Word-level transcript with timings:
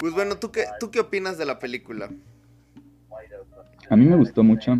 Pues 0.00 0.12
bueno, 0.12 0.36
¿tú 0.36 0.50
qué, 0.50 0.64
¿tú 0.78 0.90
qué 0.90 1.00
opinas 1.00 1.38
de 1.38 1.44
la 1.44 1.58
película? 1.58 2.10
A 3.90 3.96
mí 3.96 4.04
me 4.04 4.16
gustó 4.16 4.42
mucho. 4.42 4.78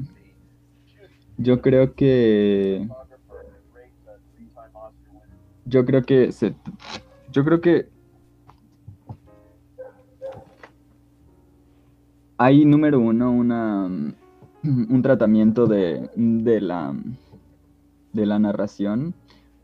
Yo 1.36 1.60
creo 1.60 1.94
que... 1.94 2.88
Yo 5.64 5.84
creo 5.84 6.02
que. 6.02 6.30
Yo 7.30 7.44
creo 7.44 7.60
que... 7.60 7.88
Hay, 12.38 12.64
número 12.64 13.00
uno, 13.00 13.32
una, 13.32 13.86
un 14.62 15.02
tratamiento 15.02 15.66
de, 15.66 16.08
de, 16.14 16.60
la, 16.60 16.94
de 18.12 18.26
la 18.26 18.38
narración 18.38 19.14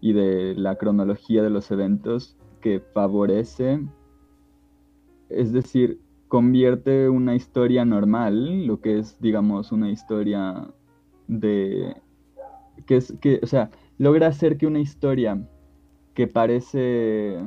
y 0.00 0.12
de 0.12 0.54
la 0.56 0.76
cronología 0.76 1.42
de 1.42 1.50
los 1.50 1.70
eventos 1.70 2.36
que 2.60 2.80
favorece, 2.80 3.80
es 5.28 5.52
decir, 5.52 6.00
convierte 6.28 7.08
una 7.08 7.34
historia 7.34 7.84
normal, 7.84 8.66
lo 8.66 8.80
que 8.80 8.98
es, 8.98 9.20
digamos, 9.20 9.72
una 9.72 9.90
historia 9.90 10.68
de... 11.28 11.96
que 12.86 12.96
es, 12.96 13.14
que, 13.20 13.40
o 13.42 13.46
sea, 13.46 13.70
logra 13.98 14.28
hacer 14.28 14.56
que 14.56 14.66
una 14.66 14.80
historia 14.80 15.46
que 16.14 16.26
parece 16.26 17.38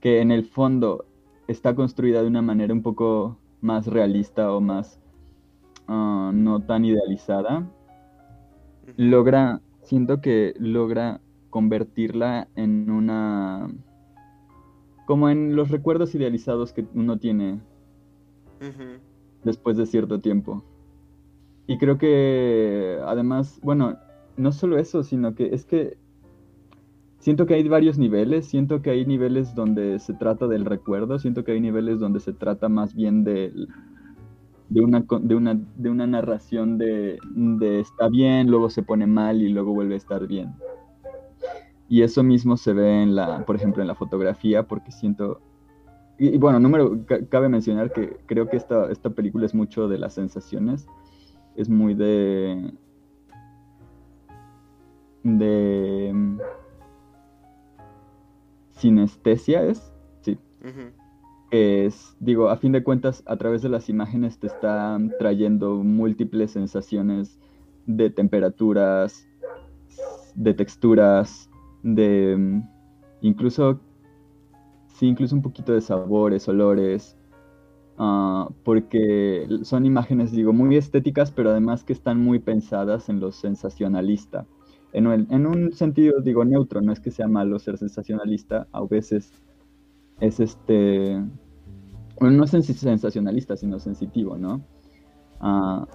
que 0.00 0.20
en 0.20 0.30
el 0.30 0.44
fondo 0.44 1.06
está 1.48 1.74
construida 1.74 2.22
de 2.22 2.28
una 2.28 2.42
manera 2.42 2.72
un 2.72 2.82
poco 2.82 3.38
más 3.60 3.86
realista 3.86 4.52
o 4.52 4.60
más 4.60 5.00
uh, 5.88 6.30
no 6.32 6.60
tan 6.66 6.84
idealizada, 6.84 7.68
logra, 8.96 9.60
siento 9.82 10.20
que 10.20 10.54
logra 10.58 11.20
convertirla 11.50 12.48
en 12.56 12.90
una 12.90 13.68
como 15.06 15.28
en 15.28 15.56
los 15.56 15.70
recuerdos 15.70 16.14
idealizados 16.14 16.72
que 16.72 16.86
uno 16.94 17.18
tiene 17.18 17.60
después 19.42 19.76
de 19.76 19.86
cierto 19.86 20.20
tiempo. 20.20 20.62
Y 21.66 21.78
creo 21.78 21.98
que 21.98 22.98
además, 23.04 23.60
bueno, 23.62 23.96
no 24.36 24.52
solo 24.52 24.78
eso, 24.78 25.02
sino 25.02 25.34
que 25.34 25.54
es 25.54 25.64
que 25.64 25.96
siento 27.18 27.46
que 27.46 27.54
hay 27.54 27.66
varios 27.68 27.98
niveles, 27.98 28.46
siento 28.46 28.82
que 28.82 28.90
hay 28.90 29.06
niveles 29.06 29.54
donde 29.54 29.98
se 29.98 30.14
trata 30.14 30.46
del 30.46 30.64
recuerdo, 30.64 31.18
siento 31.18 31.44
que 31.44 31.52
hay 31.52 31.60
niveles 31.60 31.98
donde 31.98 32.20
se 32.20 32.32
trata 32.32 32.68
más 32.68 32.94
bien 32.94 33.24
de, 33.24 33.50
de, 34.68 34.80
una, 34.80 35.04
de, 35.20 35.34
una, 35.34 35.58
de 35.76 35.90
una 35.90 36.06
narración 36.06 36.76
de, 36.76 37.18
de 37.34 37.80
está 37.80 38.08
bien, 38.08 38.50
luego 38.50 38.68
se 38.68 38.82
pone 38.82 39.06
mal 39.06 39.40
y 39.40 39.48
luego 39.48 39.72
vuelve 39.72 39.94
a 39.94 39.98
estar 39.98 40.26
bien. 40.26 40.54
Y 41.88 42.02
eso 42.02 42.22
mismo 42.22 42.56
se 42.56 42.72
ve 42.72 43.02
en 43.02 43.14
la, 43.14 43.44
por 43.44 43.56
ejemplo, 43.56 43.82
en 43.82 43.88
la 43.88 43.94
fotografía, 43.94 44.62
porque 44.62 44.90
siento... 44.90 45.40
Y, 46.18 46.38
bueno, 46.38 46.60
número, 46.60 47.04
cabe 47.28 47.48
mencionar 47.48 47.92
que 47.92 48.18
creo 48.26 48.48
que 48.48 48.56
esta, 48.56 48.90
esta 48.90 49.10
película 49.10 49.46
es 49.46 49.54
mucho 49.54 49.88
de 49.88 49.98
las 49.98 50.14
sensaciones, 50.14 50.86
es 51.56 51.68
muy 51.68 51.94
de... 51.94 52.72
de... 55.24 56.38
sinestesia 58.70 59.64
es, 59.64 59.92
sí. 60.22 60.38
Es, 61.50 62.16
digo, 62.18 62.48
a 62.48 62.56
fin 62.56 62.72
de 62.72 62.82
cuentas, 62.82 63.22
a 63.26 63.36
través 63.36 63.62
de 63.62 63.68
las 63.68 63.88
imágenes 63.88 64.38
te 64.38 64.46
están 64.46 65.12
trayendo 65.18 65.76
múltiples 65.76 66.52
sensaciones 66.52 67.38
de 67.86 68.10
temperaturas, 68.10 69.26
de 70.34 70.54
texturas, 70.54 71.50
de 71.84 72.36
mm, 72.36 72.68
incluso, 73.20 73.80
sí, 74.88 75.06
incluso 75.06 75.36
un 75.36 75.42
poquito 75.42 75.72
de 75.72 75.80
sabores, 75.80 76.48
olores, 76.48 77.16
ah, 77.98 78.48
porque 78.64 79.46
son 79.62 79.86
imágenes, 79.86 80.32
digo, 80.32 80.52
muy 80.52 80.76
estéticas, 80.76 81.30
pero 81.30 81.50
además 81.50 81.84
que 81.84 81.92
están 81.92 82.20
muy 82.20 82.40
pensadas 82.40 83.08
en 83.08 83.20
lo 83.20 83.30
sensacionalista. 83.30 84.46
En, 84.92 85.06
en 85.06 85.46
un 85.46 85.72
sentido, 85.72 86.20
digo, 86.20 86.44
neutro, 86.44 86.80
no 86.80 86.92
es 86.92 87.00
que 87.00 87.10
sea 87.10 87.28
malo 87.28 87.58
ser 87.58 87.78
sensacionalista, 87.78 88.66
a 88.72 88.82
veces 88.84 89.32
es 90.20 90.40
este, 90.40 91.20
bueno, 92.20 92.36
no 92.36 92.44
es 92.44 92.50
sensacionalista, 92.50 93.56
sino 93.56 93.78
sensitivo, 93.78 94.36
¿no? 94.38 94.62
Ah, 95.40 95.86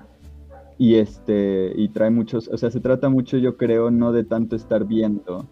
y 0.77 0.95
este, 0.95 1.73
y 1.75 1.89
trae 1.89 2.09
muchos, 2.09 2.47
o 2.49 2.57
sea, 2.57 2.71
se 2.71 2.79
trata 2.79 3.09
mucho, 3.09 3.37
yo 3.37 3.57
creo, 3.57 3.91
no 3.91 4.11
de 4.11 4.23
tanto 4.23 4.55
estar 4.55 4.85
viendo, 4.85 5.47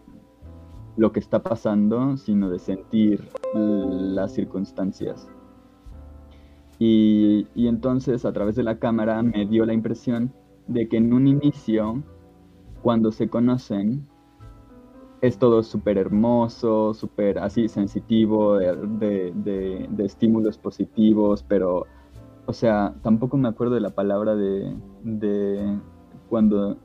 lo 0.98 1.12
que 1.12 1.20
está 1.20 1.42
pasando, 1.44 2.18
sino 2.18 2.50
de 2.50 2.60
sentir 2.60 3.24
las 3.54 4.34
circunstancias. 4.34 5.30
Y, 6.80 7.48
entonces 7.56 8.26
a 8.26 8.34
través 8.34 8.56
de 8.56 8.64
la 8.64 8.78
cámara 8.78 9.22
me 9.24 9.46
dio 9.46 9.66
la 9.66 9.74
impresión 9.74 10.34
de 10.68 10.88
que 10.90 10.98
en 10.98 11.14
un 11.14 11.28
inicio, 11.28 12.04
cuando 12.82 13.12
se 13.12 13.30
conocen, 13.30 14.08
es 15.22 15.38
todo 15.38 15.64
súper 15.64 15.98
hermoso, 15.98 16.94
súper 16.94 17.40
así 17.40 17.68
sensitivo, 17.68 18.58
de, 18.58 19.32
de, 19.34 20.06
estímulos 20.06 20.58
positivos, 20.58 21.44
pero, 21.48 21.86
o 22.46 22.54
sea, 22.54 22.94
tampoco 23.02 23.38
me 23.38 23.48
acuerdo 23.48 23.76
de 23.76 23.82
la 23.82 23.90
palabra 23.92 24.36
de, 24.36 24.76
de 25.04 25.80
cuando, 26.30 26.78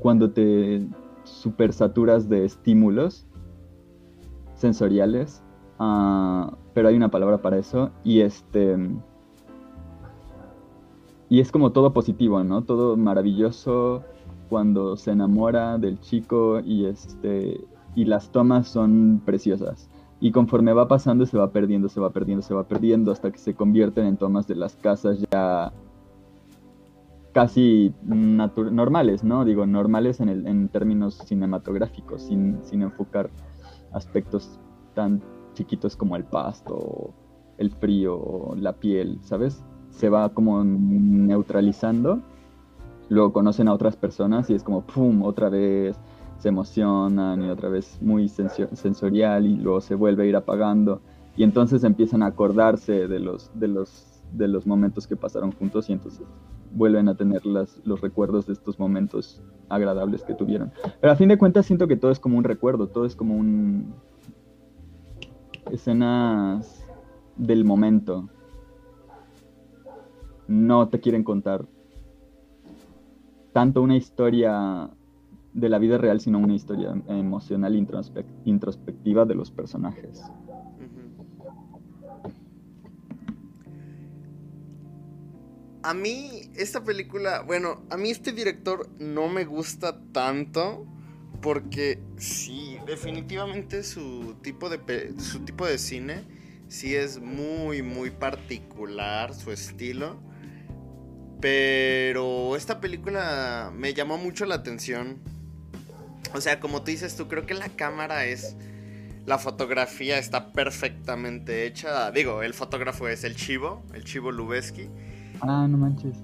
cuando 0.00 0.30
te 0.30 0.86
super 1.26 1.72
saturas 1.72 2.28
de 2.28 2.44
estímulos 2.44 3.26
sensoriales, 4.54 5.42
ah, 5.78 6.56
pero 6.74 6.88
hay 6.88 6.96
una 6.96 7.10
palabra 7.10 7.42
para 7.42 7.58
eso 7.58 7.90
y 8.04 8.20
este 8.20 8.76
y 11.28 11.40
es 11.40 11.50
como 11.50 11.72
todo 11.72 11.92
positivo, 11.92 12.44
¿no? 12.44 12.62
Todo 12.62 12.96
maravilloso 12.96 14.04
cuando 14.48 14.96
se 14.96 15.10
enamora 15.10 15.76
del 15.78 16.00
chico 16.00 16.60
y 16.60 16.86
este 16.86 17.60
y 17.94 18.04
las 18.04 18.30
tomas 18.30 18.68
son 18.68 19.22
preciosas. 19.24 19.88
Y 20.20 20.30
conforme 20.30 20.72
va 20.72 20.88
pasando 20.88 21.26
se 21.26 21.36
va 21.36 21.50
perdiendo, 21.50 21.88
se 21.88 22.00
va 22.00 22.10
perdiendo, 22.10 22.42
se 22.42 22.54
va 22.54 22.64
perdiendo 22.64 23.12
hasta 23.12 23.30
que 23.30 23.38
se 23.38 23.54
convierten 23.54 24.06
en 24.06 24.16
tomas 24.16 24.46
de 24.46 24.54
las 24.54 24.76
casas 24.76 25.18
ya 25.30 25.72
casi 27.36 27.92
normales, 28.02 29.22
¿no? 29.22 29.44
Digo, 29.44 29.66
normales 29.66 30.20
en, 30.20 30.30
el, 30.30 30.46
en 30.46 30.70
términos 30.70 31.18
cinematográficos, 31.26 32.22
sin, 32.22 32.64
sin, 32.64 32.80
enfocar 32.80 33.28
aspectos 33.92 34.58
tan 34.94 35.20
chiquitos 35.52 35.96
como 35.96 36.16
el 36.16 36.24
pasto, 36.24 37.12
el 37.58 37.70
frío, 37.72 38.54
la 38.56 38.72
piel, 38.72 39.18
¿sabes? 39.20 39.62
Se 39.90 40.08
va 40.08 40.30
como 40.30 40.64
neutralizando, 40.64 42.22
luego 43.10 43.34
conocen 43.34 43.68
a 43.68 43.74
otras 43.74 43.96
personas 43.96 44.48
y 44.48 44.54
es 44.54 44.62
como, 44.62 44.80
¡pum!, 44.86 45.22
otra 45.22 45.50
vez 45.50 46.00
se 46.38 46.48
emocionan 46.48 47.44
y 47.44 47.50
otra 47.50 47.68
vez 47.68 47.98
muy 48.00 48.28
sensorial 48.28 49.44
y 49.44 49.56
luego 49.56 49.82
se 49.82 49.94
vuelve 49.94 50.22
a 50.22 50.26
ir 50.26 50.36
apagando 50.36 51.02
y 51.36 51.42
entonces 51.42 51.84
empiezan 51.84 52.22
a 52.22 52.28
acordarse 52.28 53.08
de 53.08 53.20
los, 53.20 53.50
de 53.52 53.68
los, 53.68 54.22
de 54.32 54.48
los 54.48 54.66
momentos 54.66 55.06
que 55.06 55.16
pasaron 55.16 55.52
juntos 55.52 55.90
y 55.90 55.92
entonces 55.92 56.26
vuelven 56.72 57.08
a 57.08 57.16
tener 57.16 57.44
las, 57.46 57.80
los 57.84 58.00
recuerdos 58.00 58.46
de 58.46 58.52
estos 58.52 58.78
momentos 58.78 59.42
agradables 59.68 60.22
que 60.22 60.34
tuvieron. 60.34 60.72
Pero 61.00 61.12
a 61.12 61.16
fin 61.16 61.28
de 61.28 61.38
cuentas 61.38 61.66
siento 61.66 61.88
que 61.88 61.96
todo 61.96 62.10
es 62.10 62.20
como 62.20 62.38
un 62.38 62.44
recuerdo, 62.44 62.88
todo 62.88 63.04
es 63.04 63.16
como 63.16 63.36
un... 63.36 63.94
escenas 65.70 66.84
del 67.36 67.64
momento. 67.64 68.28
No 70.48 70.88
te 70.88 71.00
quieren 71.00 71.24
contar 71.24 71.66
tanto 73.52 73.80
una 73.80 73.96
historia 73.96 74.90
de 75.54 75.68
la 75.70 75.78
vida 75.78 75.96
real, 75.96 76.20
sino 76.20 76.38
una 76.38 76.54
historia 76.54 76.94
emocional 77.08 77.74
introspectiva 78.44 79.24
de 79.24 79.34
los 79.34 79.50
personajes. 79.50 80.22
A 85.86 85.94
mí 85.94 86.50
esta 86.56 86.82
película, 86.82 87.42
bueno, 87.42 87.84
a 87.90 87.96
mí 87.96 88.10
este 88.10 88.32
director 88.32 88.88
no 88.98 89.28
me 89.28 89.44
gusta 89.44 90.00
tanto 90.12 90.84
porque 91.40 92.00
sí, 92.16 92.76
definitivamente 92.88 93.84
su 93.84 94.34
tipo 94.42 94.68
de 94.68 95.14
su 95.20 95.44
tipo 95.44 95.64
de 95.64 95.78
cine 95.78 96.24
sí 96.66 96.96
es 96.96 97.20
muy 97.20 97.82
muy 97.82 98.10
particular 98.10 99.32
su 99.32 99.52
estilo. 99.52 100.18
Pero 101.40 102.56
esta 102.56 102.80
película 102.80 103.70
me 103.72 103.94
llamó 103.94 104.18
mucho 104.18 104.44
la 104.44 104.56
atención. 104.56 105.18
O 106.34 106.40
sea, 106.40 106.58
como 106.58 106.82
tú 106.82 106.90
dices 106.90 107.14
tú, 107.14 107.28
creo 107.28 107.46
que 107.46 107.54
la 107.54 107.68
cámara 107.68 108.26
es 108.26 108.56
la 109.24 109.38
fotografía 109.38 110.18
está 110.18 110.52
perfectamente 110.52 111.64
hecha. 111.64 112.10
Digo, 112.10 112.42
el 112.42 112.54
fotógrafo 112.54 113.06
es 113.06 113.22
el 113.22 113.36
Chivo, 113.36 113.84
el 113.94 114.02
Chivo 114.02 114.32
Lubeski. 114.32 114.88
Ah, 115.40 115.66
no 115.68 115.76
manches. 115.78 116.16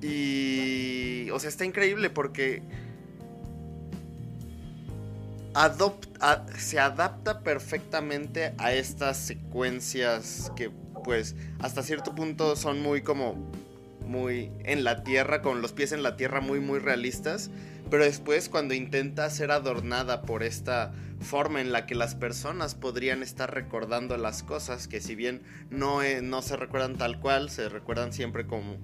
Y. 0.00 1.30
O 1.30 1.38
sea, 1.38 1.48
está 1.48 1.64
increíble 1.64 2.10
porque. 2.10 2.62
se 6.56 6.78
adapta 6.78 7.40
perfectamente 7.40 8.54
a 8.58 8.72
estas 8.72 9.16
secuencias 9.16 10.52
que 10.54 10.70
pues 11.02 11.34
hasta 11.58 11.82
cierto 11.82 12.14
punto 12.14 12.54
son 12.54 12.80
muy 12.80 13.02
como 13.02 13.34
muy 14.06 14.52
en 14.64 14.84
la 14.84 15.02
tierra, 15.02 15.42
con 15.42 15.60
los 15.62 15.72
pies 15.72 15.92
en 15.92 16.02
la 16.02 16.16
tierra 16.16 16.40
muy 16.40 16.60
muy 16.60 16.78
realistas, 16.78 17.50
pero 17.90 18.04
después 18.04 18.48
cuando 18.48 18.74
intenta 18.74 19.28
ser 19.30 19.50
adornada 19.50 20.22
por 20.22 20.42
esta 20.42 20.92
forma 21.20 21.60
en 21.60 21.72
la 21.72 21.86
que 21.86 21.94
las 21.94 22.14
personas 22.14 22.74
podrían 22.74 23.22
estar 23.22 23.52
recordando 23.52 24.16
las 24.16 24.42
cosas, 24.42 24.88
que 24.88 25.00
si 25.00 25.14
bien 25.14 25.42
no, 25.70 26.02
eh, 26.02 26.22
no 26.22 26.42
se 26.42 26.56
recuerdan 26.56 26.96
tal 26.96 27.20
cual, 27.20 27.50
se 27.50 27.68
recuerdan 27.68 28.12
siempre 28.12 28.46
como, 28.46 28.76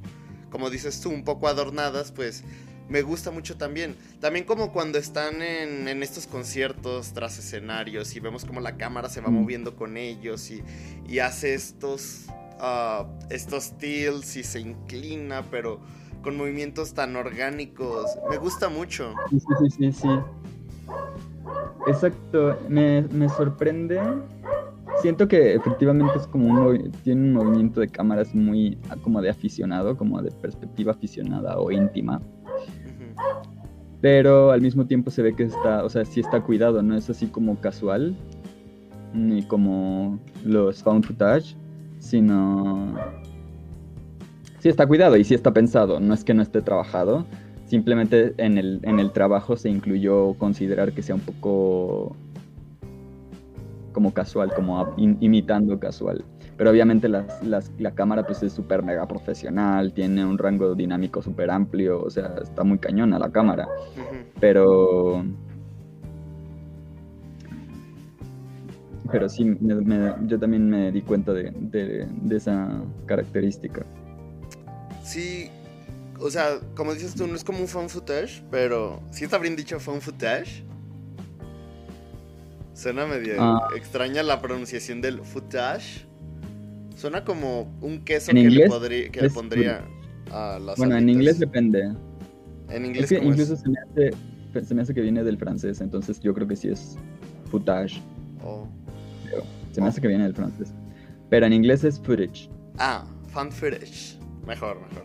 como 0.51 0.71
dices 0.71 1.01
tú, 1.01 1.11
un 1.11 1.25
poco 1.25 1.49
adornadas, 1.49 2.13
pues 2.13 2.45
me 2.89 3.03
gusta 3.03 3.31
mucho 3.31 3.57
también. 3.57 3.97
También 4.21 4.45
como 4.45 4.73
cuando 4.73 4.99
están 4.99 5.43
en, 5.43 5.89
en, 5.89 6.03
estos 6.03 6.27
conciertos 6.27 7.13
tras 7.13 7.39
escenarios 7.39 8.15
y 8.15 8.21
vemos 8.21 8.45
como 8.45 8.61
la 8.61 8.77
cámara 8.77 9.09
se 9.09 9.21
va 9.21 9.31
moviendo 9.31 9.77
con 9.77 9.97
ellos 9.97 10.51
y, 10.51 10.63
y 11.09 11.21
hace 11.21 11.55
estos, 11.55 12.27
uh, 12.61 13.07
estos 13.31 13.79
tilts 13.79 14.37
y 14.37 14.45
se 14.45 14.61
inclina, 14.61 15.43
pero 15.51 15.81
con 16.25 16.37
movimientos 16.37 16.95
tan 16.95 17.15
orgánicos. 17.15 18.19
Me 18.29 18.39
gusta 18.39 18.69
mucho. 18.69 19.15
Sí, 19.31 19.39
sí, 19.39 19.71
sí, 19.71 19.93
sí. 19.93 20.09
Exacto, 21.87 22.59
me, 22.69 23.03
me 23.13 23.29
sorprende. 23.29 24.01
Siento 25.01 25.29
que 25.29 25.55
efectivamente 25.55 26.19
es 26.19 26.27
como 26.27 26.47
un 26.47 26.91
tiene 27.05 27.21
un 27.21 27.33
movimiento 27.35 27.81
de 27.81 27.89
cámaras 27.89 28.35
muy 28.35 28.79
como 29.03 29.21
de 29.21 29.29
aficionado, 29.29 29.97
como 29.97 30.23
de 30.23 30.31
perspectiva 30.31 30.93
aficionada 30.93 31.59
o 31.59 31.71
íntima. 31.71 32.21
Pero 34.01 34.51
al 34.51 34.61
mismo 34.61 34.87
tiempo 34.87 35.11
se 35.11 35.23
ve 35.23 35.35
que 35.35 35.45
está, 35.45 35.85
o 35.85 35.89
sea, 35.89 36.05
sí 36.05 36.21
está 36.21 36.43
cuidado, 36.43 36.83
no 36.83 36.97
es 36.97 37.09
así 37.09 37.27
como 37.27 37.59
casual, 37.61 38.15
ni 39.15 39.43
como 39.43 40.19
los 40.45 40.83
found 40.83 41.05
footage, 41.07 41.57
sino 41.99 42.95
sí 44.65 44.71
está 44.71 44.87
cuidado 44.87 45.19
y 45.19 45.25
sí 45.25 45.35
está 45.35 45.53
pensado, 45.53 46.01
no 46.01 46.15
es 46.15 46.25
que 46.25 46.33
no 46.33 46.41
esté 46.41 46.63
trabajado, 46.63 47.27
simplemente 47.67 48.33
en 48.39 48.57
el, 48.57 48.81
en 48.85 48.99
el 48.99 49.13
trabajo 49.13 49.59
se 49.59 49.69
incluyó 49.69 50.33
considerar 50.39 50.93
que 50.95 51.03
sea 51.03 51.17
un 51.17 51.21
poco 51.21 52.17
como 53.93 54.15
casual, 54.15 54.55
como 54.57 54.95
imitando 54.97 55.79
casual. 55.79 56.25
Pero 56.57 56.71
obviamente 56.71 57.11
la 57.11 57.91
cámara 57.95 58.25
pues 58.25 58.43
es 58.43 58.55
súper 58.55 58.83
mega 58.83 59.07
profesional, 59.07 59.93
tiene 59.93 60.25
un 60.25 60.39
rango 60.39 60.75
dinámico 60.75 61.21
súper 61.21 61.51
amplio, 61.51 62.03
o 62.03 62.09
sea, 62.09 62.35
está 62.43 62.65
muy 62.65 62.79
cañona 62.79 63.19
la 63.19 63.31
cámara. 63.31 63.69
Pero... 64.41 65.27
Pero 69.13 69.29
sí, 69.29 69.59
yo 70.27 70.39
también 70.39 70.71
me 70.71 70.91
di 70.91 71.03
cuenta 71.03 71.35
de, 71.35 71.51
de 71.51 72.35
esa 72.35 72.81
característica. 73.05 73.85
Sí, 75.05 75.51
o 76.19 76.31
sea, 76.31 76.59
como 76.75 76.95
dices 76.95 77.15
tú, 77.15 77.27
no 77.27 77.37
es 77.37 77.45
como 77.45 77.61
un 77.61 77.69
fan 77.69 77.89
footage, 77.89 78.43
pero 78.51 79.03
¿sí 79.11 79.25
está 79.25 79.39
bien 79.39 79.55
dicho 79.55 79.79
fan 79.79 80.01
footage? 80.01 80.65
Suena 82.73 83.07
medio 83.07 83.35
ah. 83.39 83.69
extraña 83.77 84.23
la 84.23 84.41
pronunciación 84.41 85.01
del 85.01 85.21
footage. 85.21 86.07
Suena 86.97 87.25
como 87.25 87.73
un 87.83 88.03
queso 88.05 88.33
que, 88.33 88.51
le, 88.51 88.67
podría, 88.67 89.11
que 89.11 89.21
le 89.21 89.31
pondría 89.31 89.85
a 90.33 90.59
las 90.59 90.79
Bueno, 90.79 90.97
en 90.97 91.09
inglés 91.09 91.39
depende. 91.39 91.93
En 92.71 92.87
inglés 92.87 93.13
es 93.13 93.21
que 93.21 93.25
incluso 93.25 93.57
Se, 93.57 93.69
me 93.69 93.79
hace, 93.79 94.67
se 94.67 94.75
me 94.75 94.83
hace 94.83 94.95
que 94.95 95.03
viene 95.03 95.23
del 95.23 95.37
francés, 95.37 95.81
entonces 95.81 96.19
yo 96.21 96.33
creo 96.33 96.49
que 96.49 96.57
sí 96.57 96.69
es 96.69 96.97
footage. 97.51 98.01
Oh. 98.43 98.67
se 99.73 99.81
me 99.81 99.89
hace 99.89 100.01
que 100.01 100.09
viene 100.09 100.25
del 100.25 100.35
francés. 100.35 100.73
Pero 101.29 101.47
en 101.47 101.53
inglés 101.53 101.85
es 101.85 102.01
footage. 102.01 102.49
Ah, 102.79 103.05
fan 103.29 103.53
footage. 103.53 104.19
Mejor, 104.47 104.81
mejor. 104.81 105.05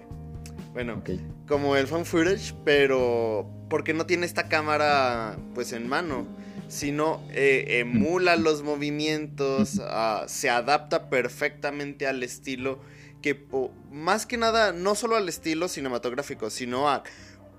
Bueno, 0.73 1.03
como 1.47 1.75
el 1.75 1.87
fan 1.87 2.05
footage, 2.05 2.53
pero 2.63 3.49
porque 3.69 3.93
no 3.93 4.05
tiene 4.05 4.25
esta 4.25 4.47
cámara 4.47 5.37
pues 5.55 5.73
en 5.73 5.87
mano, 5.87 6.27
sino 6.67 7.21
eh, 7.31 7.79
emula 7.79 8.35
los 8.35 8.63
movimientos, 8.63 9.81
ah, 9.83 10.25
se 10.27 10.49
adapta 10.49 11.09
perfectamente 11.09 12.07
al 12.07 12.21
estilo 12.21 12.79
que 13.21 13.47
más 13.91 14.25
que 14.25 14.37
nada 14.37 14.71
no 14.71 14.95
solo 14.95 15.15
al 15.15 15.27
estilo 15.27 15.67
cinematográfico, 15.67 16.49
sino 16.49 16.89
a 16.89 17.03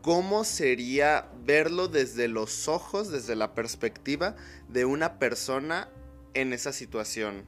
cómo 0.03 0.45
sería 0.45 1.27
verlo 1.45 1.89
desde 1.89 2.29
los 2.29 2.69
ojos, 2.69 3.11
desde 3.11 3.37
la 3.37 3.55
perspectiva 3.55 4.37
de 4.69 4.85
una 4.85 5.19
persona 5.19 5.89
en 6.35 6.53
esa 6.53 6.73
situación. 6.73 7.45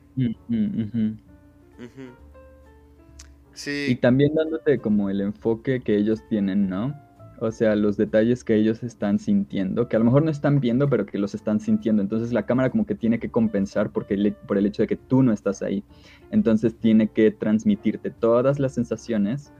Y 3.66 3.96
también 3.96 4.34
dándote 4.34 4.78
como 4.78 5.10
el 5.10 5.20
enfoque 5.20 5.80
que 5.80 5.96
ellos 5.96 6.22
tienen, 6.28 6.68
¿no? 6.68 6.94
O 7.38 7.50
sea, 7.50 7.74
los 7.74 7.96
detalles 7.96 8.44
que 8.44 8.54
ellos 8.54 8.84
están 8.84 9.18
sintiendo, 9.18 9.88
que 9.88 9.96
a 9.96 9.98
lo 9.98 10.04
mejor 10.04 10.22
no 10.22 10.30
están 10.30 10.60
viendo, 10.60 10.88
pero 10.88 11.06
que 11.06 11.18
los 11.18 11.34
están 11.34 11.58
sintiendo. 11.58 12.00
Entonces 12.00 12.32
la 12.32 12.46
cámara 12.46 12.70
como 12.70 12.86
que 12.86 12.94
tiene 12.94 13.18
que 13.18 13.30
compensar 13.30 13.90
porque 13.90 14.32
por 14.46 14.58
el 14.58 14.66
hecho 14.66 14.84
de 14.84 14.86
que 14.86 14.96
tú 14.96 15.24
no 15.24 15.32
estás 15.32 15.60
ahí. 15.60 15.82
Entonces 16.30 16.78
tiene 16.78 17.08
que 17.08 17.32
transmitirte 17.32 18.10
todas 18.10 18.60
las 18.60 18.74
sensaciones 18.74 19.52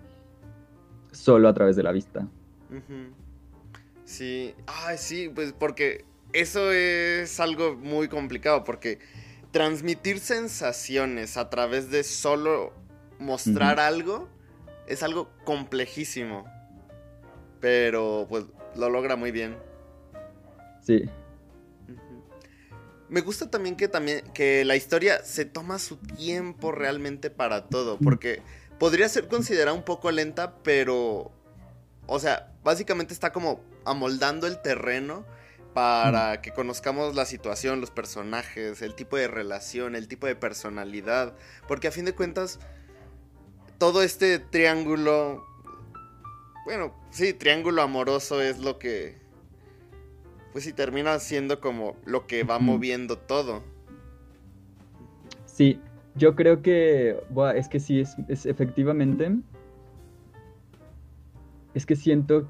solo 1.11 1.49
a 1.49 1.55
través 1.55 1.75
de 1.75 1.83
la 1.83 1.91
vista. 1.91 2.29
Sí, 4.05 4.55
ay, 4.67 4.97
sí, 4.97 5.31
pues 5.35 5.53
porque 5.53 6.05
eso 6.33 6.71
es 6.71 7.41
algo 7.41 7.75
muy 7.75 8.07
complicado, 8.09 8.63
porque 8.63 9.01
transmitir 9.51 10.19
sensaciones 10.21 11.37
a 11.37 11.51
través 11.51 11.91
de 11.91 12.05
solo 12.05 12.73
mostrar 13.23 13.81
algo 13.81 14.29
es 14.87 15.03
algo 15.03 15.31
complejísimo. 15.45 16.45
Pero 17.61 18.27
pues 18.29 18.45
lo 18.77 18.91
logra 18.91 19.17
muy 19.17 19.31
bien. 19.31 19.57
Sí. 20.83 21.09
Me 23.09 23.21
gusta 23.21 23.51
también 23.51 23.77
que 23.77 23.89
también 23.89 24.23
que 24.33 24.65
la 24.65 24.75
historia 24.75 25.23
se 25.23 25.45
toma 25.45 25.79
su 25.79 25.97
tiempo 25.97 26.73
realmente 26.73 27.31
para 27.31 27.69
todo, 27.69 27.99
porque 27.99 28.41
podría 28.79 29.09
ser 29.09 29.29
considerada 29.29 29.75
un 29.75 29.85
poco 29.85 30.11
lenta, 30.11 30.57
pero 30.63 31.31
o 32.07 32.19
sea, 32.19 32.53
básicamente 32.65 33.13
está 33.13 33.33
como 33.33 33.61
amoldando 33.85 34.47
el 34.47 34.61
terreno 34.63 35.25
para 35.75 36.41
que 36.43 36.53
conozcamos 36.53 37.15
la 37.15 37.25
situación, 37.25 37.81
los 37.81 37.91
personajes, 37.91 38.83
el 38.83 38.95
tipo 38.95 39.17
de 39.17 39.29
relación, 39.29 39.95
el 39.95 40.09
tipo 40.09 40.27
de 40.27 40.37
personalidad, 40.37 41.35
porque 41.69 41.89
a 41.89 41.93
fin 41.93 42.05
de 42.05 42.15
cuentas 42.15 42.59
todo 43.83 44.05
este 44.05 44.39
triángulo, 44.39 45.45
bueno, 46.65 46.93
sí, 47.11 47.33
triángulo 47.33 47.83
amoroso 47.83 48.41
es 48.41 48.61
lo 48.61 48.79
que, 48.79 49.19
pues 50.53 50.63
sí, 50.63 50.73
termina 50.73 51.19
siendo 51.19 51.61
como 51.61 51.97
lo 52.05 52.29
que 52.29 52.45
va 52.45 52.61
moviendo 52.61 53.19
todo. 53.19 53.65
Sí, 55.47 55.81
yo 56.15 56.37
creo 56.37 56.63
que, 56.63 57.21
es 57.57 57.69
que 57.69 57.81
sí, 57.81 57.99
es, 57.99 58.15
es 58.29 58.47
efectivamente, 58.47 59.37
es 61.75 61.85
que 61.85 61.97
siento, 61.97 62.49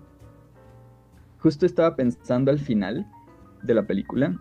justo 1.38 1.64
estaba 1.64 1.96
pensando 1.96 2.50
al 2.50 2.58
final 2.58 3.10
de 3.62 3.72
la 3.72 3.86
película, 3.86 4.36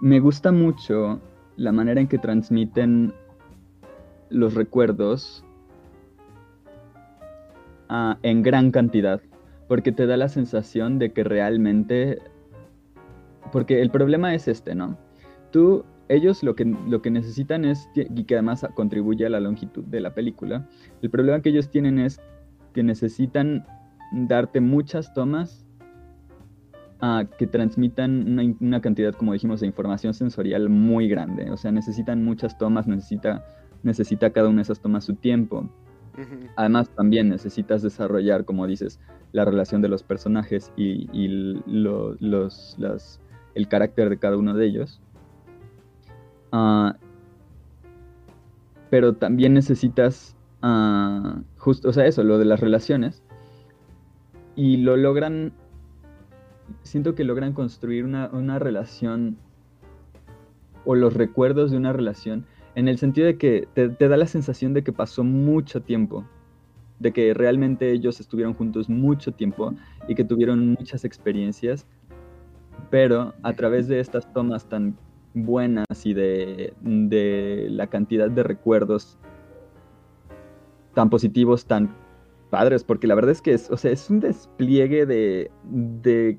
me 0.00 0.20
gusta 0.20 0.52
mucho 0.52 1.20
la 1.56 1.70
manera 1.70 2.00
en 2.00 2.08
que 2.08 2.16
transmiten 2.16 3.12
los 4.34 4.54
recuerdos 4.54 5.44
ah, 7.88 8.18
en 8.22 8.42
gran 8.42 8.70
cantidad, 8.70 9.20
porque 9.68 9.92
te 9.92 10.06
da 10.06 10.16
la 10.16 10.28
sensación 10.28 10.98
de 10.98 11.12
que 11.12 11.24
realmente... 11.24 12.18
Porque 13.52 13.80
el 13.80 13.90
problema 13.90 14.34
es 14.34 14.48
este, 14.48 14.74
¿no? 14.74 14.98
Tú, 15.52 15.84
ellos 16.08 16.42
lo 16.42 16.56
que, 16.56 16.64
lo 16.64 17.00
que 17.00 17.10
necesitan 17.10 17.64
es, 17.64 17.88
y 17.94 18.24
que 18.24 18.34
además 18.34 18.66
contribuye 18.74 19.24
a 19.26 19.30
la 19.30 19.40
longitud 19.40 19.84
de 19.84 20.00
la 20.00 20.12
película, 20.12 20.68
el 21.02 21.10
problema 21.10 21.40
que 21.40 21.50
ellos 21.50 21.70
tienen 21.70 21.98
es 21.98 22.20
que 22.72 22.82
necesitan 22.82 23.64
darte 24.12 24.60
muchas 24.60 25.14
tomas 25.14 25.64
ah, 27.00 27.24
que 27.38 27.46
transmitan 27.46 28.26
una, 28.32 28.54
una, 28.60 28.80
cantidad, 28.80 29.14
como 29.14 29.32
dijimos, 29.32 29.60
de 29.60 29.66
información 29.66 30.14
sensorial 30.14 30.68
muy 30.68 31.08
grande. 31.08 31.50
O 31.50 31.56
sea, 31.56 31.70
necesitan 31.70 32.24
muchas 32.24 32.58
tomas, 32.58 32.88
necesita 32.88 33.44
necesita 33.84 34.30
cada 34.30 34.48
una 34.48 34.56
de 34.56 34.62
esas 34.62 34.80
tomas 34.80 35.04
su 35.04 35.14
tiempo. 35.14 35.68
Además, 36.56 36.88
también 36.90 37.28
necesitas 37.28 37.82
desarrollar, 37.82 38.44
como 38.44 38.66
dices, 38.66 39.00
la 39.32 39.44
relación 39.44 39.82
de 39.82 39.88
los 39.88 40.02
personajes 40.02 40.72
y, 40.76 41.08
los, 41.66 42.76
el 43.54 43.68
carácter 43.68 44.10
de 44.10 44.18
cada 44.18 44.36
uno 44.36 44.54
de 44.54 44.66
ellos. 44.66 45.00
Ah, 46.52 46.96
pero 48.90 49.14
también 49.14 49.54
necesitas, 49.54 50.36
uh, 50.62 51.42
justo, 51.58 51.88
o 51.88 51.92
sea, 51.92 52.06
eso, 52.06 52.22
lo 52.22 52.38
de 52.38 52.44
las 52.44 52.60
relaciones. 52.60 53.24
Y 54.54 54.76
lo 54.76 54.96
logran 54.96 55.52
siento 56.82 57.14
que 57.14 57.24
logran 57.24 57.52
construir 57.52 58.04
una, 58.04 58.28
una 58.32 58.58
relación 58.58 59.36
o 60.84 60.94
los 60.94 61.14
recuerdos 61.14 61.70
de 61.70 61.76
una 61.76 61.92
relación 61.92 62.46
en 62.74 62.88
el 62.88 62.98
sentido 62.98 63.26
de 63.26 63.36
que 63.36 63.68
te, 63.74 63.88
da 63.88 64.16
la 64.16 64.26
sensación 64.26 64.74
de 64.74 64.82
que 64.82 64.92
pasó 64.92 65.24
mucho 65.24 65.80
tiempo, 65.82 66.24
de 66.98 67.12
que 67.12 67.34
realmente 67.34 67.90
ellos 67.92 68.20
estuvieron 68.20 68.54
juntos 68.54 68.88
mucho 68.88 69.32
tiempo 69.32 69.74
y 70.08 70.14
que 70.14 70.24
tuvieron 70.24 70.70
muchas 70.70 71.04
experiencias, 71.04 71.86
pero 72.90 73.34
a 73.42 73.52
través 73.52 73.88
de 73.88 74.00
estas 74.00 74.32
tomas 74.32 74.68
tan 74.68 74.96
buenas 75.34 75.86
y 76.04 76.14
de, 76.14 76.74
de 76.80 77.68
la 77.70 77.86
cantidad 77.86 78.30
de 78.30 78.42
recuerdos 78.42 79.18
tan 80.94 81.10
positivos, 81.10 81.66
tan 81.66 81.94
padres, 82.50 82.84
porque 82.84 83.06
la 83.06 83.16
verdad 83.16 83.32
es 83.32 83.42
que 83.42 83.52
es, 83.52 83.70
o 83.70 83.76
sea, 83.76 83.90
es 83.90 84.08
un 84.10 84.20
despliegue 84.20 85.06
de, 85.06 85.50
de 85.64 86.38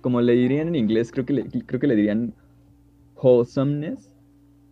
como 0.00 0.20
le 0.20 0.32
dirían 0.32 0.68
en 0.68 0.76
inglés, 0.76 1.12
creo 1.12 1.26
que 1.26 1.34
le, 1.34 1.48
creo 1.66 1.80
que 1.80 1.86
le 1.86 1.96
dirían 1.96 2.34
wholesomeness, 3.22 4.10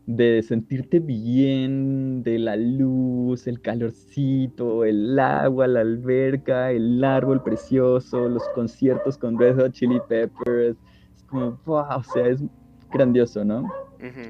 de 0.07 0.43
sentirte 0.43 1.01
bien, 1.01 2.23
de 2.23 2.39
la 2.39 2.57
luz, 2.57 3.47
el 3.47 3.61
calorcito, 3.61 4.85
el 4.85 5.19
agua, 5.19 5.67
la 5.67 5.81
alberca, 5.81 6.71
el 6.73 7.05
árbol 7.05 7.43
precioso, 7.43 8.29
los 8.29 8.43
conciertos 8.55 9.19
con 9.19 9.39
Red 9.39 9.57
Hot 9.57 9.73
Chili 9.73 10.01
Peppers. 10.09 10.79
Es 11.15 11.23
como, 11.25 11.61
wow, 11.67 11.99
o 11.99 12.03
sea, 12.03 12.27
es 12.27 12.43
grandioso, 12.91 13.45
¿no? 13.45 13.71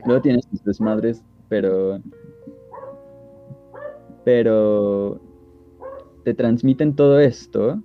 Luego 0.05 0.23
tienes 0.23 0.47
tus 0.49 0.65
desmadres, 0.65 1.23
pero. 1.49 2.01
Pero. 4.25 5.21
Te 6.25 6.35
transmiten 6.35 6.95
todo 6.95 7.21
esto 7.21 7.83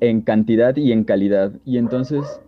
en 0.00 0.20
cantidad 0.20 0.76
y 0.76 0.92
en 0.92 1.02
calidad. 1.04 1.52
Y 1.64 1.78
entonces 1.78 2.40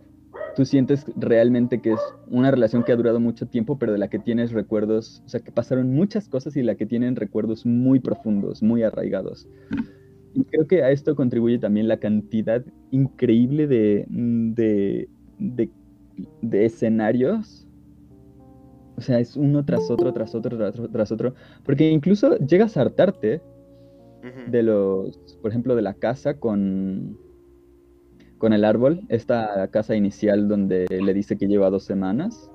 tú 0.55 0.65
sientes 0.65 1.05
realmente 1.15 1.81
que 1.81 1.93
es 1.93 1.99
una 2.27 2.51
relación 2.51 2.83
que 2.83 2.91
ha 2.91 2.95
durado 2.95 3.19
mucho 3.19 3.47
tiempo, 3.47 3.77
pero 3.77 3.91
de 3.91 3.97
la 3.97 4.09
que 4.09 4.19
tienes 4.19 4.51
recuerdos, 4.51 5.21
o 5.25 5.29
sea, 5.29 5.39
que 5.39 5.51
pasaron 5.51 5.93
muchas 5.93 6.27
cosas 6.27 6.55
y 6.55 6.63
la 6.63 6.75
que 6.75 6.85
tienen 6.85 7.15
recuerdos 7.15 7.65
muy 7.65 7.99
profundos, 7.99 8.61
muy 8.61 8.83
arraigados. 8.83 9.47
Y 10.33 10.43
creo 10.45 10.67
que 10.67 10.83
a 10.83 10.91
esto 10.91 11.15
contribuye 11.15 11.59
también 11.59 11.87
la 11.87 11.97
cantidad 11.97 12.63
increíble 12.91 13.67
de, 13.67 14.05
de, 14.09 15.09
de, 16.41 16.65
escenarios. 16.65 17.67
O 18.95 19.01
sea, 19.01 19.19
es 19.19 19.35
uno 19.35 19.65
tras 19.65 19.89
otro, 19.89 20.13
tras 20.13 20.33
otro, 20.35 20.57
tras 20.57 20.79
otro, 20.79 20.89
tras 20.89 21.11
otro. 21.11 21.33
Porque 21.65 21.89
incluso 21.89 22.37
llegas 22.37 22.77
a 22.77 22.81
hartarte 22.81 23.41
de 24.47 24.63
los, 24.63 25.17
por 25.41 25.51
ejemplo, 25.51 25.75
de 25.75 25.81
la 25.81 25.95
casa 25.95 26.35
con, 26.35 27.17
con 28.41 28.53
el 28.53 28.65
árbol, 28.65 29.01
esta 29.09 29.67
casa 29.67 29.95
inicial 29.95 30.47
donde 30.47 30.87
le 30.89 31.13
dice 31.13 31.37
que 31.37 31.47
lleva 31.47 31.69
dos 31.69 31.83
semanas 31.83 32.49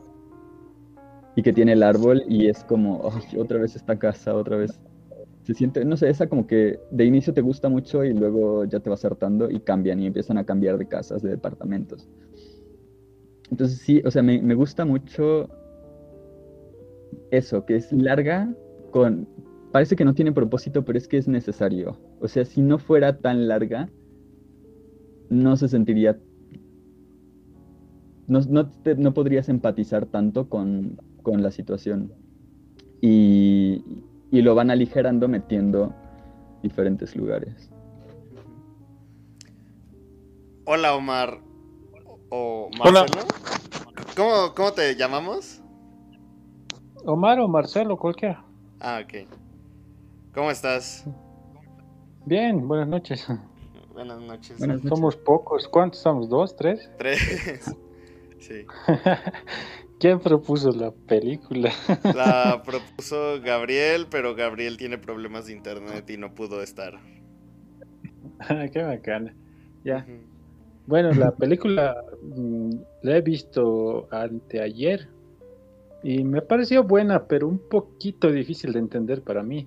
y 1.37 1.43
que 1.43 1.53
tiene 1.53 1.75
el 1.75 1.85
árbol 1.85 2.25
y 2.29 2.49
es 2.49 2.65
como, 2.65 3.09
otra 3.39 3.61
vez 3.61 3.77
esta 3.77 3.97
casa, 3.97 4.35
otra 4.35 4.57
vez. 4.57 4.81
Se 5.45 5.55
siente, 5.55 5.85
no 5.85 5.97
sé, 5.97 6.11
esa 6.11 6.27
como 6.27 6.49
que 6.49 6.81
de 6.91 7.05
inicio 7.05 7.33
te 7.33 7.41
gusta 7.41 7.69
mucho 7.69 8.03
y 8.03 8.13
luego 8.13 8.65
ya 8.65 8.81
te 8.81 8.91
vas 8.91 9.05
hartando 9.05 9.49
y 9.49 9.61
cambian 9.61 10.01
y 10.01 10.07
empiezan 10.07 10.39
a 10.39 10.45
cambiar 10.45 10.77
de 10.77 10.89
casas, 10.89 11.23
de 11.23 11.31
departamentos. 11.31 12.09
Entonces 13.53 13.79
sí, 13.79 14.03
o 14.05 14.11
sea, 14.11 14.25
me, 14.25 14.43
me 14.43 14.57
gusta 14.57 14.85
mucho 14.85 15.49
eso, 17.31 17.65
que 17.65 17.77
es 17.77 17.93
larga 17.93 18.53
con... 18.91 19.29
Parece 19.71 19.95
que 19.95 20.05
no 20.05 20.15
tiene 20.15 20.33
propósito, 20.33 20.85
pero 20.85 20.99
es 20.99 21.07
que 21.07 21.19
es 21.19 21.29
necesario. 21.29 21.97
O 22.19 22.27
sea, 22.27 22.45
si 22.45 22.61
no 22.61 22.81
fuera 22.81 23.19
tan 23.19 23.47
larga, 23.47 23.89
no 25.29 25.57
se 25.57 25.69
sentiría, 25.69 26.19
no, 28.27 28.41
no, 28.49 29.15
podrías 29.15 29.49
empatizar 29.49 30.07
tanto 30.07 30.49
con, 30.49 30.99
la 31.25 31.51
situación. 31.51 32.13
Y, 33.01 33.85
y, 34.31 34.43
lo 34.43 34.55
van 34.55 34.71
aligerando 34.71 35.29
metiendo 35.29 35.93
diferentes 36.63 37.17
lugares. 37.17 37.71
Hola 40.65 40.95
Omar. 40.95 41.41
O 42.31 42.71
Marcelo. 42.79 43.23
¿Cómo, 44.17 44.55
¿Cómo 44.55 44.73
te 44.73 44.95
llamamos? 44.97 45.63
Omar 47.05 47.39
o 47.39 47.49
Marcelo, 47.49 47.97
cualquiera. 47.97 48.45
Ah, 48.81 49.01
ok. 49.05 49.29
¿Cómo 50.35 50.51
estás? 50.51 51.05
Bien, 52.25 52.67
buenas 52.67 52.89
noches. 52.89 53.27
Buenas 53.97 54.21
noches. 54.21 54.59
Somos 54.87 55.17
pocos. 55.17 55.67
¿Cuántos 55.69 56.03
somos? 56.03 56.29
¿Dos? 56.29 56.55
¿Tres? 56.55 56.91
Tres. 56.99 57.19
sí. 58.39 58.67
¿Quién 59.99 60.21
propuso 60.21 60.71
la 60.71 60.91
película? 60.91 61.73
la 62.15 62.63
propuso 62.67 63.41
Gabriel, 63.41 64.07
pero 64.11 64.35
Gabriel 64.35 64.77
tiene 64.77 64.99
problemas 64.99 65.47
de 65.47 65.55
internet 65.55 66.11
y 66.11 66.19
no 66.19 66.35
pudo 66.35 66.63
estar. 66.63 67.01
Qué 68.71 68.83
bacana. 68.83 69.35
Ya. 69.83 70.07
Bueno, 70.87 71.13
la 71.13 71.35
película 71.35 71.97
mm, 72.21 72.73
la 73.01 73.17
he 73.17 73.23
visto 73.23 74.09
anteayer 74.11 75.09
y 76.03 76.23
me 76.23 76.43
pareció 76.43 76.85
buena, 76.85 77.25
pero 77.25 77.49
un 77.49 77.61
poquito 77.61 78.31
difícil 78.31 78.75
de 78.75 78.79
entender 78.79 79.23
para 79.23 79.43
mí 79.43 79.67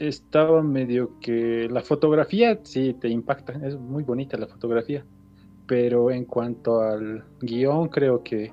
estaba 0.00 0.62
medio 0.62 1.18
que 1.20 1.68
la 1.70 1.82
fotografía 1.82 2.58
sí 2.62 2.94
te 2.94 3.08
impacta, 3.08 3.54
es 3.66 3.76
muy 3.78 4.02
bonita 4.04 4.36
la 4.36 4.46
fotografía, 4.46 5.04
pero 5.66 6.10
en 6.10 6.24
cuanto 6.24 6.80
al 6.80 7.24
guion 7.40 7.88
creo 7.88 8.22
que 8.22 8.52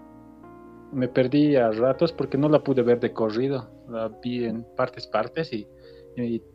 me 0.91 1.07
perdí 1.07 1.55
a 1.55 1.71
ratos 1.71 2.11
porque 2.11 2.37
no 2.37 2.49
la 2.49 2.63
pude 2.63 2.81
ver 2.81 2.99
de 2.99 3.13
corrido, 3.13 3.69
la 3.89 4.09
vi 4.23 4.45
en 4.45 4.65
partes 4.75 5.07
partes 5.07 5.51
y, 5.53 5.67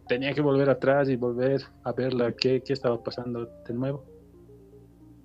tenía 0.08 0.32
que 0.32 0.40
volver 0.40 0.70
atrás 0.70 1.10
y 1.10 1.16
volver 1.16 1.60
a 1.84 1.92
verla 1.92 2.32
qué, 2.32 2.62
qué 2.62 2.72
estaba 2.72 3.02
pasando 3.02 3.46
de 3.68 3.74
nuevo. 3.74 4.06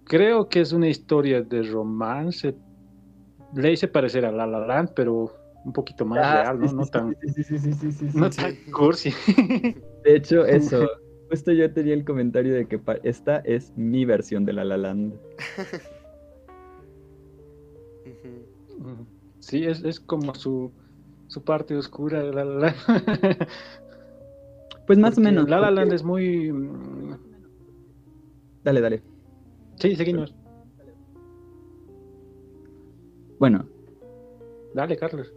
Creo 0.03 0.49
que 0.49 0.59
es 0.59 0.73
una 0.73 0.89
historia 0.89 1.41
de 1.41 1.63
romance, 1.63 2.53
le 3.55 3.71
hice 3.71 3.87
parecer 3.87 4.25
a 4.25 4.33
La 4.33 4.45
La 4.45 4.59
Land, 4.67 4.91
pero 4.93 5.44
un 5.65 5.73
poquito 5.73 6.05
más 6.05 6.19
ah, 6.21 6.43
real, 6.43 6.59
¿no? 6.59 6.71
no 6.71 6.85
tan, 6.85 7.17
no 8.13 8.29
tan 8.29 8.55
cursi. 8.71 9.11
De 10.03 10.15
hecho, 10.15 10.45
eso. 10.45 10.87
Justo 11.29 11.51
yo 11.51 11.73
tenía 11.73 11.95
el 11.95 12.05
comentario 12.05 12.53
de 12.53 12.67
que 12.67 12.79
esta 13.01 13.39
es 13.39 13.75
mi 13.75 14.05
versión 14.05 14.45
de 14.45 14.53
La 14.53 14.63
La 14.63 14.77
Land. 14.77 15.15
Sí, 19.39 19.65
es, 19.65 19.83
es 19.83 19.99
como 19.99 20.35
su, 20.35 20.71
su 21.27 21.43
parte 21.43 21.75
oscura 21.75 22.21
de 22.21 22.31
La 22.31 22.45
La 22.45 22.59
Land. 22.59 23.47
Pues 24.85 24.99
más 24.99 25.17
o 25.17 25.21
menos. 25.21 25.49
La 25.49 25.59
La 25.59 25.71
Land 25.71 25.93
es 25.93 26.03
muy... 26.03 26.53
Dale, 28.63 28.81
dale. 28.81 29.01
Sí, 29.77 29.95
seguimos. 29.95 30.35
Bueno. 33.39 33.65
Dale, 34.75 34.95
Carlos 34.95 35.33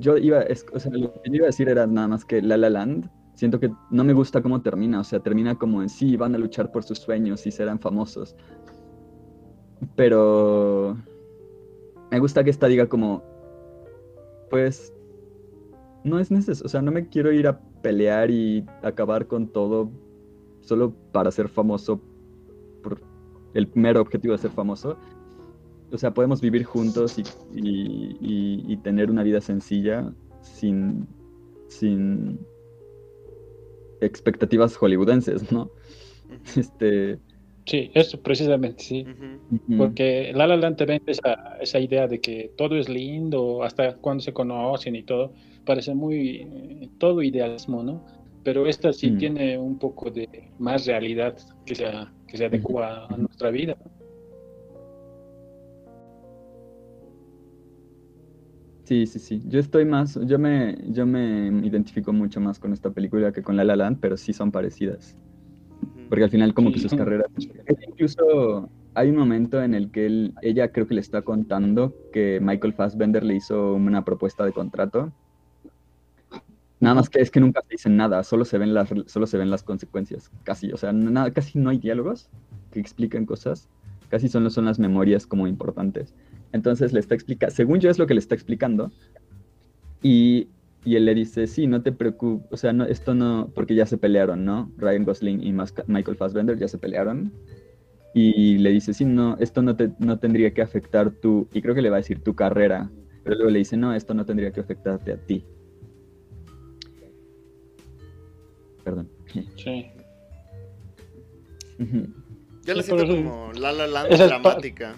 yo 0.00 0.16
iba, 0.16 0.44
o 0.72 0.78
sea, 0.80 0.92
lo 0.92 1.12
que 1.22 1.30
yo 1.30 1.36
iba 1.36 1.46
a 1.46 1.48
decir 1.54 1.68
era 1.68 1.86
nada 1.86 2.08
más 2.08 2.24
que 2.24 2.42
La 2.42 2.56
La 2.56 2.70
Land, 2.70 3.08
siento 3.34 3.60
que 3.60 3.70
no 3.90 4.04
me 4.04 4.12
gusta 4.12 4.42
cómo 4.42 4.62
termina, 4.62 5.00
o 5.00 5.04
sea, 5.04 5.20
termina 5.20 5.54
como 5.54 5.82
en 5.82 5.88
sí, 5.88 6.16
van 6.16 6.34
a 6.34 6.38
luchar 6.38 6.72
por 6.72 6.82
sus 6.82 6.98
sueños 6.98 7.46
y 7.46 7.50
serán 7.50 7.78
famosos. 7.78 8.36
Pero 9.96 10.96
me 12.10 12.18
gusta 12.18 12.44
que 12.44 12.50
esta 12.50 12.66
diga 12.66 12.86
como, 12.86 13.22
pues, 14.50 14.92
no 16.04 16.18
es 16.18 16.30
necesario, 16.30 16.66
o 16.66 16.68
sea, 16.68 16.82
no 16.82 16.90
me 16.90 17.08
quiero 17.08 17.32
ir 17.32 17.46
a 17.46 17.60
pelear 17.82 18.30
y 18.30 18.66
acabar 18.82 19.26
con 19.26 19.48
todo 19.48 19.90
solo 20.60 20.92
para 21.12 21.30
ser 21.30 21.48
famoso 21.48 22.00
por 22.82 23.00
el 23.54 23.70
mero 23.74 24.00
objetivo 24.00 24.32
de 24.32 24.38
ser 24.38 24.50
famoso 24.50 24.96
o 25.92 25.98
sea, 25.98 26.12
podemos 26.12 26.40
vivir 26.40 26.64
juntos 26.64 27.16
y, 27.54 28.76
tener 28.82 29.10
una 29.10 29.22
vida 29.22 29.40
sencilla 29.40 30.10
sin, 30.40 31.06
sin 31.68 32.38
expectativas 34.00 34.76
hollywoodenses, 34.76 35.52
¿no? 35.52 35.70
Este... 36.56 37.18
Sí, 37.66 37.90
eso 37.94 38.20
precisamente, 38.20 38.82
sí. 38.82 39.06
Porque 39.76 40.32
La 40.34 40.46
La 40.46 40.56
Land 40.56 40.76
te 40.76 40.86
vende 40.86 41.12
esa, 41.12 41.56
esa 41.60 41.78
idea 41.78 42.08
de 42.08 42.20
que 42.20 42.50
todo 42.56 42.76
es 42.76 42.88
lindo, 42.88 43.62
hasta 43.62 43.96
cuando 43.96 44.22
se 44.22 44.32
conocen 44.32 44.96
y 44.96 45.02
todo, 45.02 45.32
parece 45.64 45.94
muy, 45.94 46.90
todo 46.98 47.22
idealismo, 47.22 47.82
¿no? 47.82 48.04
Pero 48.42 48.66
esta 48.66 48.92
sí 48.92 49.10
mm. 49.10 49.18
tiene 49.18 49.58
un 49.58 49.78
poco 49.78 50.10
de 50.10 50.28
más 50.58 50.86
realidad 50.86 51.36
que 51.66 51.74
se, 51.74 51.84
que 52.26 52.38
se 52.38 52.46
adecua 52.46 53.06
a 53.06 53.16
nuestra 53.16 53.50
vida. 53.50 53.76
Sí, 58.90 59.06
sí, 59.06 59.20
sí. 59.20 59.40
Yo 59.46 59.60
estoy 59.60 59.84
más, 59.84 60.18
yo 60.26 60.36
me, 60.36 60.76
yo 60.88 61.06
me 61.06 61.46
identifico 61.64 62.12
mucho 62.12 62.40
más 62.40 62.58
con 62.58 62.72
esta 62.72 62.90
película 62.90 63.30
que 63.30 63.40
con 63.40 63.56
La 63.56 63.62
La 63.62 63.76
Land, 63.76 63.98
pero 64.00 64.16
sí 64.16 64.32
son 64.32 64.50
parecidas. 64.50 65.16
Porque 66.08 66.24
al 66.24 66.30
final 66.30 66.52
como 66.54 66.72
que 66.72 66.80
sus 66.80 66.92
carreras... 66.92 67.28
Incluso 67.86 68.68
hay 68.94 69.10
un 69.10 69.16
momento 69.16 69.62
en 69.62 69.74
el 69.74 69.92
que 69.92 70.06
él, 70.06 70.34
ella 70.42 70.72
creo 70.72 70.88
que 70.88 70.94
le 70.94 71.02
está 71.02 71.22
contando 71.22 71.94
que 72.12 72.40
Michael 72.42 72.74
Fassbender 72.74 73.22
le 73.22 73.36
hizo 73.36 73.74
una 73.74 74.04
propuesta 74.04 74.44
de 74.44 74.50
contrato. 74.50 75.12
Nada 76.80 76.96
más 76.96 77.08
que 77.08 77.20
es 77.20 77.30
que 77.30 77.38
nunca 77.38 77.62
se 77.62 77.74
dicen 77.74 77.96
nada, 77.96 78.24
solo 78.24 78.44
se 78.44 78.58
ven 78.58 78.74
las, 78.74 78.92
solo 79.06 79.28
se 79.28 79.38
ven 79.38 79.50
las 79.50 79.62
consecuencias, 79.62 80.32
casi, 80.42 80.72
o 80.72 80.76
sea, 80.76 80.92
nada, 80.92 81.30
casi 81.30 81.60
no 81.60 81.70
hay 81.70 81.78
diálogos 81.78 82.28
que 82.72 82.80
expliquen 82.80 83.24
cosas, 83.24 83.68
casi 84.08 84.26
solo 84.26 84.50
son 84.50 84.64
las 84.64 84.80
memorias 84.80 85.28
como 85.28 85.46
importantes. 85.46 86.12
Entonces 86.52 86.92
le 86.92 87.00
está 87.00 87.14
explicando, 87.14 87.54
según 87.54 87.80
yo 87.80 87.90
es 87.90 87.98
lo 87.98 88.06
que 88.06 88.14
le 88.14 88.20
está 88.20 88.34
explicando, 88.34 88.90
y, 90.02 90.48
y, 90.84 90.96
él 90.96 91.04
le 91.04 91.14
dice, 91.14 91.46
sí, 91.46 91.66
no 91.66 91.82
te 91.82 91.92
preocupes, 91.92 92.48
o 92.50 92.56
sea, 92.56 92.72
no, 92.72 92.84
esto 92.84 93.14
no, 93.14 93.50
porque 93.54 93.74
ya 93.74 93.86
se 93.86 93.98
pelearon, 93.98 94.44
¿no? 94.44 94.72
Ryan 94.78 95.04
Gosling 95.04 95.42
y 95.46 95.52
Michael 95.52 96.16
Fassbender 96.16 96.58
ya 96.58 96.68
se 96.68 96.78
pelearon, 96.78 97.32
y 98.12 98.58
le 98.58 98.70
dice, 98.70 98.92
sí, 98.92 99.04
no, 99.04 99.36
esto 99.38 99.62
no, 99.62 99.76
te, 99.76 99.92
no 100.00 100.18
tendría 100.18 100.52
que 100.52 100.62
afectar 100.62 101.12
tu, 101.12 101.48
y 101.52 101.62
creo 101.62 101.74
que 101.74 101.82
le 101.82 101.90
va 101.90 101.96
a 101.96 102.00
decir 102.00 102.20
tu 102.20 102.34
carrera, 102.34 102.90
pero 103.22 103.36
luego 103.36 103.50
le 103.50 103.58
dice, 103.60 103.76
no, 103.76 103.94
esto 103.94 104.14
no 104.14 104.24
tendría 104.24 104.50
que 104.50 104.60
afectarte 104.60 105.12
a 105.12 105.16
ti. 105.16 105.44
Perdón. 108.82 109.08
Sí. 109.56 109.86
Yo 112.64 112.74
le 112.74 112.82
siento 112.82 113.06
como 113.06 113.52
La 113.52 113.72
La 113.72 113.86
Land 113.86 114.16
dramática. 114.16 114.96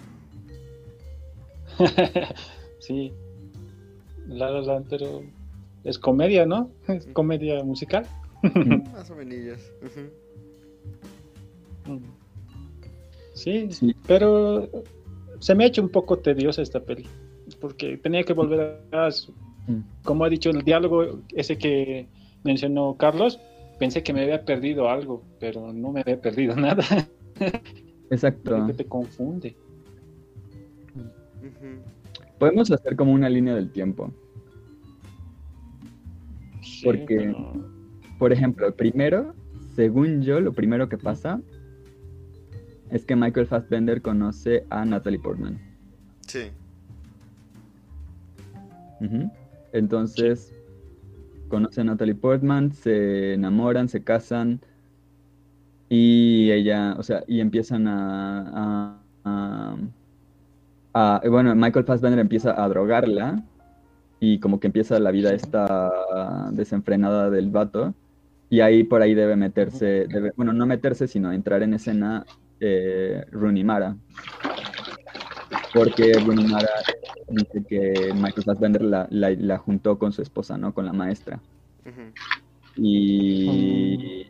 sí. 2.79 3.13
La 4.27 4.49
La 4.49 4.61
Land, 4.61 4.87
pero 4.89 5.23
es 5.83 5.99
comedia, 5.99 6.45
¿no? 6.45 6.69
Es 6.87 7.07
comedia 7.07 7.63
musical. 7.63 8.05
Más 8.93 9.09
o 9.11 9.15
menos. 9.15 9.59
Sí, 13.33 13.71
sí, 13.71 13.95
pero 14.07 14.69
se 15.39 15.55
me 15.55 15.63
ha 15.63 15.67
hecho 15.67 15.81
un 15.81 15.89
poco 15.89 16.19
tediosa 16.19 16.61
esta 16.61 16.79
peli, 16.79 17.05
porque 17.59 17.97
tenía 17.97 18.23
que 18.23 18.33
volver 18.33 18.79
a, 18.91 19.09
mm. 19.67 20.03
como 20.03 20.23
ha 20.23 20.29
dicho 20.29 20.51
el 20.51 20.61
diálogo 20.61 21.19
ese 21.35 21.57
que 21.57 22.07
mencionó 22.43 22.95
Carlos, 22.97 23.39
pensé 23.79 24.03
que 24.03 24.13
me 24.13 24.21
había 24.21 24.45
perdido 24.45 24.89
algo, 24.89 25.23
pero 25.39 25.73
no 25.73 25.91
me 25.91 26.01
había 26.01 26.21
perdido 26.21 26.55
nada. 26.57 26.85
Exacto. 28.09 28.67
que 28.67 28.73
te 28.73 28.85
confunde. 28.85 29.55
Podemos 32.39 32.71
hacer 32.71 32.95
como 32.95 33.13
una 33.13 33.29
línea 33.29 33.55
del 33.55 33.71
tiempo. 33.71 34.11
Porque, 36.83 37.33
por 38.17 38.33
ejemplo, 38.33 38.75
primero, 38.75 39.33
según 39.75 40.21
yo, 40.21 40.39
lo 40.39 40.53
primero 40.53 40.89
que 40.89 40.97
pasa 40.97 41.41
es 42.89 43.05
que 43.05 43.15
Michael 43.15 43.47
Fassbender 43.47 44.01
conoce 44.01 44.65
a 44.69 44.85
Natalie 44.85 45.19
Portman. 45.19 45.59
Sí. 46.27 46.51
Entonces, 49.73 50.53
conoce 51.49 51.81
a 51.81 51.83
Natalie 51.83 52.15
Portman, 52.15 52.71
se 52.71 53.33
enamoran, 53.33 53.89
se 53.89 54.03
casan 54.03 54.61
y 55.89 56.51
ella, 56.51 56.95
o 56.97 57.03
sea, 57.03 57.23
y 57.27 57.39
empiezan 57.39 57.87
a, 57.87 58.99
a, 59.25 59.77
bueno, 60.93 61.55
Michael 61.55 61.85
Fassbender 61.85 62.19
empieza 62.19 62.61
a 62.63 62.67
drogarla 62.69 63.43
y 64.19 64.39
como 64.39 64.59
que 64.59 64.67
empieza 64.67 64.99
la 64.99 65.11
vida 65.11 65.33
esta 65.33 65.91
desenfrenada 66.51 67.29
del 67.29 67.49
vato 67.49 67.93
y 68.49 68.61
ahí 68.61 68.83
por 68.83 69.01
ahí 69.01 69.15
debe 69.15 69.35
meterse, 69.35 70.07
bueno, 70.35 70.53
no 70.53 70.67
meterse, 70.67 71.07
sino 71.07 71.31
entrar 71.31 71.63
en 71.63 71.73
escena 71.73 72.23
eh, 72.59 73.25
Runimara. 73.31 73.97
Porque 75.73 76.13
Runimara 76.23 76.69
dice 77.29 77.63
que 77.67 78.11
Michael 78.13 78.43
Fassbender 78.45 78.83
la, 78.83 79.07
la, 79.09 79.57
juntó 79.57 79.97
con 79.97 80.13
su 80.13 80.21
esposa, 80.21 80.55
¿no? 80.55 80.71
Con 80.71 80.85
la 80.85 80.93
maestra. 80.93 81.39
Y. 82.75 84.27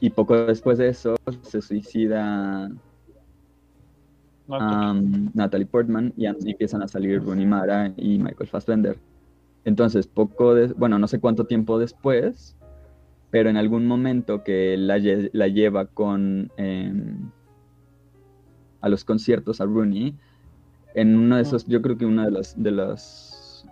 Y 0.00 0.10
poco 0.10 0.36
después 0.46 0.78
de 0.78 0.88
eso 0.88 1.16
se 1.42 1.60
suicida 1.60 2.70
Natalie 4.48 5.66
Portman 5.66 6.12
y 6.16 6.26
empiezan 6.26 6.82
a 6.82 6.88
salir 6.88 7.22
Runimara 7.22 7.92
y 7.96 8.18
Michael 8.18 8.48
Fassbender. 8.48 8.98
Entonces, 9.64 10.06
poco 10.06 10.54
de, 10.54 10.68
bueno, 10.68 10.98
no 10.98 11.06
sé 11.06 11.20
cuánto 11.20 11.46
tiempo 11.46 11.78
después, 11.78 12.56
pero 13.30 13.48
en 13.48 13.56
algún 13.56 13.86
momento 13.86 14.42
que 14.42 14.76
la, 14.76 14.98
la 15.32 15.48
lleva 15.48 15.86
con 15.86 16.50
em, 16.56 17.30
a 18.80 18.88
los 18.88 19.04
conciertos 19.04 19.60
a 19.60 19.64
Rooney, 19.64 20.14
en 20.94 21.16
uno 21.16 21.36
de 21.36 21.42
esos, 21.42 21.66
yo 21.66 21.80
creo 21.80 21.96
que 21.96 22.04
una 22.04 22.26
de 22.26 22.32
las 22.32 22.62
de 22.62 22.70
los 22.70 23.64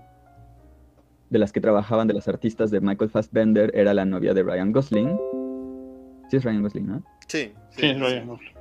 de 1.29 1.39
las 1.39 1.53
que 1.53 1.61
trabajaban 1.61 2.09
de 2.09 2.15
las 2.15 2.27
artistas 2.27 2.71
de 2.71 2.81
Michael 2.81 3.11
Fassbender 3.11 3.71
era 3.75 3.95
la 3.95 4.05
novia 4.05 4.35
de 4.35 4.43
Ryan 4.43 4.73
Gosling. 4.73 5.17
Sí 6.29 6.37
es 6.37 6.45
Ryan 6.45 6.63
Gosling, 6.63 6.87
¿no? 6.87 7.03
Sí, 7.29 7.53
sí, 7.71 7.87
es 7.87 8.01
Ryan 8.01 8.27
Gosling. 8.27 8.55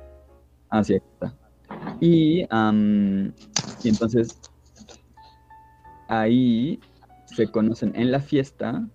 Ah, 0.68 0.84
sí, 0.84 0.94
está. 0.94 1.34
Y, 2.00 2.42
y 2.42 3.88
entonces 3.88 4.40
ahí 6.08 6.80
se 7.26 7.50
conocen 7.50 7.92
en 7.94 8.10
la 8.10 8.20
fiesta 8.20 8.86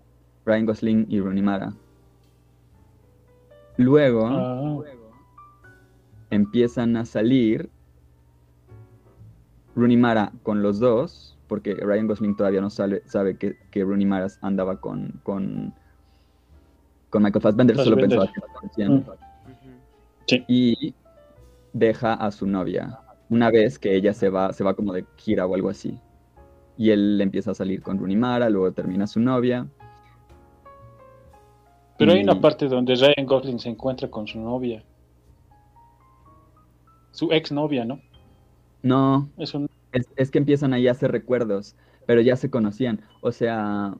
Ryan 0.46 0.66
Gosling 0.66 1.06
y 1.10 1.20
Rooney 1.20 1.42
Mara. 1.42 1.74
Luego 3.78 4.28
ah. 4.28 4.82
empiezan 6.30 6.98
a 6.98 7.06
salir 7.06 7.70
Rooney 9.76 9.98
Mara 9.98 10.32
con 10.44 10.62
los 10.62 10.80
dos, 10.80 11.38
porque 11.48 11.76
Ryan 11.76 12.08
Gosling 12.08 12.36
todavía 12.36 12.62
no 12.62 12.70
sabe, 12.70 13.04
sabe 13.06 13.38
que, 13.38 13.58
que 13.72 13.84
Rooney 13.84 14.06
Mara 14.06 14.28
andaba 14.42 14.80
con, 14.80 15.20
con, 15.24 15.74
con 17.10 17.24
Michael 17.24 17.42
Fassbender, 17.42 17.76
solo 17.78 17.98
pensaba 17.98 18.28
que 18.28 18.40
lo 18.40 18.48
conocían. 18.54 19.06
Y 20.48 20.96
deja 21.76 22.14
a 22.14 22.32
su 22.32 22.48
novia 22.48 23.00
una 23.30 23.52
vez 23.52 23.80
que 23.80 23.96
ella 23.96 24.14
se 24.14 24.30
va, 24.30 24.54
se 24.54 24.64
va 24.64 24.76
como 24.76 24.94
de 24.94 25.06
gira 25.18 25.46
o 25.46 25.56
algo 25.56 25.70
así. 25.70 26.00
Y 26.78 26.92
él 26.92 27.20
empieza 27.22 27.52
a 27.52 27.56
salir 27.56 27.82
con 27.82 27.98
Rooney 27.98 28.16
Mara, 28.16 28.50
luego 28.50 28.72
termina 28.72 29.08
su 29.08 29.20
novia 29.20 29.68
pero 31.98 32.12
hay 32.12 32.24
una 32.24 32.40
parte 32.40 32.68
donde 32.68 32.96
Ryan 32.96 33.26
Gosling 33.26 33.60
se 33.60 33.70
encuentra 33.70 34.10
con 34.10 34.28
su 34.28 34.40
novia. 34.40 34.84
Su 37.12 37.32
ex 37.32 37.52
novia, 37.52 37.86
¿no? 37.86 38.02
No. 38.82 39.30
Es, 39.38 40.30
que 40.30 40.38
empiezan 40.38 40.74
ahí 40.74 40.90
a 40.90 40.92
hacer 40.92 41.12
recuerdos, 41.12 41.76
pero 42.06 42.20
ya 42.20 42.36
se 42.36 42.50
conocían. 42.50 43.02
O 43.22 43.32
sea, 43.32 43.96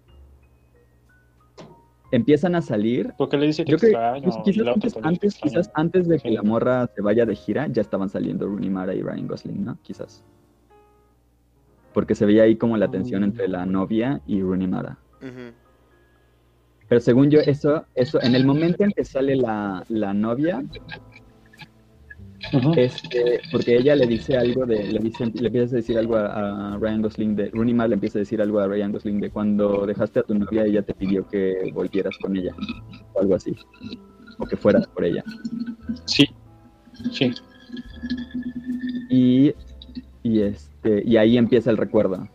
empiezan 2.16 2.56
a 2.56 2.62
salir. 2.62 3.14
Porque 3.18 3.38
le 3.38 3.48
dice 3.48 3.66
que 3.66 3.76
quizás, 3.76 4.98
antes, 5.04 5.36
quizás 5.36 5.72
antes 5.74 6.08
de 6.08 6.20
que 6.20 6.32
la 6.32 6.44
morra 6.44 6.88
se 6.96 7.02
vaya 7.02 7.26
de 7.26 7.36
gira, 7.36 7.68
ya 7.68 7.82
estaban 7.82 8.10
saliendo 8.10 8.48
Rooney 8.48 8.70
Mara 8.70 8.94
y 8.94 9.02
Ryan 9.02 9.28
Gosling, 9.28 9.66
¿no? 9.66 9.78
Quizás. 9.82 10.24
Porque 11.94 12.16
se 12.16 12.26
veía 12.26 12.44
ahí 12.44 12.56
como 12.56 12.78
la 12.78 12.90
tensión 12.90 13.22
mm. 13.22 13.26
entre 13.26 13.48
la 13.48 13.66
novia 13.66 14.22
y 14.26 14.42
Rooney 14.42 14.68
Mara. 14.68 14.98
Pero 16.88 17.02
según 17.02 17.32
yo, 17.32 17.40
eso, 17.40 17.86
eso, 17.96 18.22
en 18.22 18.36
el 18.36 18.46
momento 18.46 18.84
en 18.84 18.92
que 18.92 19.04
sale 19.04 19.36
la, 19.36 19.84
novia, 19.90 20.64
este, 22.76 23.42
porque 23.52 23.78
ella 23.78 23.96
le 23.96 24.08
dice 24.08 24.38
algo 24.38 24.66
de, 24.66 24.92
le 24.92 25.00
dice, 25.00 25.26
le 25.26 25.48
empieza 25.48 25.76
a 25.76 25.78
decir 25.78 25.98
algo 25.98 26.16
a, 26.16 26.78
Ryan 26.80 27.02
Gosling 27.02 27.36
de, 27.36 27.50
Rooney 27.50 27.74
Mara 27.74 27.90
le 27.90 27.94
empieza 27.96 28.20
a 28.20 28.22
decir 28.22 28.42
algo 28.42 28.60
a 28.60 28.68
Ryan 28.68 28.92
Gosling 28.92 29.20
de 29.20 29.30
cuando 29.30 29.86
dejaste 29.86 30.20
a 30.20 30.24
tu 30.24 30.36
novia 30.36 30.66
ella 30.66 30.82
te 30.82 30.94
pidió 30.94 31.28
que 31.28 31.72
volvieras 31.74 32.18
con 32.18 32.36
ella, 32.36 32.54
o 33.14 33.22
algo 33.22 33.36
así, 33.36 33.56
o 34.38 34.46
que 34.46 34.58
fueras 34.58 34.88
por 34.88 35.06
ella. 35.06 35.24
Sí, 36.06 36.26
sí. 37.12 37.34
Y, 39.10 39.54
y 40.24 40.42
este, 40.42 41.04
y 41.06 41.18
ahí 41.18 41.38
empieza 41.38 41.72
el 41.72 41.78
recuerdo 41.78 42.28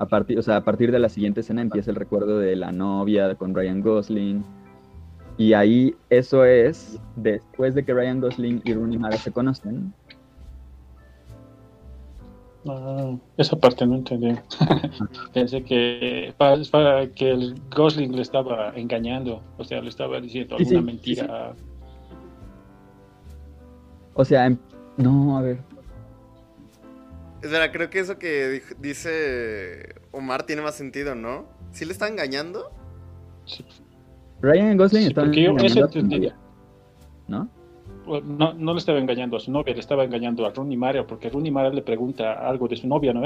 a 0.00 0.06
partir, 0.06 0.38
o 0.38 0.42
sea, 0.42 0.56
a 0.56 0.64
partir 0.64 0.90
de 0.90 0.98
la 0.98 1.10
siguiente 1.10 1.40
escena 1.40 1.60
empieza 1.60 1.90
el 1.90 1.96
recuerdo 1.96 2.38
de 2.38 2.56
la 2.56 2.72
novia 2.72 3.34
con 3.34 3.54
Ryan 3.54 3.82
Gosling. 3.82 4.42
Y 5.40 5.54
ahí 5.54 5.96
eso 6.10 6.44
es 6.44 7.00
después 7.16 7.74
de 7.74 7.82
que 7.82 7.94
Ryan 7.94 8.20
Gosling 8.20 8.60
y 8.62 8.74
Rooney 8.74 8.98
Mara 8.98 9.16
se 9.16 9.32
conocen. 9.32 9.90
Ah, 12.68 13.16
esa 13.38 13.56
parte 13.56 13.86
no 13.86 13.94
entendí. 13.94 14.38
Pensé 15.32 15.64
que 15.64 16.34
para, 16.36 16.62
para, 16.70 17.06
que 17.06 17.30
el 17.30 17.58
Gosling 17.74 18.14
le 18.14 18.20
estaba 18.20 18.74
engañando, 18.76 19.42
o 19.56 19.64
sea, 19.64 19.80
le 19.80 19.88
estaba 19.88 20.20
diciendo 20.20 20.56
alguna 20.56 20.82
mentira. 20.82 21.54
o 24.12 24.24
sea, 24.26 24.44
em, 24.44 24.58
no, 24.98 25.38
a 25.38 25.40
ver, 25.40 25.58
Espera, 27.40 27.72
creo 27.72 27.88
que 27.88 28.00
eso 28.00 28.18
que 28.18 28.62
dice 28.78 29.94
Omar 30.12 30.42
tiene 30.42 30.60
más 30.60 30.74
sentido, 30.74 31.14
¿no? 31.14 31.46
¿Sí 31.72 31.86
le 31.86 31.92
está 31.92 32.08
engañando? 32.08 32.70
Ryan 34.42 34.76
Gosling 34.76 35.06
está 35.08 35.22
engañando 35.22 36.32
¿no? 37.28 37.48
No, 38.06 38.54
no 38.54 38.72
le 38.72 38.78
estaba 38.78 38.98
engañando 38.98 39.36
a 39.36 39.40
su 39.40 39.52
novia, 39.52 39.74
le 39.74 39.80
estaba 39.80 40.04
engañando 40.04 40.44
a 40.44 40.50
Rooney 40.50 40.76
Mara, 40.76 41.06
porque 41.06 41.28
Rooney 41.28 41.50
Mara 41.50 41.70
le 41.70 41.82
pregunta 41.82 42.32
algo 42.32 42.66
de 42.66 42.76
su 42.76 42.88
novia, 42.88 43.12
¿no? 43.12 43.22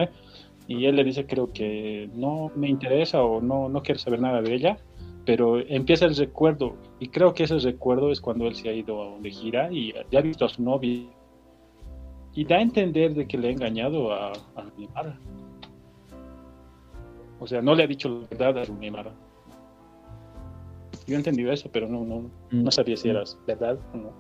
Y 0.67 0.85
él 0.85 0.97
le 0.97 1.05
dice, 1.05 1.27
creo 1.27 1.53
que 1.53 2.11
no 2.15 2.51
me 2.55 2.69
interesa 2.69 3.23
o 3.23 3.41
no, 3.41 3.69
no 3.69 3.83
quiere 3.83 3.99
saber 3.99 4.21
nada 4.21 4.43
de 4.43 4.55
ella, 4.55 4.77
pero 5.25 5.59
empieza 5.59 6.05
el 6.05 6.15
recuerdo, 6.17 6.77
y 7.01 7.09
creo 7.09 7.33
que 7.33 7.45
ese 7.45 7.59
recuerdo 7.59 8.11
es 8.11 8.21
cuando 8.21 8.47
él 8.47 8.55
se 8.55 8.69
ha 8.69 8.73
ido 8.75 9.19
de 9.21 9.31
gira 9.31 9.73
y 9.73 9.95
ya 10.11 10.19
ha 10.19 10.23
visto 10.23 10.45
a 10.45 10.49
su 10.49 10.63
novia, 10.63 11.01
y 12.35 12.45
da 12.45 12.57
a 12.57 12.61
entender 12.61 13.15
de 13.15 13.27
que 13.27 13.39
le 13.39 13.49
ha 13.49 13.53
engañado 13.53 14.13
a, 14.13 14.33
a 14.33 14.63
Rooney 14.63 14.89
Mara. 14.95 15.19
O 17.39 17.47
sea, 17.47 17.63
no 17.63 17.75
le 17.75 17.85
ha 17.85 17.87
dicho 17.87 18.09
la 18.09 18.27
verdad 18.29 18.59
a 18.59 18.65
Rooney 18.65 18.91
Mara. 18.91 19.15
Yo 21.07 21.15
he 21.15 21.17
entendido 21.17 21.53
eso, 21.53 21.69
pero 21.73 21.89
no, 21.89 22.05
no, 22.05 22.31
no 22.51 22.71
sabía 22.71 22.97
si 22.97 23.11
era 23.11 23.25
verdad 23.47 23.79
o 23.93 23.97
no. 23.97 24.13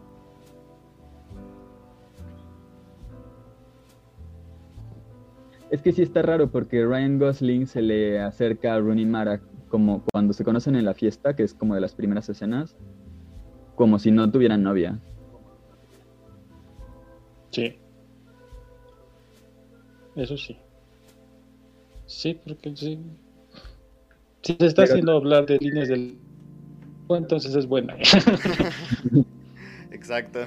Es 5.70 5.82
que 5.82 5.92
sí 5.92 6.02
está 6.02 6.22
raro 6.22 6.50
porque 6.50 6.84
Ryan 6.84 7.18
Gosling 7.18 7.66
se 7.66 7.82
le 7.82 8.20
acerca 8.20 8.74
a 8.74 8.80
Rooney 8.80 9.06
Mara 9.06 9.40
como 9.68 10.04
cuando 10.12 10.32
se 10.32 10.44
conocen 10.44 10.76
en 10.76 10.84
la 10.84 10.94
fiesta, 10.94 11.34
que 11.34 11.42
es 11.42 11.54
como 11.54 11.74
de 11.74 11.80
las 11.80 11.94
primeras 11.94 12.28
escenas, 12.28 12.76
como 13.74 13.98
si 13.98 14.10
no 14.12 14.30
tuvieran 14.30 14.62
novia. 14.62 15.00
Sí. 17.50 17.76
Eso 20.14 20.36
sí. 20.36 20.56
Sí, 22.06 22.40
porque 22.46 22.76
sí. 22.76 23.00
Si 24.42 24.56
se 24.60 24.66
está 24.66 24.84
haciendo 24.84 25.12
hablar 25.12 25.46
de 25.46 25.58
líneas 25.58 25.88
del 25.88 26.18
entonces 27.10 27.54
es 27.54 27.66
buena. 27.66 27.94
Exacto. 29.90 30.40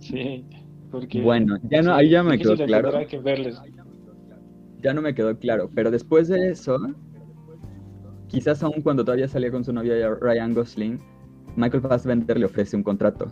sí, 0.00 0.44
porque... 0.90 1.20
Bueno, 1.20 1.58
ya 1.70 1.82
no, 1.82 1.94
ahí 1.94 2.10
ya 2.10 2.22
me 2.22 2.38
quedó 2.38 2.56
claro. 2.56 2.92
Ya 4.82 4.94
no 4.94 5.02
me 5.02 5.14
quedó 5.14 5.38
claro, 5.38 5.70
pero 5.74 5.90
después 5.90 6.28
de 6.28 6.50
eso, 6.50 6.78
quizás 8.28 8.62
aún 8.62 8.82
cuando 8.82 9.04
todavía 9.04 9.28
salía 9.28 9.50
con 9.50 9.64
su 9.64 9.72
novia 9.72 10.14
Ryan 10.20 10.54
Gosling, 10.54 11.00
Michael 11.56 11.82
Fassbender 11.82 12.38
le 12.38 12.46
ofrece 12.46 12.76
un 12.76 12.82
contrato. 12.82 13.26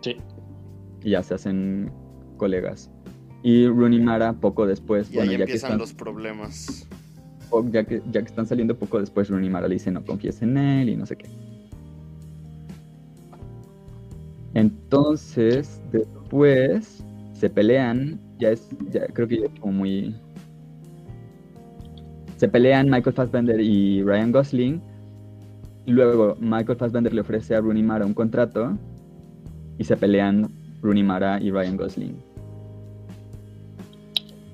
Sí. 0.00 0.16
Y 1.02 1.10
ya 1.10 1.22
se 1.22 1.34
hacen 1.34 1.90
colegas. 2.36 2.90
Y 3.42 3.66
Rooney 3.66 4.00
Mara 4.00 4.32
poco 4.34 4.66
después, 4.66 5.10
y 5.10 5.16
bueno, 5.16 5.32
ya 5.32 5.38
empiezan 5.38 5.68
que 5.70 5.74
están... 5.74 5.78
los 5.78 5.92
problemas 5.92 6.88
ya 7.70 7.84
que, 7.84 8.02
ya 8.10 8.20
que 8.22 8.28
están 8.28 8.46
saliendo 8.46 8.76
poco 8.76 8.98
después, 8.98 9.28
Rooney 9.28 9.50
Mara 9.50 9.68
le 9.68 9.74
dice 9.74 9.90
no 9.90 10.04
confíes 10.04 10.42
en 10.42 10.56
él 10.56 10.88
y 10.88 10.96
no 10.96 11.06
sé 11.06 11.16
qué. 11.16 11.26
Entonces, 14.54 15.82
después 15.92 17.04
se 17.32 17.50
pelean, 17.50 18.20
ya 18.38 18.50
es, 18.50 18.68
ya 18.90 19.06
creo 19.08 19.28
que 19.28 19.40
ya 19.40 19.46
es 19.46 19.60
como 19.60 19.72
muy... 19.72 20.14
Se 22.36 22.48
pelean 22.48 22.88
Michael 22.88 23.14
Fassbender 23.14 23.60
y 23.60 24.02
Ryan 24.02 24.32
Gosling. 24.32 24.82
Luego 25.86 26.36
Michael 26.40 26.78
Fassbender 26.78 27.12
le 27.12 27.20
ofrece 27.20 27.54
a 27.54 27.60
Rooney 27.60 27.82
Mara 27.82 28.06
un 28.06 28.14
contrato 28.14 28.76
y 29.78 29.84
se 29.84 29.96
pelean 29.96 30.48
Rooney 30.82 31.02
Mara 31.02 31.40
y 31.40 31.50
Ryan 31.50 31.76
Gosling. 31.76 32.16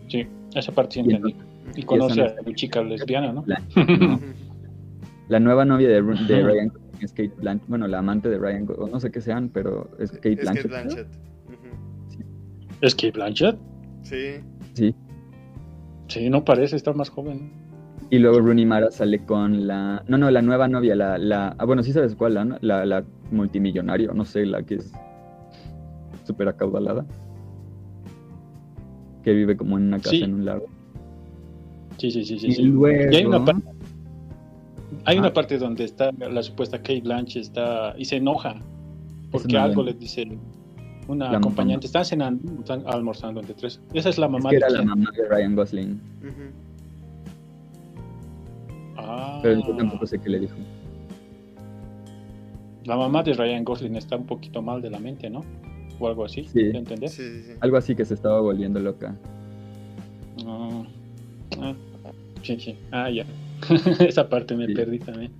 Sí, 0.08 0.26
esa 0.54 0.72
parte 0.72 0.94
sí 0.94 1.00
entendí. 1.00 1.34
Y 1.76 1.83
conoce 1.83 2.22
a 2.22 2.35
la 2.44 2.54
chica 2.54 2.83
lesbiana, 2.83 3.33
¿no? 3.33 3.44
La, 5.28 5.40
nueva 5.40 5.64
novia 5.64 5.88
de, 5.88 6.00
Ryan 6.00 6.72
es 7.00 7.12
Kate 7.12 7.33
Blanchett. 7.37 7.68
Bueno, 7.68 7.87
la 7.87 7.98
amante 7.98 8.28
de 8.28 8.38
Ryan, 8.38 8.66
no 8.90 9.00
sé 9.00 9.11
qué 9.11 9.20
sean, 9.20 9.48
pero 9.48 9.90
es 9.98 10.11
Kate 10.12 10.37
Blanchett. 10.37 10.64
Es 10.66 10.72
Kate 10.72 10.83
Blanchett. 10.88 11.06
¿Es 12.80 12.94
Kate 12.94 13.12
Blanchett? 13.12 13.59
Sí. 14.02 14.40
Sí. 14.74 14.94
Sí, 16.09 16.28
no 16.28 16.44
parece 16.44 16.76
estar 16.76 16.94
más 16.94 17.11
joven. 17.11 17.52
Y 18.11 18.18
luego 18.18 18.40
Rooney 18.40 18.66
Mara 18.66 18.90
sale 18.90 19.20
con 19.24 19.68
la. 19.68 20.02
No, 20.09 20.18
no, 20.18 20.30
la 20.30 20.42
nueva 20.42 20.66
novia, 20.66 20.96
la. 20.96 21.16
la... 21.18 21.54
Ah, 21.59 21.64
bueno, 21.64 21.83
sí 21.85 21.92
sabes 21.92 22.16
cuál, 22.16 22.35
la, 22.35 22.59
la, 22.61 22.85
la 22.85 23.04
multimillonario, 23.30 24.12
no 24.12 24.24
sé, 24.24 24.44
la 24.46 24.62
que 24.64 24.76
es 24.76 24.92
súper 26.24 26.48
acaudalada. 26.48 27.06
Que 29.22 29.33
vive 29.33 29.56
como 29.56 29.78
en 29.78 29.88
una 29.88 29.98
casa 29.98 30.16
en 30.16 30.35
un 30.35 30.44
lago. 30.44 30.66
Sí, 32.00 32.10
sí, 32.10 32.24
sí, 32.24 32.38
sí. 32.38 32.46
Y, 32.48 33.14
hay 33.14 33.26
una 33.26 33.44
parte, 33.44 33.62
hay 35.04 35.18
una 35.18 35.32
parte 35.34 35.58
donde 35.58 35.84
está 35.84 36.10
la 36.18 36.42
supuesta 36.42 36.78
Kate 36.78 37.02
Blanche 37.02 37.40
está 37.40 37.94
y 37.98 38.06
se 38.06 38.16
enoja 38.16 38.56
porque 39.30 39.58
algo 39.58 39.82
le 39.82 39.92
dice 39.92 40.26
una 41.08 41.36
acompañante. 41.36 41.86
Están 41.86 42.06
cenando, 42.06 42.60
están 42.60 42.84
almorzando 42.86 43.40
entre 43.40 43.54
tres. 43.54 43.80
Esa 43.92 44.08
es 44.08 44.16
la 44.16 44.28
mamá 44.28 44.50
es 44.50 44.58
que 44.58 44.64
era 44.64 44.70
la 44.70 44.82
mamá 44.82 45.10
de 45.14 45.28
Ryan 45.28 45.54
Gosling. 45.56 46.00
ah. 48.96 49.40
Pero 49.42 49.60
yo 49.66 49.76
tampoco 49.76 50.06
sé 50.06 50.18
qué 50.18 50.30
le 50.30 50.40
dijo. 50.40 50.54
La 52.84 52.96
mamá 52.96 53.22
de 53.22 53.34
Ryan 53.34 53.62
Gosling 53.62 53.96
está 53.96 54.16
un 54.16 54.24
poquito 54.24 54.62
mal 54.62 54.80
de 54.80 54.88
la 54.88 54.98
mente, 54.98 55.28
¿no? 55.28 55.44
O 55.98 56.08
algo 56.08 56.24
así. 56.24 56.44
Sí. 56.44 56.70
¿Entendés? 56.72 57.12
Sí, 57.12 57.42
sí, 57.42 57.52
Algo 57.60 57.76
así 57.76 57.94
que 57.94 58.06
se 58.06 58.14
estaba 58.14 58.40
volviendo 58.40 58.80
loca. 58.80 59.14
Ah. 60.46 60.82
ah. 61.60 61.74
Sí, 62.42 62.59
sí. 62.59 62.76
Ah, 62.90 63.11
ya. 63.11 63.24
Esa 64.00 64.29
parte 64.29 64.57
me 64.57 64.68
perdí 64.68 64.98
también. 64.98 65.33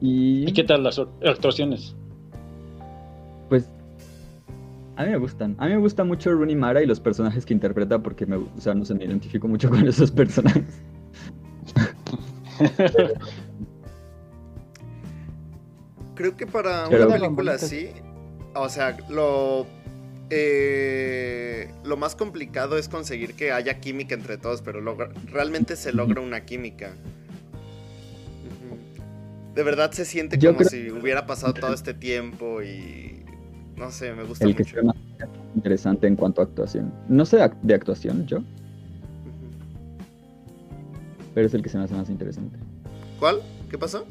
¿Y... 0.00 0.52
qué 0.52 0.64
tal 0.64 0.82
las 0.82 0.98
actuaciones? 0.98 1.94
Pues 3.48 3.68
a 4.96 5.04
mí 5.04 5.10
me 5.10 5.18
gustan. 5.18 5.54
A 5.58 5.66
mí 5.66 5.72
me 5.72 5.78
gusta 5.78 6.02
mucho 6.04 6.32
Rooney 6.32 6.56
Mara 6.56 6.82
y 6.82 6.86
los 6.86 6.98
personajes 7.00 7.46
que 7.46 7.54
interpreta 7.54 8.02
porque 8.02 8.26
me, 8.26 8.36
o 8.36 8.48
sea, 8.58 8.74
no 8.74 8.84
se 8.84 8.94
me 8.94 9.04
identifico 9.04 9.46
mucho 9.48 9.70
con 9.70 9.86
esos 9.86 10.10
personajes. 10.10 10.82
Creo 16.14 16.36
que 16.36 16.46
para 16.46 16.88
una 16.88 17.06
película 17.08 17.54
así, 17.54 17.90
o 18.54 18.68
sea, 18.68 18.96
lo 19.08 19.66
eh, 20.34 21.70
lo 21.84 21.98
más 21.98 22.16
complicado 22.16 22.78
es 22.78 22.88
conseguir 22.88 23.34
que 23.34 23.52
haya 23.52 23.80
química 23.80 24.14
entre 24.14 24.38
todos, 24.38 24.62
pero 24.62 24.80
realmente 25.26 25.76
se 25.76 25.92
logra 25.92 26.22
una 26.22 26.46
química. 26.46 26.94
De 29.54 29.62
verdad 29.62 29.92
se 29.92 30.06
siente 30.06 30.38
como 30.38 30.64
si 30.64 30.90
hubiera 30.90 31.26
pasado 31.26 31.52
todo 31.52 31.74
este 31.74 31.92
tiempo 31.92 32.62
y 32.62 33.22
no 33.76 33.90
sé, 33.90 34.14
me 34.14 34.22
gusta 34.22 34.46
el 34.46 34.56
que 34.56 34.64
sea 34.64 34.82
más 34.82 34.96
interesante 35.54 36.06
en 36.06 36.16
cuanto 36.16 36.40
a 36.40 36.44
actuación. 36.44 36.90
No 37.08 37.26
sé 37.26 37.38
de 37.62 37.74
actuación 37.74 38.26
yo, 38.26 38.42
pero 41.34 41.46
es 41.46 41.52
el 41.52 41.62
que 41.62 41.68
se 41.68 41.76
me 41.76 41.84
hace 41.84 41.94
más 41.94 42.08
interesante. 42.08 42.58
¿Cuál? 43.20 43.42
¿Qué 43.70 43.76
pasó? 43.76 44.06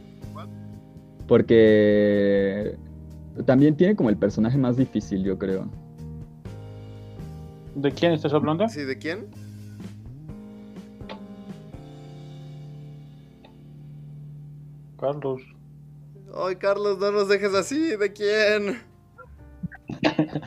Porque 1.28 2.76
también 3.48 3.76
tiene 3.76 3.96
como 3.96 4.12
el 4.12 4.18
personaje 4.18 4.60
más 4.60 4.78
difícil, 4.78 5.24
yo 5.24 5.40
creo. 5.40 5.68
¿De 7.76 7.92
quién 7.92 8.14
estás 8.14 8.34
hablando? 8.34 8.68
Sí, 8.68 8.84
¿de 8.84 8.98
quién? 8.98 9.28
Carlos. 15.00 15.42
Ay, 16.36 16.56
Carlos, 16.58 16.98
no 17.00 17.12
nos 17.12 17.28
dejes 17.28 17.54
así. 17.54 17.96
¿De 17.96 18.14
quién? 18.14 18.82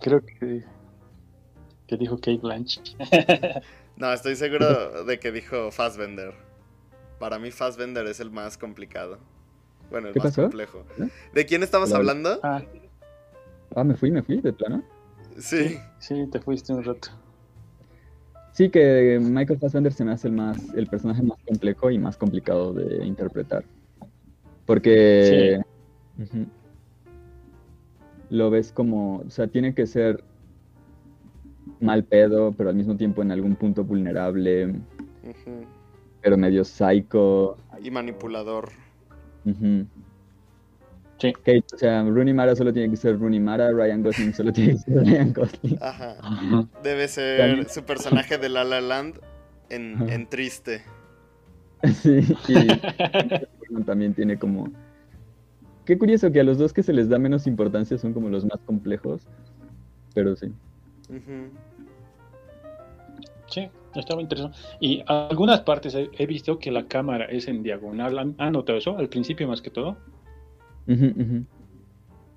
Creo 0.00 0.24
que, 0.24 0.64
que 1.86 1.96
dijo 1.96 2.16
Kate 2.16 2.38
Blanche. 2.38 2.82
no, 3.96 4.12
estoy 4.12 4.36
seguro 4.36 5.04
de 5.06 5.18
que 5.18 5.32
dijo 5.32 5.70
Fassbender. 5.70 6.34
Para 7.18 7.38
mí 7.38 7.50
Fassbender 7.50 8.06
es 8.06 8.20
el 8.20 8.30
más 8.30 8.58
complicado. 8.58 9.18
Bueno, 9.90 10.08
el 10.08 10.14
más 10.16 10.34
complejo. 10.34 10.84
¿De 11.32 11.46
quién 11.46 11.62
estabas 11.62 11.92
hablando? 11.92 12.40
Ah. 12.42 12.62
ah, 13.74 13.84
me 13.84 13.94
fui, 13.94 14.10
me 14.10 14.22
fui, 14.22 14.40
de 14.40 14.52
plano. 14.52 14.82
Sí. 15.38 15.78
Sí, 15.98 16.26
te 16.30 16.40
fuiste 16.40 16.72
un 16.72 16.84
rato. 16.84 17.08
Sí, 18.52 18.70
que 18.70 19.18
Michael 19.20 19.58
Fassbender 19.58 19.92
se 19.92 20.04
me 20.04 20.12
hace 20.12 20.28
el 20.28 20.34
más, 20.34 20.74
el 20.74 20.86
personaje 20.86 21.22
más 21.22 21.38
complejo 21.46 21.90
y 21.90 21.98
más 21.98 22.16
complicado 22.16 22.72
de 22.72 23.04
interpretar. 23.04 23.64
Porque 24.64 25.60
lo 28.30 28.50
ves 28.50 28.72
como, 28.72 29.18
o 29.18 29.30
sea, 29.30 29.46
tiene 29.46 29.74
que 29.74 29.86
ser 29.86 30.24
mal 31.80 32.04
pedo, 32.04 32.52
pero 32.52 32.70
al 32.70 32.76
mismo 32.76 32.96
tiempo 32.96 33.22
en 33.22 33.30
algún 33.30 33.56
punto 33.56 33.84
vulnerable, 33.84 34.74
pero 36.22 36.36
medio 36.36 36.64
psycho. 36.64 37.58
Y 37.82 37.90
manipulador. 37.90 38.70
Sí. 41.18 41.32
o 41.72 41.78
sea, 41.78 42.02
Rooney 42.02 42.34
Mara 42.34 42.54
solo 42.54 42.72
tiene 42.72 42.90
que 42.90 42.96
ser 42.96 43.18
Rooney 43.18 43.40
Mara, 43.40 43.70
Ryan 43.72 44.02
Gosling 44.02 44.34
solo 44.34 44.52
tiene 44.52 44.72
que 44.72 44.78
ser 44.78 44.94
Ryan 45.04 45.32
Gosling. 45.32 45.78
Ajá. 45.80 46.16
Debe 46.82 47.08
ser 47.08 47.68
su 47.68 47.84
personaje 47.84 48.38
de 48.38 48.48
La 48.48 48.64
La 48.64 48.80
Land 48.80 49.20
en, 49.70 50.26
triste. 50.28 50.82
sí, 52.02 52.20
y 52.46 53.82
también 53.84 54.14
tiene 54.14 54.38
como... 54.38 54.70
Qué 55.84 55.96
curioso 55.98 56.32
que 56.32 56.40
a 56.40 56.44
los 56.44 56.58
dos 56.58 56.72
que 56.72 56.82
se 56.82 56.92
les 56.92 57.08
da 57.08 57.18
menos 57.18 57.46
importancia 57.46 57.96
son 57.96 58.12
como 58.12 58.28
los 58.28 58.44
más 58.44 58.58
complejos, 58.66 59.22
pero 60.14 60.34
sí. 60.34 60.52
Sí, 63.46 63.68
estaba 63.94 64.20
interesante. 64.20 64.58
Y 64.80 65.04
algunas 65.06 65.60
partes 65.60 65.94
he, 65.94 66.26
visto 66.26 66.58
que 66.58 66.70
la 66.70 66.86
cámara 66.86 67.26
es 67.26 67.46
en 67.48 67.62
diagonal. 67.62 68.34
¿Han, 68.38 68.52
notado 68.52 68.78
eso? 68.78 68.98
Al 68.98 69.08
principio 69.08 69.46
más 69.46 69.62
que 69.62 69.70
todo. 69.70 69.96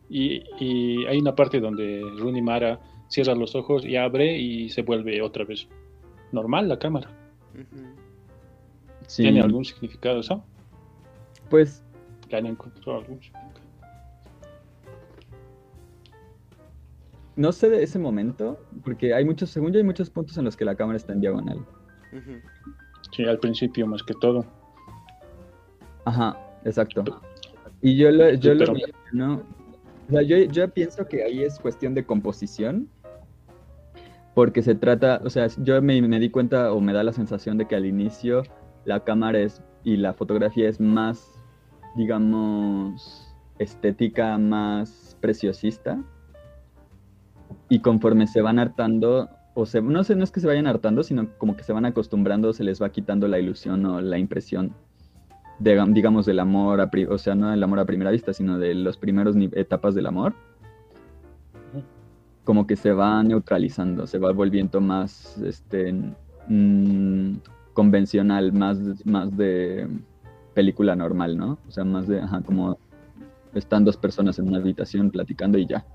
Y, 0.09 1.05
hay 1.05 1.17
una 1.19 1.35
parte 1.35 1.59
donde 1.59 2.01
Rooney 2.17 2.41
Mara 2.41 2.79
cierra 3.07 3.35
los 3.35 3.55
ojos 3.55 3.85
y 3.85 3.95
abre 3.95 4.37
y 4.37 4.69
se 4.69 4.81
vuelve 4.81 5.21
otra 5.21 5.45
vez 5.45 5.67
normal 6.31 6.67
la 6.67 6.79
cámara. 6.79 7.09
¿Tiene 9.15 9.41
algún 9.41 9.65
significado 9.65 10.19
eso? 10.19 10.43
Pues... 11.49 11.83
¿Le 12.29 12.37
han 12.37 12.45
encontrado 12.45 12.99
algún 12.99 13.19
significado? 13.21 13.59
No 17.35 17.51
sé 17.51 17.69
de 17.69 17.81
ese 17.81 17.97
momento, 17.97 18.59
porque 18.83 19.13
hay 19.13 19.23
muchos, 19.23 19.49
según 19.49 19.71
yo 19.71 19.77
hay 19.77 19.85
muchos 19.85 20.09
puntos 20.09 20.37
en 20.37 20.45
los 20.45 20.57
que 20.57 20.65
la 20.65 20.75
cámara 20.75 20.97
está 20.97 21.13
en 21.13 21.21
diagonal. 21.21 21.65
Sí, 23.11 23.23
al 23.23 23.39
principio 23.39 23.87
más 23.87 24.03
que 24.03 24.13
todo. 24.13 24.45
Ajá, 26.05 26.37
exacto. 26.65 27.21
Y 27.81 27.95
yo 27.95 28.11
lo, 28.11 28.33
yo 28.33 28.53
lo 28.53 28.65
no, 29.13 29.43
o 30.09 30.11
sea, 30.11 30.21
yo, 30.23 30.37
yo 30.37 30.67
pienso 30.69 31.07
que 31.07 31.23
ahí 31.23 31.43
es 31.43 31.59
cuestión 31.59 31.93
de 31.93 32.03
composición, 32.03 32.89
porque 34.33 34.63
se 34.63 34.73
trata, 34.73 35.21
o 35.23 35.29
sea, 35.29 35.47
yo 35.57 35.81
me, 35.81 36.01
me, 36.01 36.19
di 36.19 36.31
cuenta 36.31 36.73
o 36.73 36.81
me 36.81 36.93
da 36.93 37.03
la 37.03 37.13
sensación 37.13 37.57
de 37.57 37.67
que 37.67 37.75
al 37.75 37.85
inicio 37.85 38.43
la 38.85 39.03
cámara 39.03 39.39
es 39.39 39.61
y 39.83 39.97
la 39.97 40.13
fotografía 40.13 40.67
es 40.67 40.79
más, 40.79 41.39
digamos, 41.95 43.35
estética, 43.59 44.37
más 44.37 45.15
preciosista. 45.21 46.03
Y 47.69 47.81
conforme 47.81 48.25
se 48.25 48.41
van 48.41 48.57
hartando, 48.57 49.29
o 49.53 49.67
se, 49.67 49.81
no 49.81 50.03
sé, 50.03 50.15
no 50.15 50.23
es 50.23 50.31
que 50.31 50.39
se 50.39 50.47
vayan 50.47 50.65
hartando, 50.65 51.03
sino 51.03 51.29
como 51.37 51.55
que 51.55 51.63
se 51.63 51.73
van 51.73 51.85
acostumbrando, 51.85 52.51
se 52.53 52.63
les 52.63 52.81
va 52.81 52.89
quitando 52.89 53.27
la 53.27 53.37
ilusión 53.37 53.85
o 53.85 54.01
la 54.01 54.17
impresión, 54.17 54.73
de, 55.59 55.85
digamos, 55.89 56.25
del 56.25 56.39
amor, 56.39 56.81
a, 56.81 56.89
o 57.09 57.17
sea, 57.17 57.35
no 57.35 57.51
del 57.51 57.61
amor 57.61 57.79
a 57.79 57.85
primera 57.85 58.11
vista, 58.11 58.33
sino 58.33 58.57
de 58.57 58.73
las 58.73 58.97
primeras 58.97 59.35
etapas 59.53 59.93
del 59.93 60.07
amor. 60.07 60.33
Como 62.45 62.65
que 62.65 62.75
se 62.75 62.93
va 62.93 63.21
neutralizando, 63.21 64.07
se 64.07 64.17
va 64.17 64.31
volviendo 64.31 64.81
más, 64.81 65.37
este, 65.39 65.93
mm, 66.47 67.35
convencional, 67.73 68.51
más, 68.53 69.05
más 69.05 69.35
de 69.37 69.87
película 70.53 70.95
normal, 70.95 71.37
¿no? 71.37 71.59
O 71.67 71.71
sea, 71.71 71.83
más 71.83 72.07
de, 72.07 72.21
ajá, 72.21 72.41
como 72.41 72.79
están 73.53 73.83
dos 73.83 73.97
personas 73.97 74.39
en 74.39 74.47
una 74.47 74.57
habitación 74.57 75.11
platicando 75.11 75.57
y 75.57 75.67
ya. 75.67 75.85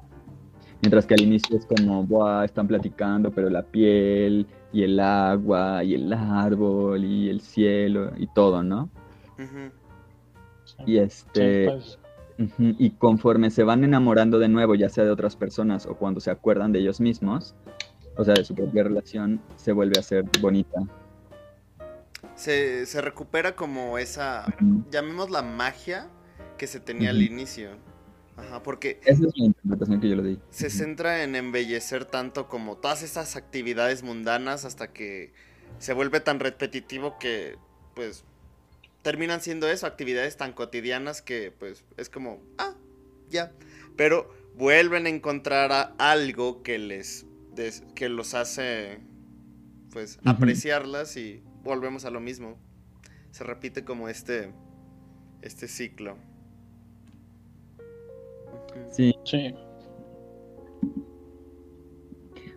Mientras 0.82 1.06
que 1.06 1.14
al 1.14 1.22
inicio 1.22 1.56
es 1.56 1.66
como, 1.66 2.04
Buah, 2.04 2.44
están 2.44 2.68
platicando, 2.68 3.30
pero 3.30 3.48
la 3.48 3.62
piel 3.62 4.46
y 4.72 4.82
el 4.82 5.00
agua 5.00 5.82
y 5.82 5.94
el 5.94 6.12
árbol 6.12 7.04
y 7.04 7.30
el 7.30 7.40
cielo 7.40 8.12
y 8.18 8.26
todo, 8.26 8.62
¿no? 8.62 8.90
Y 10.86 10.98
este... 10.98 11.66
Pues. 11.66 11.98
y 12.58 12.90
conforme 12.90 13.50
se 13.50 13.62
van 13.62 13.84
enamorando 13.84 14.38
de 14.38 14.48
nuevo, 14.48 14.74
ya 14.74 14.88
sea 14.88 15.04
de 15.04 15.10
otras 15.10 15.36
personas 15.36 15.86
o 15.86 15.96
cuando 15.96 16.20
se 16.20 16.30
acuerdan 16.30 16.72
de 16.72 16.80
ellos 16.80 17.00
mismos, 17.00 17.54
o 18.16 18.24
sea, 18.24 18.34
de 18.34 18.44
su 18.44 18.54
propia 18.54 18.84
relación, 18.84 19.40
se 19.56 19.72
vuelve 19.72 19.98
a 19.98 20.02
ser 20.02 20.24
bonita. 20.40 20.80
Se, 22.34 22.84
recupera 23.00 23.54
como 23.54 23.98
esa, 23.98 24.46
llamemos 24.90 25.30
la 25.30 25.42
magia 25.42 26.08
que 26.58 26.66
se 26.66 26.80
tenía 26.80 27.10
al 27.10 27.22
inicio. 27.22 27.70
Ajá, 28.36 28.62
porque... 28.62 29.00
Esa 29.04 29.26
es 29.26 29.32
la 29.36 29.46
interpretación 29.46 30.00
que 30.00 30.08
yo 30.08 30.16
le 30.16 30.22
di. 30.22 30.38
Se 30.50 30.68
centra 30.70 31.22
en 31.22 31.36
embellecer 31.36 32.04
tanto 32.04 32.48
como 32.48 32.76
todas 32.76 33.02
esas 33.02 33.36
actividades 33.36 34.02
mundanas 34.02 34.64
hasta 34.64 34.92
que 34.92 35.32
se 35.78 35.92
vuelve 35.92 36.20
tan 36.20 36.40
repetitivo 36.40 37.18
que, 37.18 37.56
pues, 37.94 38.24
terminan 39.04 39.42
siendo 39.42 39.68
eso, 39.68 39.86
actividades 39.86 40.36
tan 40.36 40.52
cotidianas 40.52 41.22
que, 41.22 41.52
pues, 41.56 41.84
es 41.98 42.08
como, 42.08 42.40
ah, 42.58 42.74
ya. 43.28 43.52
Pero 43.96 44.34
vuelven 44.56 45.06
a 45.06 45.10
encontrar 45.10 45.94
algo 45.98 46.62
que 46.62 46.78
les, 46.78 47.26
que 47.94 48.08
los 48.08 48.34
hace, 48.34 48.98
pues, 49.92 50.18
apreciarlas 50.24 51.16
y 51.18 51.42
volvemos 51.62 52.06
a 52.06 52.10
lo 52.10 52.18
mismo. 52.18 52.58
Se 53.30 53.44
repite 53.44 53.84
como 53.84 54.08
este, 54.08 54.52
este 55.42 55.68
ciclo. 55.68 56.16
Sí. 58.90 59.14
Sí. 59.24 59.54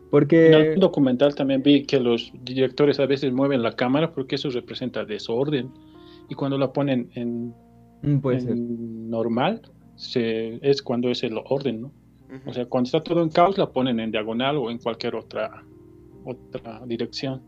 Porque... 0.09 0.47
En 0.47 0.53
el 0.53 0.79
documental 0.79 1.35
también 1.35 1.61
vi 1.61 1.83
que 1.83 1.99
los 1.99 2.31
directores 2.41 3.01
a 3.01 3.05
veces 3.05 3.33
mueven 3.33 3.61
la 3.61 3.75
cámara 3.75 4.13
porque 4.13 4.35
eso 4.35 4.49
representa 4.49 5.03
desorden. 5.03 5.73
Y 6.29 6.35
cuando 6.35 6.57
la 6.57 6.71
ponen 6.71 7.09
en, 7.15 7.53
mm, 8.01 9.09
normal, 9.09 9.61
se, 9.95 10.59
es 10.67 10.81
cuando 10.81 11.09
es 11.09 11.23
el 11.23 11.37
orden, 11.45 11.81
¿no? 11.81 11.91
O 12.45 12.53
sea, 12.53 12.65
cuando 12.65 12.87
está 12.87 13.01
todo 13.01 13.23
en 13.23 13.29
caos, 13.29 13.57
la 13.57 13.71
ponen 13.71 13.99
en 13.99 14.11
diagonal 14.11 14.57
o 14.57 14.69
en 14.69 14.79
cualquier 14.79 15.15
otra, 15.15 15.63
otra 16.25 16.85
dirección. 16.85 17.41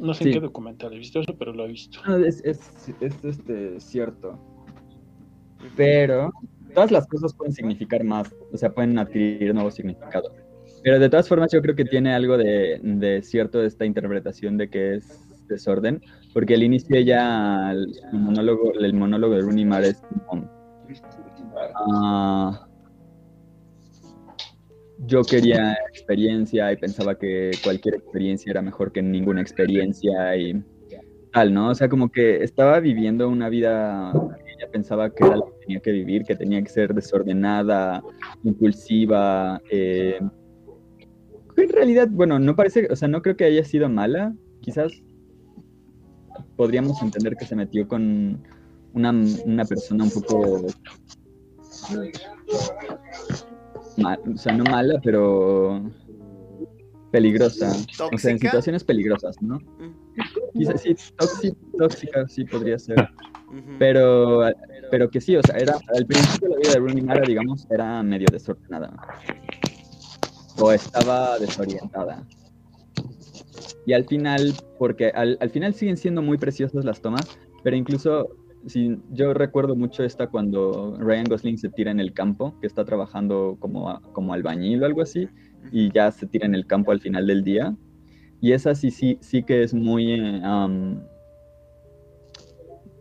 No 0.00 0.12
sé 0.12 0.24
en 0.24 0.32
qué 0.32 0.40
documental 0.40 0.92
he 0.92 0.98
visto 0.98 1.20
eso, 1.20 1.36
pero 1.38 1.52
lo 1.52 1.64
he 1.64 1.68
visto. 1.68 2.00
es, 2.16 2.42
es, 2.44 2.60
es 3.00 3.24
este, 3.24 3.78
cierto. 3.78 4.36
Pero 5.76 6.32
todas 6.74 6.90
las 6.90 7.06
cosas 7.06 7.32
pueden 7.32 7.52
significar 7.52 8.02
más, 8.02 8.34
o 8.52 8.56
sea, 8.56 8.72
pueden 8.74 8.98
adquirir 8.98 9.54
nuevos 9.54 9.74
significados. 9.74 10.32
Pero 10.82 10.98
de 10.98 11.08
todas 11.08 11.28
formas 11.28 11.50
yo 11.52 11.62
creo 11.62 11.74
que 11.74 11.84
tiene 11.84 12.12
algo 12.12 12.36
de, 12.36 12.78
de 12.82 13.22
cierto 13.22 13.62
esta 13.62 13.86
interpretación 13.86 14.58
de 14.58 14.68
que 14.68 14.96
es 14.96 15.23
desorden, 15.48 16.02
porque 16.32 16.54
al 16.54 16.62
inicio 16.62 16.98
ya 17.00 17.72
el 17.72 17.92
monólogo, 18.12 18.72
el 18.74 18.94
monólogo 18.94 19.34
de 19.34 19.42
Rooney 19.42 19.68
es 19.84 20.02
como, 20.26 20.50
ah, 21.76 22.66
yo 25.06 25.22
quería 25.22 25.76
experiencia 25.92 26.72
y 26.72 26.76
pensaba 26.76 27.16
que 27.18 27.50
cualquier 27.62 27.96
experiencia 27.96 28.50
era 28.50 28.62
mejor 28.62 28.92
que 28.92 29.02
ninguna 29.02 29.40
experiencia 29.40 30.36
y 30.36 30.62
tal, 31.32 31.52
¿no? 31.52 31.70
O 31.70 31.74
sea, 31.74 31.88
como 31.88 32.10
que 32.10 32.42
estaba 32.42 32.80
viviendo 32.80 33.28
una 33.28 33.48
vida 33.48 34.12
ella 34.56 34.70
pensaba 34.70 35.10
que 35.10 35.24
era 35.24 35.36
lo 35.36 35.46
que 35.46 35.66
tenía 35.66 35.80
que 35.80 35.92
vivir, 35.92 36.24
que 36.24 36.36
tenía 36.36 36.62
que 36.62 36.68
ser 36.68 36.94
desordenada, 36.94 38.02
impulsiva. 38.42 39.60
Eh, 39.70 40.20
en 41.56 41.68
realidad, 41.68 42.08
bueno, 42.10 42.38
no 42.38 42.56
parece, 42.56 42.88
o 42.90 42.96
sea, 42.96 43.08
no 43.08 43.22
creo 43.22 43.36
que 43.36 43.44
haya 43.44 43.64
sido 43.64 43.88
mala. 43.88 44.34
Quizás 44.60 45.02
podríamos 46.56 47.00
entender 47.02 47.36
que 47.36 47.46
se 47.46 47.56
metió 47.56 47.86
con 47.86 48.42
una, 48.92 49.10
una 49.44 49.64
persona 49.64 50.04
un 50.04 50.10
poco 50.10 50.66
o 53.98 54.36
sea, 54.36 54.52
no 54.52 54.64
mala, 54.64 55.00
pero 55.02 55.82
peligrosa. 57.10 57.72
O 58.12 58.18
sea, 58.18 58.32
en 58.32 58.38
situaciones 58.38 58.82
peligrosas, 58.84 59.40
¿no? 59.40 59.60
Quizás 60.52 60.82
sí, 60.82 60.96
tóxica, 61.78 62.26
sí 62.28 62.44
podría 62.44 62.78
ser. 62.78 63.08
Pero, 63.78 64.42
pero 64.90 65.08
que 65.10 65.20
sí, 65.20 65.36
o 65.36 65.42
sea, 65.42 65.56
era, 65.56 65.78
al 65.94 66.06
principio 66.06 66.48
la 66.48 66.56
vida 66.56 66.72
de 66.72 66.78
Rooney 66.80 67.02
Mara, 67.02 67.22
digamos, 67.24 67.66
era 67.70 68.02
medio 68.02 68.26
desordenada. 68.32 68.92
O 70.58 70.72
estaba 70.72 71.38
desorientada. 71.38 72.26
Y 73.86 73.92
al 73.92 74.04
final, 74.04 74.52
porque 74.78 75.08
al, 75.08 75.36
al 75.40 75.50
final 75.50 75.74
siguen 75.74 75.96
siendo 75.96 76.22
muy 76.22 76.38
preciosas 76.38 76.84
las 76.84 77.00
tomas, 77.00 77.38
pero 77.62 77.76
incluso 77.76 78.28
si, 78.66 78.98
yo 79.10 79.34
recuerdo 79.34 79.76
mucho 79.76 80.04
esta 80.04 80.28
cuando 80.28 80.96
Ryan 80.98 81.24
Gosling 81.24 81.58
se 81.58 81.68
tira 81.68 81.90
en 81.90 82.00
el 82.00 82.12
campo, 82.12 82.58
que 82.60 82.66
está 82.66 82.84
trabajando 82.84 83.56
como, 83.60 84.00
como 84.12 84.32
albañil 84.32 84.82
o 84.82 84.86
algo 84.86 85.02
así, 85.02 85.28
y 85.70 85.92
ya 85.92 86.10
se 86.10 86.26
tira 86.26 86.46
en 86.46 86.54
el 86.54 86.66
campo 86.66 86.92
al 86.92 87.00
final 87.00 87.26
del 87.26 87.44
día. 87.44 87.74
Y 88.40 88.52
esa 88.52 88.74
sí, 88.74 88.90
sí, 88.90 89.18
sí 89.20 89.42
que 89.42 89.62
es 89.62 89.72
muy, 89.72 90.42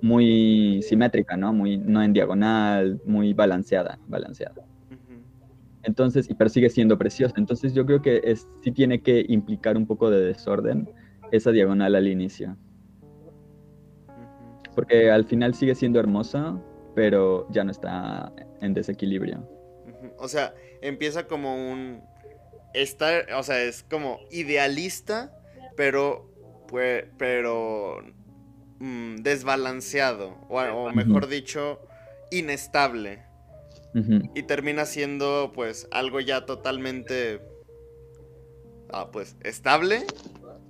muy 0.02 0.82
simétrica, 0.84 1.36
¿no? 1.38 1.54
Muy, 1.54 1.78
no 1.78 2.02
en 2.02 2.13
diagonal, 2.13 3.02
muy 3.06 3.34
balanceada, 3.34 4.00
balanceada. 4.08 4.65
Entonces, 5.84 6.30
y 6.30 6.34
pero 6.34 6.50
sigue 6.50 6.69
siendo 6.69 6.98
preciosa. 6.98 7.36
Entonces 7.38 7.74
yo 7.74 7.86
creo 7.86 8.02
que 8.02 8.22
es, 8.24 8.48
sí 8.63 8.72
tiene 8.72 9.02
que 9.02 9.26
implicar 9.28 9.78
un 9.78 9.86
poco 9.86 10.10
de 10.10 10.22
desorden 10.22 10.89
esa 11.32 11.52
diagonal 11.52 11.96
al 11.96 12.08
inicio. 12.08 12.56
Porque 14.76 15.12
al 15.12 15.26
final 15.26 15.54
sigue 15.54 15.76
siendo 15.76 16.00
hermosa, 16.00 16.60
pero 16.96 17.48
ya 17.52 17.63
no 17.63 17.72
está 17.72 18.32
en 18.62 18.74
desequilibrio. 18.74 19.48
O 20.17 20.28
sea, 20.28 20.54
empieza 20.82 21.28
como 21.28 21.56
un... 21.56 22.02
Está, 22.74 23.22
o 23.38 23.43
sea, 23.43 23.62
es 23.62 23.84
como 23.84 24.19
idealista, 24.32 25.38
pero, 25.76 26.28
pues, 26.67 27.06
pero 27.17 28.00
mm, 28.80 29.17
desbalanceado, 29.17 30.38
o, 30.50 30.91
mejor 30.91 31.28
dicho, 31.28 31.80
inestable. 32.32 33.22
Y 33.93 34.43
termina 34.43 34.86
siendo 34.86 35.51
pues 35.53 35.88
algo 35.91 36.19
ya 36.19 36.45
totalmente 36.45 37.41
ah, 38.91 39.12
pues 39.12 39.36
estable 39.41 40.06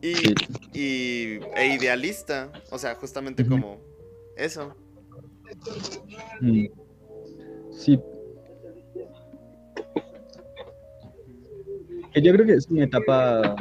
y, 0.02 1.40
e 1.56 1.78
idealista. 1.80 2.52
O 2.70 2.78
sea, 2.78 2.96
justamente 2.96 3.46
como 3.46 3.80
eso. 4.36 4.76
Mm. 6.42 6.66
Sí. 7.72 8.00
Yo 12.16 12.32
creo 12.34 12.46
que 12.46 12.54
es 12.54 12.68
una 12.70 12.84
etapa 12.84 13.56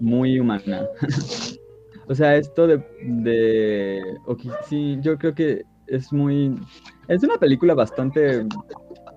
muy 0.00 0.40
humana. 0.40 0.88
o 2.08 2.14
sea, 2.14 2.36
esto 2.36 2.66
de, 2.66 2.82
de 3.02 4.02
sí, 4.68 4.98
yo 5.00 5.18
creo 5.18 5.34
que 5.34 5.62
es 5.86 6.12
muy 6.12 6.54
es 7.08 7.22
una 7.22 7.36
película 7.36 7.74
bastante 7.74 8.46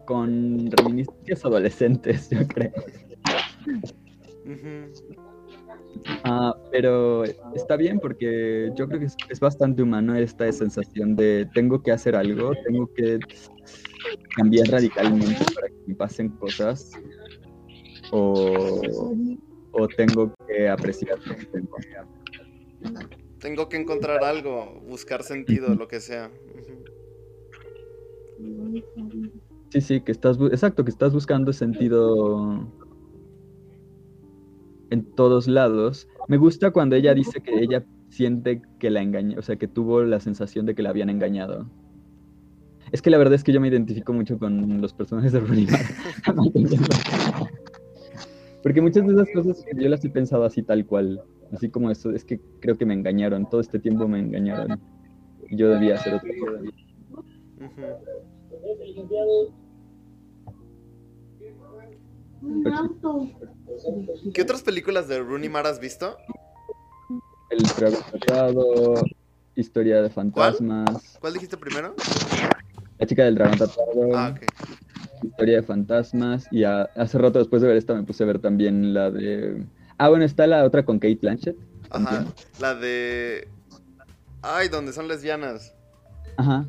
con 0.06 0.70
reminiscencias 0.72 1.46
adolescentes, 1.46 2.30
yo 2.32 2.48
creo. 2.48 2.72
Ah, 6.24 6.56
pero 6.72 7.24
está 7.56 7.76
bien 7.78 8.00
porque 8.00 8.70
yo 8.76 8.88
creo 8.88 9.00
que 9.00 9.06
es, 9.06 9.40
bastante 9.40 9.82
humano 9.82 10.16
esta 10.16 10.52
sensación 10.52 11.16
de 11.16 11.50
tengo 11.54 11.82
que 11.82 11.92
hacer 11.92 12.16
algo, 12.16 12.52
tengo 12.66 12.88
que 12.94 13.20
cambiar 14.36 14.68
radicalmente 14.68 15.44
para 15.56 15.68
que 15.68 15.76
me 15.88 15.96
pasen 15.96 16.30
cosas 16.30 16.92
o, 18.12 19.10
tengo 19.98 20.34
que 20.48 20.70
apreciar 20.70 21.18
lo 21.26 21.36
que 21.36 21.46
tengo. 21.46 21.78
Tengo 23.40 23.70
que 23.70 23.78
encontrar 23.78 24.24
algo, 24.24 24.82
buscar 24.88 25.24
sentido, 25.24 25.76
lo 25.76 25.88
que 25.88 26.00
sea. 26.00 26.32
Sí, 29.70 29.82
sí, 29.82 30.02
que 30.02 30.12
estás, 30.12 30.38
exacto, 30.52 30.84
que 30.84 30.92
estás 30.92 31.14
buscando 31.14 31.54
sentido 31.54 32.68
en 34.90 35.04
todos 35.16 35.48
lados. 35.48 36.08
Me 36.28 36.38
gusta 36.38 36.72
cuando 36.72 36.96
ella 36.96 37.14
dice 37.14 37.42
que 37.42 37.60
ella 37.60 37.86
siente 38.10 38.62
que 38.80 38.90
la 38.90 39.02
engañó, 39.02 39.38
o 39.40 39.42
sea, 39.42 39.58
que 39.58 39.68
tuvo 39.68 40.04
la 40.04 40.20
sensación 40.20 40.66
de 40.66 40.76
que 40.76 40.84
la 40.84 40.90
habían 40.90 41.10
engañado. 41.10 41.70
Es 42.92 43.02
que 43.02 43.10
la 43.10 43.18
verdad 43.18 43.34
es 43.34 43.44
que 43.44 43.52
yo 43.52 43.60
me 43.60 43.68
identifico 43.68 44.14
mucho 44.14 44.38
con 44.38 44.80
los 44.80 44.94
personajes 44.94 45.34
de 45.34 45.40
Rooney 45.40 45.68
Porque 48.64 48.82
muchas 48.82 49.06
de 49.06 49.14
esas 49.14 49.28
cosas 49.34 49.66
yo 49.76 49.90
las 49.90 50.04
he 50.06 50.10
pensado 50.10 50.44
así 50.44 50.64
tal 50.64 50.86
cual. 50.86 51.22
Así 51.54 51.70
como 51.70 51.92
eso, 51.92 52.12
es 52.12 52.26
que 52.26 52.40
creo 52.60 52.78
que 52.78 52.86
me 52.86 52.94
engañaron. 52.94 53.50
Todo 53.50 53.62
este 53.62 53.80
tiempo 53.80 54.08
me 54.08 54.20
engañaron. 54.20 54.80
Y 55.50 55.58
yo 55.58 55.70
debía 55.70 55.96
hacer 55.96 56.16
otra 56.16 56.30
cosa. 56.40 56.62
¿Qué 64.34 64.42
otras 64.42 64.62
películas 64.62 65.08
de 65.08 65.20
Rooney 65.20 65.50
Mara 65.50 65.70
has 65.70 65.80
visto? 65.80 66.18
El 67.50 67.60
Dragón 68.28 69.06
Historia 69.56 70.02
de 70.02 70.10
Fantasmas. 70.10 71.18
¿Cuál? 71.20 71.34
dijiste 71.34 71.56
primero? 71.56 71.96
La 72.98 73.08
chica 73.08 73.24
del 73.24 73.36
dragón 73.36 73.58
tatuado. 73.58 74.10
Ah, 74.14 74.36
ok. 74.36 74.44
Historia 75.24 75.58
de 75.58 75.64
Fantasmas. 75.64 76.48
Y 76.52 76.64
hace 76.64 77.18
rato 77.18 77.40
después 77.40 77.62
de 77.62 77.70
ver 77.70 77.78
esta 77.78 77.94
me 77.94 78.04
puse 78.04 78.24
a 78.24 78.28
ver 78.28 78.40
también 78.40 78.94
la 78.94 79.12
de... 79.12 79.66
Ah, 79.98 80.10
bueno, 80.10 80.26
está 80.26 80.46
la 80.48 80.64
otra 80.64 80.84
con 80.84 81.00
Kate 81.00 81.20
Blanchett. 81.22 81.58
Ajá. 81.90 82.26
La 82.60 82.76
de... 82.76 83.48
Ay, 84.42 84.68
donde 84.68 84.94
son 84.94 85.08
lesbianas. 85.08 85.74
Ajá. 86.38 86.66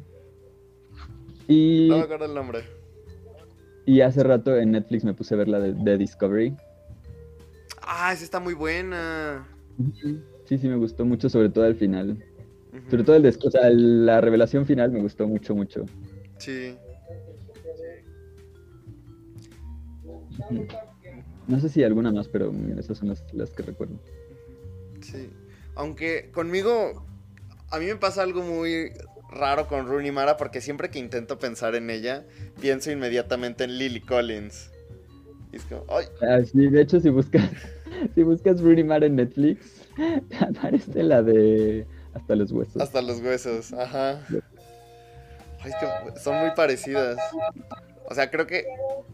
Y... 1.49 1.89
No 1.89 1.99
me 1.99 2.05
acuerdo 2.05 2.27
el 2.27 2.35
nombre. 2.35 2.65
Y 3.85 4.01
hace 4.01 4.23
rato 4.23 4.57
en 4.57 4.73
Netflix 4.73 5.05
me 5.05 5.15
puse 5.15 5.35
a 5.35 5.39
ver 5.39 5.49
la 5.49 5.61
de, 5.61 5.99
Discovery. 5.99 6.57
Ah, 7.83 8.13
esa 8.13 8.25
está 8.25 8.41
muy 8.41 8.55
buena. 8.55 9.47
Sí, 10.45 10.59
sí, 10.59 10.69
me 10.69 10.77
gustó 10.77 11.05
mucho, 11.05 11.29
sobre 11.29 11.49
todo 11.49 11.65
al 11.65 11.77
final. 11.77 12.19
Sobre 12.91 13.05
todo 13.05 13.17
el 13.17 13.27
o 13.27 13.51
sea, 13.51 13.71
la 13.71 14.21
revelación 14.21 14.67
final 14.67 14.91
me 14.91 15.01
gustó 15.01 15.27
mucho, 15.27 15.55
mucho. 15.55 15.85
Sí. 16.39 16.77
No 21.49 21.61
sé 21.61 21.69
si 21.69 21.85
alguna 21.85 22.13
más, 22.13 22.29
pero 22.29 22.53
esas 22.79 22.99
son 22.99 23.09
las, 23.09 23.25
las 23.33 23.51
que 23.51 23.63
recuerdo. 23.63 23.99
Sí. 25.01 25.31
Aunque 25.75 26.31
conmigo, 26.33 27.07
a 27.71 27.79
mí 27.79 27.87
me 27.87 27.97
pasa 27.97 28.23
algo 28.23 28.43
muy 28.43 28.93
raro 29.31 29.67
con 29.67 29.87
Rooney 29.87 30.11
Mara 30.11 30.37
porque 30.37 30.61
siempre 30.61 30.91
que 30.91 30.99
intento 30.99 31.39
pensar 31.39 31.75
en 31.75 31.91
ella, 31.91 32.25
pienso 32.61 32.91
inmediatamente 32.91 33.65
en 33.65 33.79
Lily 33.79 34.01
Collins. 34.01 34.71
Y 35.53 35.57
es 35.57 35.65
como, 35.65 35.85
¡ay! 35.89 36.07
Ah, 36.23 36.39
sí, 36.45 36.67
de 36.69 36.81
hecho, 36.81 37.01
si 37.01 37.11
buscas, 37.11 37.51
si 38.15 38.23
buscas 38.23 38.61
Rooney 38.61 38.85
Mara 38.85 39.07
en 39.07 39.17
Netflix, 39.17 39.89
aparece 40.41 41.03
la 41.03 41.23
de 41.23 41.87
Hasta 42.15 42.37
los 42.37 42.53
huesos. 42.53 42.81
Hasta 42.83 43.03
los 43.03 43.21
huesos, 43.21 43.73
ajá. 43.73 44.21
es 45.65 45.75
que 45.75 46.21
son 46.21 46.39
muy 46.41 46.51
parecidas. 46.57 47.19
O 48.09 48.15
sea, 48.15 48.31
creo 48.31 48.47
que 48.47 48.65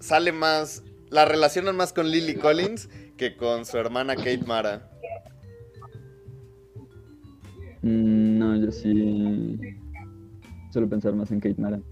sale 0.01 0.33
más. 0.33 0.83
La 1.13 1.27
relacionan 1.27 1.77
más 1.77 1.93
con 1.93 2.11
Lily 2.11 2.37
Collins 2.37 2.89
que 3.19 3.37
con 3.37 3.67
su 3.67 3.77
hermana 3.77 4.17
Kate 4.17 4.45
Mara. 4.47 4.89
Mm, 7.83 8.39
no, 8.39 8.57
yo 8.57 8.73
sí. 8.73 9.59
Suelo 10.73 10.89
pensar 10.89 11.13
más 11.13 11.31
en 11.31 11.41
Kate 11.41 11.61
Mara. 11.61 11.83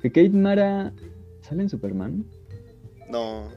¿Que 0.00 0.12
Kate 0.12 0.30
Mara 0.30 0.92
sale 1.40 1.62
en 1.62 1.68
Superman? 1.68 2.24
No. 3.10 3.48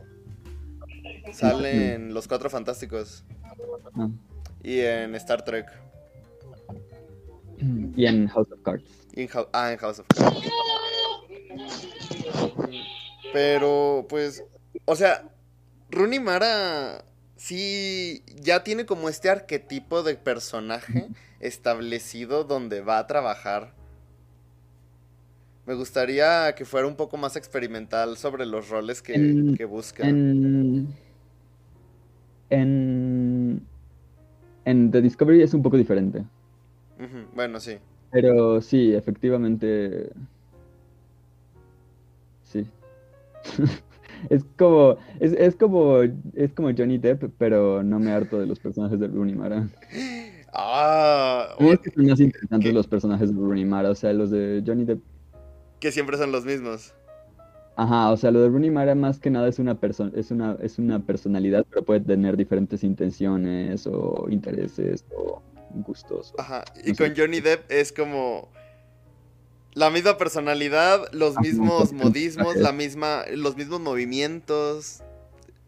Sale 1.32 1.94
en 1.94 2.16
Los 2.16 2.28
Cuatro 2.28 2.50
Fantásticos. 2.50 3.24
Ah. 3.94 4.10
Y 4.64 4.80
en 4.80 5.14
Star 5.14 5.46
Trek. 5.46 5.68
Y 7.96 8.08
en 8.08 8.28
House 8.30 8.52
of 8.52 8.62
Cards. 8.64 8.84
ah, 9.54 9.72
en 9.74 9.78
House 9.78 10.00
of 10.00 10.08
Cards. 10.08 10.50
Pero, 13.32 14.08
pues, 14.10 14.44
o 14.86 14.96
sea, 14.96 15.30
Rooney 15.90 16.20
Mara 16.20 17.06
sí 17.36 18.24
ya 18.36 18.64
tiene 18.64 18.86
como 18.86 19.10
este 19.10 19.30
arquetipo 19.30 20.04
de 20.04 20.16
personaje 20.16 21.10
establecido 21.40 22.44
donde 22.44 22.82
va 22.82 23.00
a 23.00 23.08
trabajar 23.08 23.74
me 25.66 25.76
gustaría 25.76 26.54
que 26.56 26.66
fuera 26.66 26.88
un 26.88 26.96
poco 26.96 27.18
más 27.18 27.36
experimental 27.36 28.18
sobre 28.18 28.46
los 28.46 28.70
roles 28.70 29.02
que, 29.02 29.66
busca. 29.66 30.08
En, 30.08 30.88
en, 32.50 33.62
The 34.92 35.02
Discovery 35.02 35.42
es 35.42 35.54
un 35.54 35.64
poco 35.64 35.78
diferente. 35.78 36.26
Bueno, 37.34 37.60
sí. 37.60 37.78
Pero 38.12 38.62
sí, 38.62 38.94
efectivamente. 38.94 40.10
Sí. 42.44 42.68
es 44.30 44.44
como. 44.58 44.98
Es, 45.20 45.56
como. 45.56 46.02
Es 46.34 46.54
como 46.54 46.70
Johnny 46.76 46.98
Depp, 46.98 47.32
pero 47.38 47.84
no 47.84 48.00
me 48.00 48.12
harto 48.12 48.40
de 48.40 48.46
los 48.46 48.60
personajes 48.60 49.00
de 49.00 49.08
Rooney 49.08 49.36
Mara. 49.36 49.68
Ah. 50.54 51.56
Es 51.60 51.80
que 51.80 51.90
son 51.90 52.06
más 52.06 52.20
interesantes 52.20 52.74
los 52.74 52.88
personajes 52.88 53.34
de 53.34 53.42
Rooney 53.42 53.66
Mara. 53.66 53.90
O 53.90 53.96
sea, 53.96 54.14
los 54.14 54.30
de 54.30 54.64
Johnny 54.66 54.86
Depp 54.86 55.02
que 55.84 55.92
siempre 55.92 56.18
son 56.18 56.32
los 56.32 56.46
mismos. 56.46 56.94
Ajá, 57.76 58.12
o 58.12 58.16
sea, 58.16 58.32
lo 58.32 58.42
de 58.42 58.48
Rooney 58.48 58.72
Mara 58.72 58.96
más 58.96 59.20
que 59.20 59.30
nada 59.30 59.50
es 59.50 59.60
una 59.60 59.78
persona, 59.78 60.14
es 60.16 60.32
una, 60.32 60.58
es 60.62 60.80
una 60.80 61.06
personalidad, 61.06 61.66
pero 61.70 61.84
puede 61.84 62.00
tener 62.00 62.38
diferentes 62.38 62.86
intenciones 62.86 63.86
o 63.86 64.28
intereses 64.30 65.04
o 65.14 65.42
gustos. 65.86 66.34
Ajá, 66.38 66.64
y 66.86 66.94
con 66.96 67.14
Johnny 67.18 67.42
Depp 67.42 67.70
es 67.70 67.92
como 67.92 68.48
la 69.74 69.90
misma 69.90 70.18
personalidad, 70.18 71.12
los 71.12 71.38
mismos 71.40 71.94
modismos, 71.94 72.56
la 72.56 72.72
misma, 72.72 73.24
los 73.34 73.58
mismos 73.58 73.80
movimientos, 73.82 75.02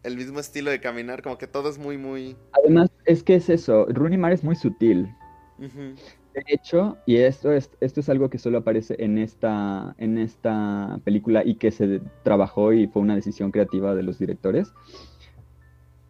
el 0.03 0.18
mismo 0.18 0.39
estilo 0.39 0.72
de 0.72 0.80
caminar, 0.80 1.22
como 1.22 1.38
que 1.38 1.47
todo 1.47 1.70
es 1.70 1.78
muy, 1.78 1.97
muy. 1.97 2.36
Además, 2.51 2.89
es 3.06 3.24
que 3.24 3.36
es 3.36 3.49
eso, 3.49 3.86
Rooney 3.89 4.18
Mara 4.18 4.36
es 4.36 4.43
muy 4.43 4.56
sutil. 4.56 5.10
De 5.58 6.43
hecho, 6.47 6.97
y 7.06 7.16
esto 7.18 7.51
es, 7.53 7.72
esto 7.80 8.01
es 8.01 8.10
algo 8.10 8.30
que 8.30 8.38
solo 8.38 8.58
aparece 8.58 8.95
en 8.99 9.18
esta, 9.18 9.95
en 9.97 10.18
esta 10.18 10.99
película 11.06 11.43
y 11.45 11.56
que 11.56 11.72
se 11.72 12.01
trabajó 12.24 12.74
y 12.74 12.88
fue 12.88 13.01
una 13.01 13.16
decisión 13.16 13.51
creativa 13.51 13.95
de 13.95 14.03
los 14.03 14.20
directores, 14.20 14.74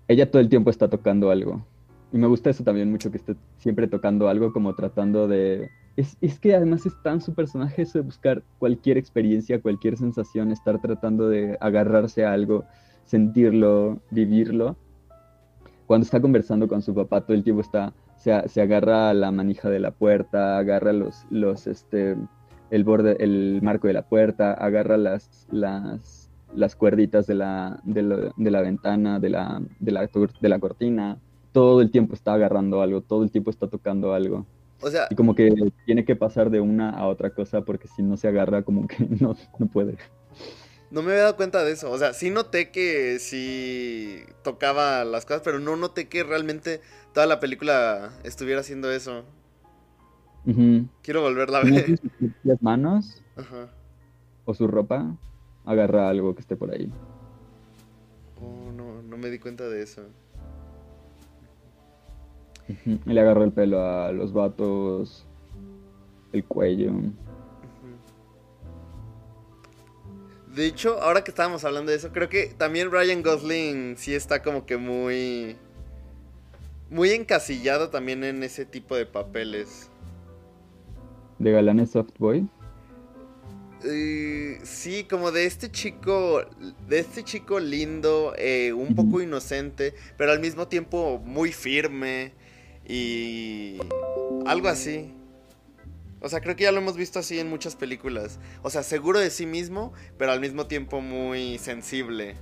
ella 0.07 0.29
todo 0.29 0.41
el 0.41 0.49
tiempo 0.49 0.71
está 0.71 0.89
tocando 0.89 1.29
algo. 1.29 1.65
Y 2.11 2.17
me 2.17 2.27
gusta 2.27 2.49
eso 2.49 2.63
también 2.63 2.89
mucho, 2.89 3.11
que 3.11 3.17
esté 3.17 3.35
siempre 3.59 3.87
tocando 3.87 4.27
algo, 4.27 4.51
como 4.51 4.73
tratando 4.73 5.27
de... 5.27 5.69
Es, 5.95 6.17
es 6.19 6.39
que 6.39 6.55
además 6.55 6.85
es 6.85 6.93
tan 7.03 7.21
su 7.21 7.33
personaje 7.33 7.83
eso 7.83 7.99
de 7.99 8.03
buscar 8.03 8.43
cualquier 8.59 8.97
experiencia, 8.97 9.61
cualquier 9.61 9.97
sensación, 9.97 10.51
estar 10.51 10.81
tratando 10.81 11.29
de 11.29 11.57
agarrarse 11.61 12.25
a 12.25 12.33
algo, 12.33 12.65
sentirlo, 13.05 14.01
vivirlo. 14.11 14.75
cuando 15.85 16.03
está 16.03 16.19
conversando 16.19 16.67
con 16.67 16.81
su 16.81 16.93
papá, 16.93 17.21
todo 17.21 17.35
el 17.35 17.43
tiempo 17.43 17.61
está, 17.61 17.93
se, 18.17 18.47
se 18.49 18.61
agarra 18.61 19.09
a 19.09 19.13
la 19.13 19.31
manija 19.31 19.69
de 19.69 19.79
la 19.79 19.91
puerta, 19.91 20.57
agarra 20.57 20.91
los, 20.91 21.25
los, 21.29 21.67
este, 21.67 22.17
el 22.71 22.83
borde, 22.83 23.15
el 23.19 23.59
marco 23.61 23.87
de 23.87 23.93
la 23.93 24.03
puerta, 24.03 24.53
agarra 24.53 24.97
las, 24.97 25.47
las, 25.51 26.31
las 26.53 26.75
cuerditas 26.75 27.27
de 27.27 27.35
la, 27.35 27.79
de, 27.83 28.01
la 28.37 28.61
ventana, 28.61 29.19
de 29.19 29.29
la, 29.29 29.61
de, 29.79 29.91
la, 29.91 30.09
de 30.41 30.49
la 30.49 30.59
cortina. 30.59 31.19
Todo 31.51 31.81
el 31.81 31.91
tiempo 31.91 32.15
está 32.15 32.33
agarrando 32.33 32.81
algo, 32.81 33.01
todo 33.01 33.23
el 33.23 33.31
tiempo 33.31 33.49
está 33.49 33.67
tocando 33.67 34.13
algo. 34.13 34.45
O 34.81 34.89
sea, 34.89 35.07
y 35.09 35.15
como 35.15 35.35
que 35.35 35.53
tiene 35.85 36.05
que 36.05 36.15
pasar 36.15 36.49
de 36.49 36.59
una 36.59 36.89
a 36.89 37.07
otra 37.07 37.31
cosa 37.31 37.61
porque 37.61 37.87
si 37.87 38.03
no 38.03 38.17
se 38.17 38.27
agarra 38.27 38.63
como 38.63 38.87
que 38.87 38.97
no, 39.21 39.35
no 39.57 39.67
puede. 39.67 39.97
No 40.91 41.01
me 41.01 41.11
había 41.11 41.23
dado 41.23 41.35
cuenta 41.35 41.63
de 41.63 41.71
eso. 41.71 41.91
O 41.91 41.97
sea, 41.97 42.13
sí 42.13 42.29
noté 42.29 42.71
que 42.71 43.19
sí 43.19 44.23
tocaba 44.43 45.03
las 45.03 45.25
cosas, 45.25 45.41
pero 45.43 45.59
no 45.59 45.75
noté 45.75 46.07
que 46.07 46.23
realmente 46.23 46.81
toda 47.13 47.25
la 47.25 47.39
película 47.39 48.11
estuviera 48.23 48.61
haciendo 48.61 48.91
eso. 48.91 49.23
Quiero 51.01 51.21
volverla 51.21 51.59
a 51.59 51.63
ver. 51.63 51.99
Las 52.43 52.61
manos 52.61 53.23
Ajá. 53.35 53.69
o 54.45 54.53
su 54.53 54.67
ropa 54.67 55.17
agarra 55.65 56.07
algo 56.07 56.35
que 56.35 56.41
esté 56.41 56.55
por 56.55 56.71
ahí. 56.71 56.91
Oh, 58.39 58.71
no, 58.71 59.01
no 59.01 59.17
me 59.17 59.31
di 59.31 59.39
cuenta 59.39 59.67
de 59.67 59.81
eso. 59.81 60.03
Y 62.67 63.13
le 63.13 63.21
agarra 63.21 63.43
el 63.43 63.51
pelo 63.51 63.79
a 63.81 64.11
los 64.11 64.33
vatos, 64.33 65.25
el 66.33 66.43
cuello. 66.43 66.93
De 70.55 70.65
hecho, 70.65 71.01
ahora 71.01 71.23
que 71.23 71.31
estábamos 71.31 71.65
hablando 71.65 71.91
de 71.91 71.97
eso, 71.97 72.11
creo 72.11 72.29
que 72.29 72.47
también 72.57 72.89
Ryan 72.89 73.21
Gosling 73.21 73.97
sí 73.97 74.13
está 74.13 74.41
como 74.41 74.65
que 74.65 74.77
muy. 74.77 75.57
Muy 76.89 77.09
encasillado 77.09 77.89
también 77.89 78.23
en 78.23 78.43
ese 78.43 78.63
tipo 78.63 78.95
de 78.95 79.05
papeles. 79.05 79.89
¿De 81.39 81.51
galanes 81.51 81.91
softboy? 81.91 82.47
Eh, 83.83 84.59
sí, 84.63 85.03
como 85.03 85.31
de 85.31 85.45
este 85.45 85.69
chico, 85.69 86.45
de 86.87 86.99
este 86.99 87.23
chico 87.23 87.59
lindo, 87.59 88.33
eh, 88.37 88.71
un 88.71 88.95
poco 88.95 89.21
inocente, 89.21 89.93
pero 90.17 90.31
al 90.31 90.39
mismo 90.39 90.67
tiempo 90.67 91.19
muy 91.23 91.51
firme 91.51 92.33
y 92.87 93.79
algo 94.45 94.67
así. 94.67 95.13
O 96.21 96.29
sea, 96.29 96.41
creo 96.41 96.55
que 96.55 96.63
ya 96.63 96.71
lo 96.71 96.79
hemos 96.79 96.97
visto 96.97 97.19
así 97.19 97.39
en 97.39 97.49
muchas 97.49 97.75
películas. 97.75 98.39
O 98.63 98.69
sea, 98.69 98.83
seguro 98.83 99.19
de 99.19 99.29
sí 99.29 99.45
mismo, 99.45 99.93
pero 100.17 100.31
al 100.31 100.39
mismo 100.39 100.65
tiempo 100.65 101.01
muy 101.01 101.57
sensible. 101.59 102.35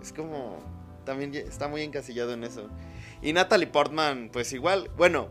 Es 0.00 0.12
como... 0.12 0.58
También 1.04 1.34
está 1.34 1.68
muy 1.68 1.82
encasillado 1.82 2.34
en 2.34 2.44
eso. 2.44 2.68
Y 3.22 3.32
Natalie 3.32 3.66
Portman, 3.66 4.28
pues 4.32 4.52
igual. 4.52 4.90
Bueno, 4.96 5.28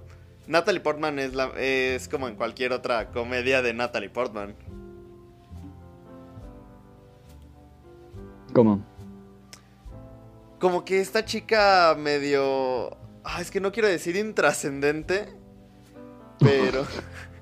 Natalie 0.48 0.82
Portman 0.82 1.20
es, 1.20 1.36
la, 1.36 1.52
es 1.58 2.08
como 2.10 2.28
en 2.28 2.36
cualquier 2.36 2.74
otra 2.74 3.12
comedia 3.12 3.62
de 3.62 3.74
Natalie 3.74 4.10
Portman. 4.10 4.56
¿Cómo? 8.54 8.84
Como 10.60 10.84
que 10.84 11.00
esta 11.00 11.24
chica 11.24 11.96
medio... 11.98 12.98
Ah, 13.30 13.42
es 13.42 13.52
que 13.52 13.60
no 13.60 13.74
quiero 13.74 13.90
decir 13.90 14.16
intrascendente, 14.16 15.26
pero... 16.40 16.86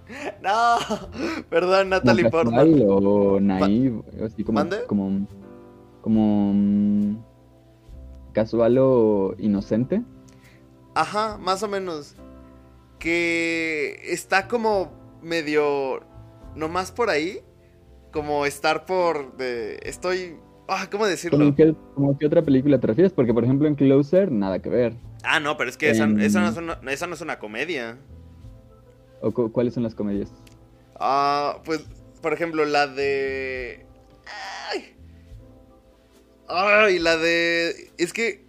no, 0.44 1.44
perdón, 1.50 1.90
Natalie 1.90 2.30
Portman. 2.30 2.84
O 2.88 3.40
naive, 3.40 4.02
así 4.24 4.44
como, 4.44 4.64
como, 4.88 5.28
como 6.02 6.54
mm, 6.54 7.18
casual 8.34 8.78
o 8.80 9.36
inocente. 9.38 10.02
Ajá, 10.96 11.38
más 11.38 11.62
o 11.62 11.68
menos. 11.68 12.16
Que 12.98 14.00
está 14.06 14.48
como 14.48 14.92
medio 15.22 16.02
nomás 16.56 16.92
por 16.92 17.10
ahí, 17.10 17.42
como 18.12 18.46
estar 18.46 18.86
por 18.86 19.36
de 19.38 19.80
estoy 19.84 20.38
ah, 20.68 20.88
¿cómo 20.92 21.06
decirlo? 21.06 21.38
¿Cómo 21.38 21.56
que, 21.56 21.76
como 21.94 22.12
otra 22.12 22.42
película 22.42 22.80
te 22.80 22.88
refieres? 22.88 23.14
Porque 23.14 23.34
por 23.34 23.44
ejemplo 23.44 23.68
en 23.68 23.76
Closer 23.76 24.32
nada 24.32 24.60
que 24.60 24.70
ver. 24.70 24.96
Ah, 25.28 25.40
no, 25.40 25.58
pero 25.58 25.70
es 25.70 25.78
que 25.78 25.90
esa, 25.90 26.08
no, 26.08 26.22
es 26.22 26.36
una, 26.36 26.80
esa 26.92 27.08
no 27.08 27.16
es 27.16 27.22
una 27.22 27.40
comedia. 27.40 27.98
¿O 29.22 29.32
cuáles 29.32 29.74
son 29.74 29.84
las 29.84 29.96
comedias? 29.96 30.32
Ah, 31.00 31.62
pues, 31.66 31.86
por 32.22 32.34
ejemplo, 32.34 32.66
la 32.66 32.88
de. 32.88 33.86
Ay. 34.72 34.96
Ay, 36.48 37.00
la 37.00 37.18
de. 37.18 37.92
Es 37.98 38.14
que 38.14 38.46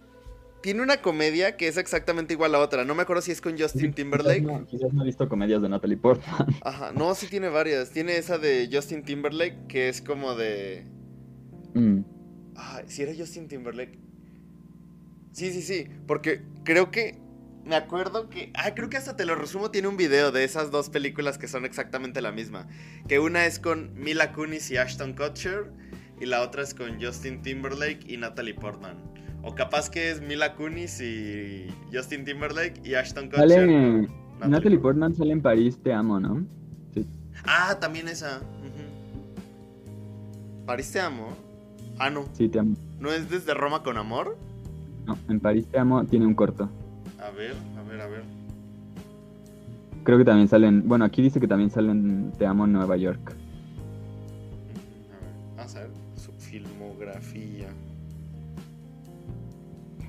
tiene 0.61 0.81
una 0.81 1.01
comedia 1.01 1.55
que 1.55 1.67
es 1.67 1.77
exactamente 1.77 2.33
igual 2.33 2.53
a 2.55 2.59
otra. 2.59 2.83
No 2.85 2.95
me 2.95 3.03
acuerdo 3.03 3.21
si 3.21 3.31
es 3.31 3.41
con 3.41 3.57
Justin 3.57 3.93
Timberlake. 3.93 4.41
Quizás 4.41 4.59
no, 4.59 4.67
quizás 4.67 4.93
no, 4.93 5.03
he 5.03 5.05
visto 5.05 5.29
comedias 5.29 5.61
de 5.61 5.69
Natalie 5.69 5.97
Portman. 5.97 6.47
Ajá, 6.61 6.91
no, 6.91 7.13
sí 7.15 7.27
tiene 7.27 7.49
varias. 7.49 7.91
Tiene 7.91 8.17
esa 8.17 8.37
de 8.37 8.69
Justin 8.71 9.03
Timberlake 9.03 9.67
que 9.67 9.89
es 9.89 10.01
como 10.01 10.35
de. 10.35 10.85
Mm. 11.73 11.99
Ay, 12.55 12.85
si 12.87 13.03
era 13.03 13.13
Justin 13.17 13.47
Timberlake. 13.47 13.99
Sí, 15.37 15.51
sí, 15.51 15.61
sí. 15.61 15.87
Porque 16.07 16.41
creo 16.63 16.89
que 16.89 17.19
me 17.63 17.75
acuerdo 17.75 18.27
que. 18.27 18.51
Ah, 18.55 18.73
creo 18.73 18.89
que 18.89 18.97
hasta 18.97 19.15
te 19.15 19.23
lo 19.23 19.35
resumo. 19.35 19.69
Tiene 19.69 19.87
un 19.87 19.95
video 19.95 20.31
de 20.31 20.43
esas 20.43 20.71
dos 20.71 20.89
películas 20.89 21.37
que 21.37 21.47
son 21.47 21.63
exactamente 21.63 22.23
la 22.23 22.31
misma. 22.31 22.67
Que 23.07 23.19
una 23.19 23.45
es 23.45 23.59
con 23.59 23.93
Mila 23.93 24.33
Kunis 24.33 24.71
y 24.71 24.77
Ashton 24.77 25.13
Kutcher. 25.13 25.71
Y 26.19 26.25
la 26.25 26.41
otra 26.41 26.63
es 26.63 26.73
con 26.73 26.99
Justin 26.99 27.43
Timberlake 27.43 28.11
y 28.11 28.17
Natalie 28.17 28.55
Portman. 28.55 28.97
O 29.43 29.53
capaz 29.53 29.91
que 29.91 30.09
es 30.09 30.21
Mila 30.21 30.55
Kunis 30.55 30.99
y 31.01 31.67
Justin 31.93 32.25
Timberlake 32.25 32.81
y 32.83 32.95
Ashton 32.95 33.29
Kutcher. 33.29 34.09
Natalie, 34.39 34.79
Portman 34.79 35.13
sale 35.13 35.33
en 35.33 35.41
París, 35.43 35.77
te 35.83 35.93
amo, 35.93 36.19
¿no? 36.19 36.47
Sí. 36.95 37.05
Ah, 37.43 37.77
también 37.79 38.07
esa. 38.07 38.41
París 40.65 40.91
te 40.91 40.99
amo. 40.99 41.29
Ah, 41.99 42.09
no. 42.09 42.27
Sí, 42.33 42.49
te 42.49 42.57
amo. 42.57 42.75
¿No 42.99 43.11
es 43.11 43.29
desde 43.29 43.53
Roma 43.53 43.83
con 43.83 43.97
amor? 43.97 44.46
No, 45.07 45.17
en 45.29 45.39
París 45.39 45.65
te 45.67 45.79
amo 45.79 46.03
tiene 46.05 46.25
un 46.27 46.35
corto. 46.35 46.69
A 47.19 47.31
ver, 47.31 47.53
a 47.77 47.83
ver, 47.89 48.01
a 48.01 48.07
ver. 48.07 48.23
Creo 50.03 50.17
que 50.17 50.25
también 50.25 50.47
salen. 50.47 50.87
Bueno, 50.87 51.05
aquí 51.05 51.21
dice 51.21 51.39
que 51.39 51.47
también 51.47 51.69
salen 51.69 52.31
Te 52.37 52.45
amo 52.45 52.65
en 52.65 52.73
Nueva 52.73 52.95
York. 52.97 53.31
A 53.31 53.33
ver, 55.23 55.33
vamos 55.57 55.75
a 55.75 55.79
ver 55.81 55.89
su 56.15 56.31
filmografía. 56.33 57.67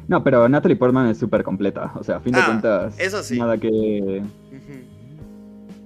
No, 0.08 0.24
pero 0.24 0.48
Natalie 0.48 0.76
Portman 0.76 1.08
es 1.08 1.18
súper 1.18 1.42
completa. 1.44 1.92
O 1.96 2.02
sea, 2.02 2.16
a 2.16 2.20
fin 2.20 2.32
de 2.32 2.40
Ah, 2.40 2.46
cuentas. 2.46 2.98
eso 2.98 3.22
sí. 3.22 3.38
Nada 3.38 3.58
que. 3.58 4.22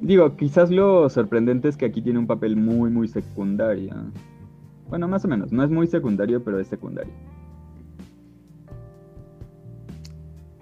Digo, 0.01 0.37
quizás 0.37 0.71
lo 0.71 1.09
sorprendente 1.11 1.69
es 1.69 1.77
que 1.77 1.85
aquí 1.85 2.03
tiene 2.03 2.19
un 2.19 2.27
papel 2.27 2.57
muy, 2.57 2.91
muy 2.91 3.09
secundario. 3.09 3.95
Bueno, 4.89 5.07
más 5.09 5.25
o 5.25 5.29
menos. 5.29 5.53
No 5.53 5.63
es 5.65 5.71
muy 5.71 5.87
secundario, 5.87 6.43
pero 6.43 6.59
es 6.59 6.67
secundario. 6.69 7.13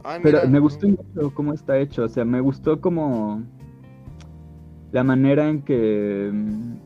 Ay, 0.05 0.21
Pero 0.23 0.49
me 0.49 0.59
gustó 0.59 0.89
mucho 0.89 1.35
cómo 1.35 1.53
está 1.53 1.79
hecho. 1.79 2.05
O 2.05 2.09
sea, 2.09 2.25
me 2.25 2.41
gustó 2.41 2.81
como. 2.81 3.43
La 4.93 5.05
manera 5.05 5.49
en 5.49 5.63
que. 5.63 6.31
mm, 6.33 6.79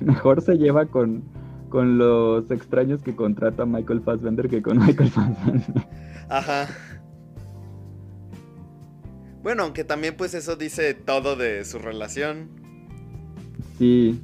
Mejor 0.04 0.42
se 0.42 0.56
lleva 0.56 0.86
con, 0.86 1.22
con 1.68 1.98
los 1.98 2.50
extraños 2.50 3.02
que 3.02 3.14
contrata 3.14 3.66
Michael 3.66 4.00
Fassbender 4.02 4.48
que 4.48 4.62
con 4.62 4.78
Michael 4.84 5.10
Fassbender. 5.10 5.86
Ajá. 6.28 6.68
Bueno, 9.42 9.62
aunque 9.62 9.84
también 9.84 10.16
pues 10.16 10.34
eso 10.34 10.56
dice 10.56 10.94
todo 10.94 11.36
de 11.36 11.64
su 11.64 11.78
relación. 11.78 12.48
Sí. 13.78 14.20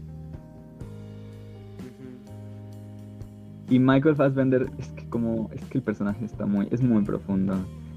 Y 3.73 3.79
Michael 3.79 4.16
Fassbender, 4.16 4.70
es 4.79 4.89
que 4.89 5.09
como. 5.09 5.49
Es 5.55 5.64
que 5.64 5.79
el 5.79 5.85
personaje 5.85 6.27
está 6.27 6.45
muy. 6.45 6.68
Es 6.70 6.83
muy 6.83 7.03
profundo. 7.05 7.55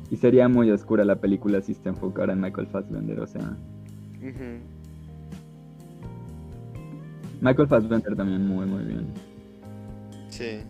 Y 0.09 0.15
sería 0.15 0.47
muy 0.47 0.71
oscura 0.71 1.03
la 1.03 1.17
película 1.17 1.61
si 1.61 1.73
se 1.73 1.89
enfocara 1.89 2.31
en 2.31 2.39
Michael 2.39 2.67
Fassbender. 2.67 3.19
O 3.19 3.27
sea. 3.27 3.57
Michael 7.41 7.67
Fassbender 7.67 8.15
también 8.15 8.47
muy, 8.47 8.65
muy 8.65 8.85
bien. 8.85 9.07
Sí. 10.29 10.61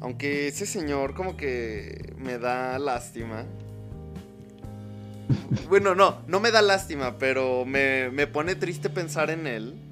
Aunque 0.00 0.48
ese 0.48 0.66
señor 0.66 1.14
como 1.14 1.34
que 1.34 2.14
me 2.18 2.38
da 2.38 2.78
lástima. 2.78 3.46
Bueno, 5.70 5.94
no, 5.94 6.18
no 6.26 6.40
me 6.40 6.50
da 6.50 6.60
lástima, 6.60 7.16
pero 7.16 7.64
me, 7.64 8.10
me 8.10 8.26
pone 8.26 8.54
triste 8.54 8.90
pensar 8.90 9.30
en 9.30 9.46
él. 9.46 9.87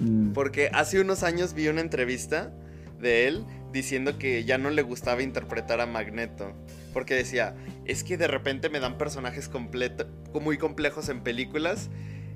Mm. 0.00 0.32
Porque 0.32 0.70
hace 0.72 1.00
unos 1.00 1.22
años 1.22 1.54
vi 1.54 1.68
una 1.68 1.80
entrevista 1.80 2.52
de 3.00 3.28
él 3.28 3.44
diciendo 3.72 4.18
que 4.18 4.44
ya 4.44 4.58
no 4.58 4.70
le 4.70 4.82
gustaba 4.82 5.22
interpretar 5.22 5.80
a 5.80 5.86
Magneto. 5.86 6.52
Porque 6.92 7.14
decía, 7.14 7.54
es 7.84 8.02
que 8.02 8.16
de 8.16 8.26
repente 8.26 8.68
me 8.68 8.80
dan 8.80 8.98
personajes 8.98 9.48
completo- 9.48 10.06
muy 10.40 10.58
complejos 10.58 11.08
en 11.08 11.20
películas. 11.22 11.88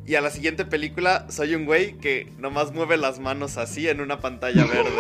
Y 0.07 0.15
a 0.17 0.21
la 0.21 0.31
siguiente 0.31 0.65
película 0.67 1.27
soy 1.31 1.55
un 1.55 1.65
güey 1.65 1.95
que 1.99 2.31
nomás 2.39 2.73
mueve 2.73 2.97
las 2.99 3.19
manos 3.21 3.57
así 3.57 3.89
en 3.89 4.01
una 4.01 4.21
pantalla 4.21 4.65
verde. 4.67 4.91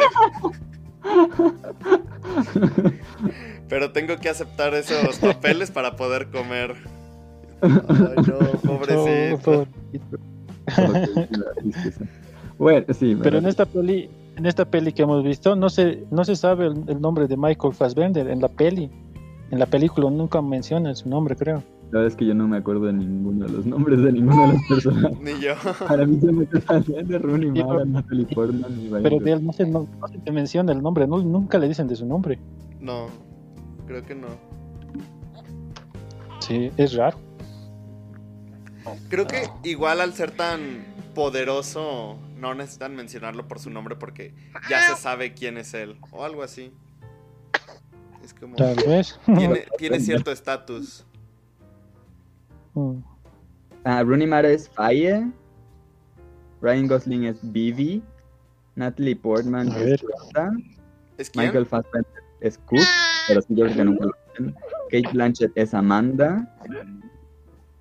Pero 3.68 3.92
tengo 3.92 4.16
que 4.16 4.28
aceptar 4.28 4.74
esos 4.74 5.18
papeles 5.18 5.70
para 5.70 5.96
poder 5.96 6.28
comer. 6.30 6.74
Ay, 7.60 7.70
no, 8.26 8.38
pobrecito. 8.62 9.66
bueno, 12.58 12.86
sí. 12.92 13.16
Pero 13.22 13.38
en 13.38 13.46
esta 13.46 13.66
peli, 13.66 14.10
en 14.36 14.46
esta 14.46 14.64
peli 14.64 14.92
que 14.92 15.02
hemos 15.02 15.22
visto, 15.24 15.56
no 15.56 15.68
se, 15.70 16.04
no 16.10 16.24
se 16.24 16.36
sabe 16.36 16.66
el, 16.66 17.00
nombre 17.00 17.26
de 17.26 17.36
Michael 17.36 17.74
Fassbender 17.74 18.28
en 18.28 18.40
la 18.40 18.48
peli. 18.48 18.90
En 19.50 19.58
la 19.58 19.66
película 19.66 20.10
nunca 20.10 20.40
menciona 20.42 20.94
su 20.94 21.08
nombre, 21.08 21.36
creo. 21.36 21.62
La 21.90 22.00
verdad 22.00 22.06
es 22.06 22.16
que 22.16 22.26
yo 22.26 22.34
no 22.34 22.48
me 22.48 22.56
acuerdo 22.56 22.86
de 22.86 22.94
ninguno 22.94 23.46
de 23.46 23.52
los 23.52 23.66
nombres 23.66 24.02
de 24.02 24.12
ninguna 24.12 24.48
de 24.48 24.52
las 24.54 24.62
personas. 24.68 25.20
Ni 25.20 25.38
yo. 25.40 25.54
Para 25.86 26.06
mí 26.06 26.18
se 26.18 26.32
me 26.32 27.04
de 27.04 27.18
Rooney 27.18 27.62
Mara, 27.62 27.84
Natalie 27.84 28.26
Portman 28.34 28.72
y 28.80 28.88
Pero 28.90 29.20
de 29.20 29.32
él 29.32 29.44
no 29.44 29.52
se, 29.52 29.66
no, 29.66 29.86
se 30.10 30.18
te 30.18 30.32
menciona 30.32 30.72
el 30.72 30.82
nombre, 30.82 31.06
no, 31.06 31.18
nunca 31.18 31.58
le 31.58 31.68
dicen 31.68 31.86
de 31.86 31.94
su 31.94 32.06
nombre. 32.06 32.38
No, 32.80 33.06
creo 33.86 34.04
que 34.04 34.14
no. 34.14 34.28
Sí, 36.40 36.70
es 36.76 36.94
raro. 36.94 37.16
Creo 39.08 39.26
que 39.26 39.48
igual 39.62 40.00
al 40.00 40.12
ser 40.14 40.32
tan 40.32 40.84
poderoso 41.14 42.16
no 42.36 42.54
necesitan 42.54 42.94
mencionarlo 42.94 43.46
por 43.48 43.58
su 43.58 43.70
nombre 43.70 43.96
porque 43.96 44.34
ya 44.68 44.80
se 44.80 45.00
sabe 45.00 45.34
quién 45.34 45.56
es 45.58 45.74
él 45.74 45.98
o 46.10 46.24
algo 46.24 46.42
así. 46.42 46.72
Es 48.22 48.34
como 48.34 48.56
Tal 48.56 48.76
vez. 48.76 49.18
Tiene, 49.78 50.00
cierto 50.00 50.32
estatus. 50.32 51.04
Ah, 53.84 54.02
Rooney 54.02 54.26
Mara 54.26 54.48
es 54.48 54.68
Faye. 54.68 55.30
Ryan 56.60 56.88
Gosling 56.88 57.24
es 57.24 57.38
Vivi. 57.52 58.02
Natalie 58.76 59.16
Portman 59.16 59.68
es 59.68 60.02
Rosa. 60.02 60.52
Michael 61.36 61.66
Fassbender 61.66 62.22
es 62.40 62.58
Cook, 62.58 62.80
pero 63.28 63.40
sí 63.42 63.54
yo 63.54 63.64
creo 63.66 63.76
que 63.76 63.84
nunca 63.84 64.06
lo. 64.06 64.12
Kate 64.90 65.08
Blanchett 65.12 65.52
es 65.54 65.74
Amanda. 65.74 66.50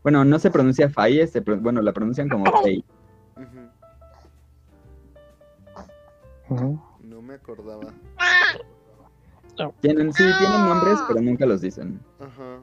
Bueno, 0.03 0.23
no 0.25 0.37
se 0.37 0.51
pronuncia 0.51 0.89
Faye, 0.89 1.27
bueno, 1.61 1.81
la 1.81 1.93
pronuncian 1.93 2.29
como 2.29 2.45
Faye. 2.63 2.83
No 7.01 7.21
me 7.21 7.35
acordaba. 7.35 7.93
Tienen, 9.81 10.11
sí, 10.13 10.23
tienen 10.39 10.65
nombres, 10.67 10.99
pero 11.07 11.21
nunca 11.21 11.45
los 11.45 11.61
dicen. 11.61 11.99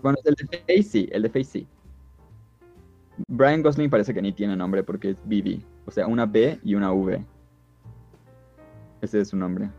Bueno, 0.02 0.18
el 0.24 0.34
de 0.34 0.58
Faye 0.58 0.82
sí, 0.82 1.08
el 1.12 1.22
de 1.22 1.30
Faye 1.30 1.44
sí. 1.44 1.68
Brian 3.28 3.62
Gosling 3.62 3.90
parece 3.90 4.14
que 4.14 4.22
ni 4.22 4.32
tiene 4.32 4.56
nombre 4.56 4.82
porque 4.82 5.10
es 5.10 5.16
Bibi. 5.24 5.64
O 5.86 5.90
sea, 5.90 6.06
una 6.06 6.26
B 6.26 6.58
y 6.64 6.74
una 6.74 6.92
V. 6.92 7.24
Ese 9.02 9.20
es 9.20 9.28
su 9.28 9.36
nombre. 9.36 9.70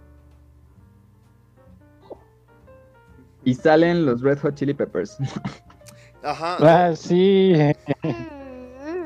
Y 3.44 3.56
salen 3.56 4.06
los 4.06 4.22
Red 4.22 4.40
Hot 4.40 4.56
Chili 4.56 4.74
Peppers. 4.74 5.18
Ajá. 6.24 6.58
Ah, 6.60 6.96
sí. 6.96 7.54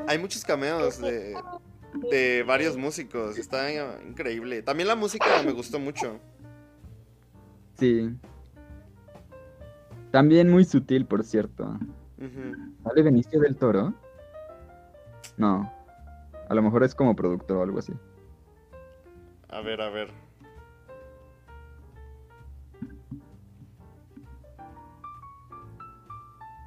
Hay 0.08 0.20
muchos 0.20 0.43
cameos 0.43 0.99
de, 0.99 1.36
de 2.11 2.43
varios 2.43 2.77
músicos. 2.77 3.37
Está 3.37 3.71
increíble. 4.01 4.61
También 4.61 4.87
la 4.87 4.95
música 4.95 5.25
me 5.43 5.51
gustó 5.51 5.79
mucho. 5.79 6.19
Sí. 7.77 8.15
También 10.11 10.49
muy 10.49 10.65
sutil, 10.65 11.05
por 11.05 11.23
cierto. 11.23 11.77
¿Sale 12.83 13.01
Benicio 13.03 13.39
del 13.39 13.57
Toro? 13.57 13.93
No. 15.37 15.71
A 16.47 16.53
lo 16.53 16.61
mejor 16.61 16.83
es 16.83 16.95
como 16.95 17.15
productor 17.15 17.57
o 17.57 17.63
algo 17.63 17.79
así. 17.79 17.93
A 19.49 19.61
ver, 19.61 19.81
a 19.81 19.89
ver. 19.89 20.09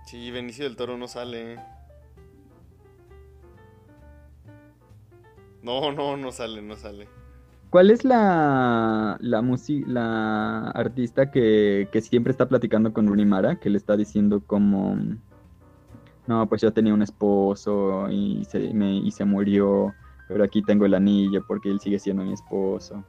Sí, 0.07 0.31
Benicio 0.31 0.65
del 0.65 0.77
Toro 0.77 0.97
no 0.97 1.07
sale. 1.07 1.59
No, 5.63 5.93
no, 5.93 6.17
no 6.17 6.33
sale, 6.33 6.63
no 6.63 6.77
sale. 6.77 7.09
¿Cuál 7.71 7.91
es 7.91 8.05
la 8.05 9.19
la, 9.21 9.43
la 9.87 10.71
artista 10.71 11.31
que, 11.31 11.89
que, 11.93 12.01
siempre 12.01 12.31
está 12.31 12.49
platicando 12.49 12.93
con 12.93 13.07
Rooney 13.07 13.27
Mara? 13.27 13.57
Que 13.57 13.69
le 13.69 13.77
está 13.77 13.97
diciendo 13.97 14.43
como... 14.47 14.97
No, 16.27 16.47
pues 16.49 16.63
yo 16.63 16.73
tenía 16.73 16.95
un 16.95 17.03
esposo 17.03 18.09
y 18.11 18.45
se, 18.45 18.61
y 18.61 19.11
se 19.11 19.25
murió, 19.25 19.95
pero 20.29 20.45
aquí 20.45 20.63
tengo 20.63 20.85
el 20.85 20.95
anillo 20.95 21.43
porque 21.47 21.71
él 21.71 21.81
sigue 21.81 21.99
siendo 21.99 22.23
mi 22.23 22.35
esposo. 22.35 23.03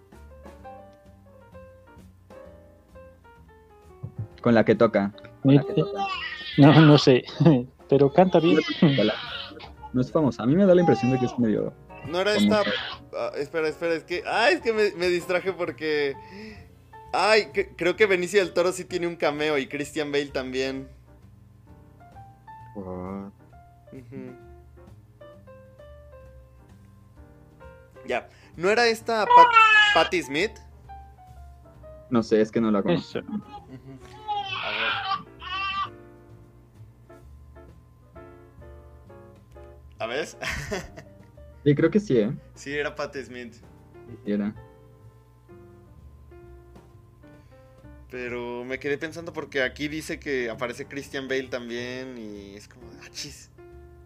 Con 4.41 4.56
la 4.56 4.64
que 4.64 4.76
toca. 4.76 5.12
Con 5.43 5.56
la 5.56 5.64
que 5.64 5.74
toca. 5.74 6.08
No, 6.58 6.82
no 6.82 6.97
sé, 6.97 7.24
pero 7.89 8.12
canta 8.12 8.39
bien. 8.39 8.60
No 9.91 10.02
es 10.02 10.12
famosa. 10.12 10.43
A 10.43 10.45
mí 10.45 10.56
me 10.56 10.66
da 10.66 10.74
la 10.74 10.82
impresión 10.82 11.12
de 11.12 11.20
que 11.20 11.26
es 11.26 11.38
medio. 11.38 11.74
No 12.08 12.20
era 12.20 12.36
esta. 12.36 12.64
Ah, 13.14 13.32
espera, 13.36 13.68
espera, 13.68 13.93
es 13.93 14.04
que. 14.04 14.24
Ay, 14.26 14.56
es 14.56 14.62
que 14.62 14.74
me, 14.74 15.08
distraje 15.08 15.54
porque. 15.54 16.16
Ay, 17.14 17.52
creo 17.76 17.95
que 17.95 18.06
Benicio 18.06 18.39
del 18.39 18.54
Toro 18.54 18.72
sí 18.72 18.86
tiene 18.86 19.08
un 19.08 19.16
cameo 19.16 19.58
y 19.58 19.68
Christian 19.68 20.12
Bale 20.12 20.28
también. 20.28 20.88
Ya. 28.06 28.30
¿No 28.56 28.70
era 28.70 28.88
esta 28.88 29.26
Patty 29.93 30.24
Smith? 30.24 30.52
No 32.10 32.24
sé, 32.24 32.41
es 32.41 32.52
que 32.52 32.62
no 32.62 32.72
la 32.72 32.82
conozco. 32.82 33.20
¿A 40.00 40.08
ver? 40.08 40.28
sí, 41.64 41.76
creo 41.76 41.91
que 41.91 41.99
sí, 41.99 42.18
¿eh? 42.18 42.32
Sí, 42.55 42.74
era 42.74 42.95
Pat 42.95 43.16
Smith. 43.18 43.53
Sí, 43.53 44.32
era. 44.32 44.53
Pero 48.10 48.66
me 48.66 48.80
quedé 48.80 48.97
pensando 48.97 49.34
porque 49.34 49.62
aquí 49.62 49.88
dice 49.88 50.20
que 50.20 50.49
aparece 50.49 50.86
Christian 50.86 51.28
Bale 51.28 51.47
también 51.47 52.18
y 52.18 52.55
es 52.55 52.68
como, 52.68 52.88
achis, 53.03 53.51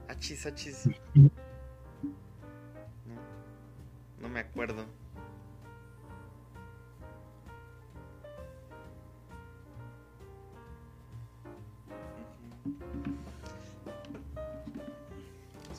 achis, 0.08 0.45
achis. 0.45 0.89
No, 3.06 4.28
no 4.28 4.30
me 4.30 4.39
acuerdo. 4.39 4.86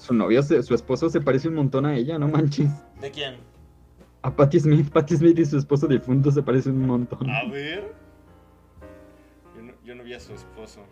Su 0.04 0.12
novio, 0.12 0.42
su 0.42 0.74
esposo 0.74 1.08
se 1.08 1.20
parece 1.20 1.48
un 1.48 1.54
montón 1.54 1.86
a 1.86 1.96
ella, 1.96 2.18
no 2.18 2.28
manches. 2.28 2.70
¿De 3.00 3.10
quién? 3.10 3.36
A 4.20 4.36
Patti 4.36 4.60
Smith. 4.60 4.90
Patti 4.90 5.16
Smith 5.16 5.38
y 5.38 5.46
su 5.46 5.56
esposo 5.56 5.86
difunto 5.86 6.30
se 6.30 6.42
parecen 6.42 6.74
un 6.74 6.86
montón. 6.86 7.30
A 7.30 7.44
ver. 7.44 7.94
Yo 9.82 9.94
no, 9.94 10.04
vi 10.04 10.12
a 10.12 10.20
su 10.20 10.34
esposo. 10.34 10.84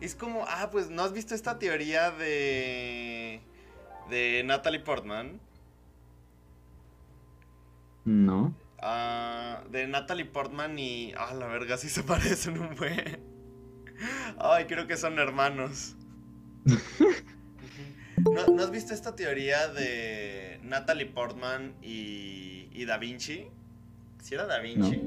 Es 0.00 0.14
como, 0.14 0.44
ah, 0.46 0.68
pues, 0.70 0.88
¿no 0.88 1.02
has 1.02 1.12
visto 1.12 1.34
esta 1.34 1.58
teoría 1.58 2.12
de. 2.12 3.40
de 4.10 4.42
Natalie 4.44 4.80
Portman? 4.80 5.40
No. 8.04 8.54
Ah, 8.80 9.62
de 9.70 9.88
Natalie 9.88 10.26
Portman 10.26 10.78
y. 10.78 11.12
Ah, 11.16 11.34
la 11.34 11.46
verga, 11.46 11.76
sí 11.76 11.88
se 11.88 12.02
parecen 12.04 12.58
un 12.58 12.76
buen. 12.76 13.20
Ay, 14.38 14.66
creo 14.66 14.86
que 14.86 14.96
son 14.96 15.18
hermanos. 15.18 15.96
¿No, 18.24 18.62
has 18.62 18.70
visto 18.70 18.92
esta 18.92 19.14
teoría 19.14 19.68
de 19.68 20.58
Natalie 20.62 21.06
Portman 21.06 21.74
y, 21.82 22.84
Da 22.84 22.98
Vinci? 22.98 23.46
Si 24.22 24.34
era 24.34 24.46
Da 24.46 24.58
Vinci. 24.58 25.02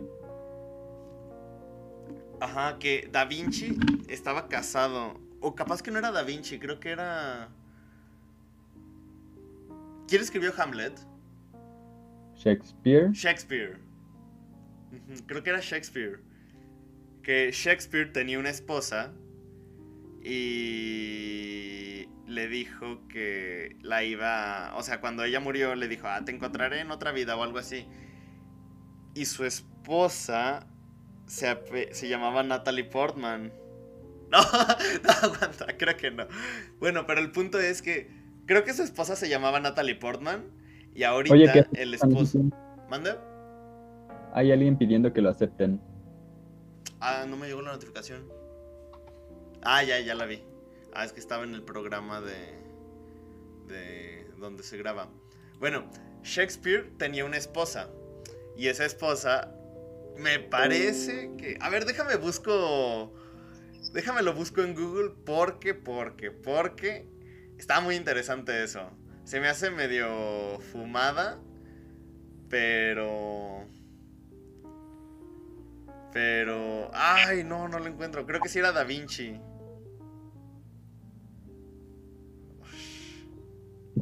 Ajá, 2.40 2.78
que 2.80 3.10
Da 3.12 3.26
Vinci 3.26 3.78
estaba 4.08 4.48
casado. 4.48 5.20
O 5.42 5.56
capaz 5.56 5.82
que 5.82 5.92
no 5.92 6.00
era 6.00 6.12
Da 6.12 6.24
Vinci, 6.24 6.60
creo 6.60 6.80
que 6.80 6.90
era. 6.90 7.50
¿Quién 10.08 10.22
escribió 10.22 10.54
Hamlet? 10.58 11.00
Shakespeare. 12.36 13.12
Shakespeare. 13.12 13.80
Creo 15.28 15.44
que 15.44 15.50
era 15.50 15.60
Shakespeare. 15.60 16.22
Que 17.22 17.52
Shakespeare 17.52 18.12
tenía 18.12 18.40
una 18.40 18.50
esposa 18.50 19.14
y 20.24 22.08
le 22.28 22.48
dijo 22.48 23.08
que 23.08 23.78
la 23.82 24.04
iba, 24.04 24.74
o 24.76 24.84
sea, 24.84 25.02
cuando 25.02 25.24
ella 25.24 25.40
murió 25.40 25.76
le 25.76 25.88
dijo, 25.88 26.08
ah, 26.08 26.24
te 26.24 26.32
encontraré 26.32 26.82
en 26.82 26.92
otra 26.92 27.12
vida 27.12 27.36
o 27.36 27.44
algo 27.44 27.60
así. 27.60 27.88
Y 29.16 29.26
su 29.26 29.46
esposa 29.46 30.68
se, 31.26 31.58
se 31.92 32.10
llamaba 32.10 32.44
Natalie 32.44 32.86
Portman. 32.86 33.52
No, 34.32 34.38
no, 34.44 35.10
aguanta, 35.24 35.66
creo 35.76 35.98
que 35.98 36.12
no. 36.12 36.28
Bueno, 36.80 37.08
pero 37.08 37.20
el 37.20 37.32
punto 37.32 37.60
es 37.60 37.82
que 37.82 38.12
creo 38.46 38.64
que 38.64 38.76
su 38.76 38.84
esposa 38.84 39.16
se 39.16 39.28
llamaba 39.28 39.60
Natalie 39.60 39.96
Portman 39.96 40.44
y 40.94 41.02
ahorita 41.02 41.68
el 41.74 41.96
esposo... 41.96 42.40
¿Manda? 42.92 43.20
Hay 44.34 44.52
alguien 44.52 44.78
pidiendo 44.78 45.12
que 45.12 45.22
lo 45.22 45.30
acepten. 45.30 45.82
Ah, 47.00 47.26
no 47.28 47.38
me 47.38 47.48
llegó 47.48 47.64
la 47.64 47.72
notificación. 47.72 48.39
Ah, 49.64 49.84
ya, 49.84 50.00
ya 50.00 50.16
la 50.16 50.26
vi. 50.26 50.42
Ah, 50.94 51.06
es 51.06 51.14
que 51.14 51.20
estaba 51.20 51.44
en 51.44 51.54
el 51.54 51.64
programa 51.64 52.22
de. 52.22 52.54
de. 53.68 54.28
donde 54.38 54.64
se 54.64 54.78
graba. 54.78 55.10
Bueno, 55.60 55.90
Shakespeare 56.24 56.92
tenía 56.98 57.26
una 57.26 57.38
esposa. 57.38 57.90
Y 58.58 58.68
esa 58.68 58.86
esposa. 58.86 59.54
Me 60.18 60.40
parece 60.40 61.32
que. 61.38 61.58
A 61.62 61.70
ver, 61.70 61.86
déjame 61.86 62.16
busco. 62.16 63.14
Déjame 63.94 64.22
lo 64.22 64.34
busco 64.34 64.62
en 64.62 64.76
Google. 64.76 65.12
Porque, 65.26 65.74
porque, 65.74 66.32
porque. 66.32 67.08
Está 67.58 67.82
muy 67.82 67.96
interesante 67.96 68.64
eso. 68.64 68.90
Se 69.24 69.40
me 69.40 69.48
hace 69.48 69.70
medio 69.70 70.60
fumada. 70.72 71.40
Pero. 72.50 73.68
Pero. 76.12 76.90
Ay, 76.94 77.44
no, 77.44 77.68
no 77.68 77.80
lo 77.80 77.88
encuentro. 77.88 78.26
Creo 78.26 78.42
que 78.42 78.50
sí 78.50 78.60
era 78.60 78.72
Da 78.72 78.84
Vinci. 78.84 79.40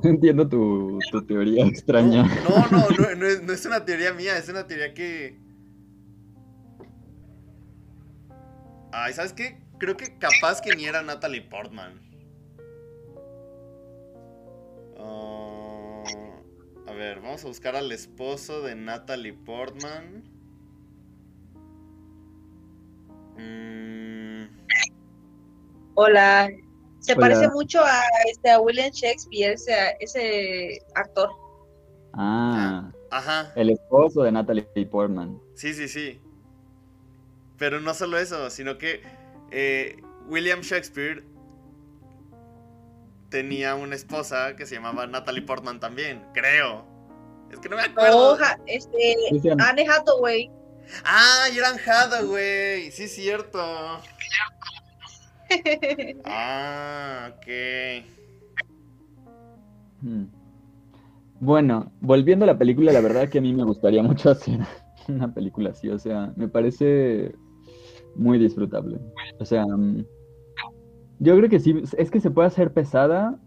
No 0.08 0.14
entiendo 0.14 0.48
tu, 0.48 1.00
teoría 1.28 1.66
extraña. 1.66 2.24
No, 2.24 2.66
no, 2.72 2.88
no, 2.92 3.42
no, 3.42 3.54
es, 3.54 3.66
una 3.66 3.84
teoría 3.84 4.14
mía, 4.14 4.38
es 4.38 4.48
una 4.48 4.66
teoría 4.66 4.94
que. 4.94 5.38
Ay, 8.94 9.12
¿sabes 9.12 9.34
qué? 9.34 9.60
Creo 9.78 9.98
que 9.98 10.18
capaz 10.18 10.62
que 10.62 10.74
ni 10.78 10.86
era 10.86 11.02
Natalie 11.02 11.42
Portman. 11.42 12.00
Ah, 14.98 16.04
a 16.88 16.94
ver, 16.94 17.20
vamos 17.20 17.44
a 17.44 17.50
buscar 17.50 17.76
al 17.76 17.92
esposo 17.92 18.62
de 18.62 18.76
Natalie 18.76 19.34
Portman. 19.34 20.24
Mm. 23.38 24.46
Hola, 25.96 26.50
se 27.08 27.16
parece 27.16 27.48
mucho 27.50 27.82
a, 27.84 28.02
este, 28.30 28.58
William 28.58 28.92
Shakespeare, 28.92 29.56
ese, 30.00 30.82
actor. 30.96 31.30
Ah, 32.14 32.92
ajá. 33.12 33.52
El 33.56 33.70
esposo 33.70 34.24
de 34.24 34.32
Natalie 34.32 34.64
Portman. 34.90 35.40
Sí, 35.56 35.74
sí, 35.74 35.88
sí. 35.88 36.22
Pero 37.58 37.80
no 37.80 37.94
solo 37.94 38.18
eso, 38.18 38.50
sino 38.50 38.78
que 38.78 39.02
eh, 39.52 39.98
William 40.28 40.62
Shakespeare 40.62 41.24
tenía 43.30 43.76
una 43.76 43.96
esposa 43.96 44.56
que 44.56 44.66
se 44.66 44.76
llamaba 44.76 45.08
Natalie 45.08 45.42
Portman 45.42 45.80
también, 45.80 46.26
creo. 46.34 46.86
Es 47.52 47.60
que 47.60 47.70
no 47.70 47.78
me 47.78 47.84
acuerdo. 47.84 48.38
Este, 48.66 49.16
Anne 49.60 49.88
Hathaway. 49.88 50.52
Ah, 51.04 51.48
eran 51.54 51.78
Hathaway, 51.80 52.92
sí, 52.92 53.08
cierto. 53.08 53.60
Ah, 56.26 57.32
ok. 57.32 57.48
Hmm. 60.02 60.26
Bueno, 61.40 61.92
volviendo 62.02 62.46
a 62.46 62.48
la 62.48 62.58
película, 62.58 62.92
la 62.92 63.02
verdad 63.02 63.30
que 63.30 63.38
a 63.38 63.42
mí 63.42 63.54
me 63.54 63.64
gustaría 63.64 64.02
mucho 64.02 64.30
hacer 64.32 64.60
una 65.08 65.34
película 65.34 65.70
así, 65.72 65.90
o 65.90 66.00
sea, 66.00 66.34
me 66.36 66.48
parece 66.48 67.36
muy 68.16 68.40
disfrutable. 68.40 69.00
O 69.40 69.46
sea, 69.46 69.66
mm, 69.66 70.06
yo 71.20 71.38
creo 71.38 71.50
que 71.50 71.60
sí, 71.60 71.82
es 71.98 72.12
que 72.12 72.20
se 72.20 72.32
puede 72.32 72.48
hacer 72.48 72.74
pesada 72.74 73.40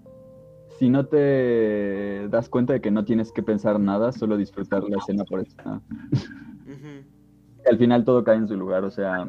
si 0.79 0.89
no 0.89 1.07
te 1.07 2.27
das 2.29 2.49
cuenta 2.49 2.73
de 2.73 2.81
que 2.81 2.91
no 2.91 3.05
tienes 3.05 3.33
que 3.33 3.43
pensar 3.43 3.79
nada, 3.79 4.13
solo 4.13 4.39
disfrutar 4.39 4.83
la 4.85 4.97
escena 4.97 5.25
por 5.25 5.41
eso. 5.41 5.55
Al 7.71 7.77
final 7.77 8.05
todo 8.05 8.25
cae 8.25 8.37
en 8.37 8.49
su 8.49 8.57
lugar, 8.57 8.85
o 8.85 8.91
sea, 8.91 9.29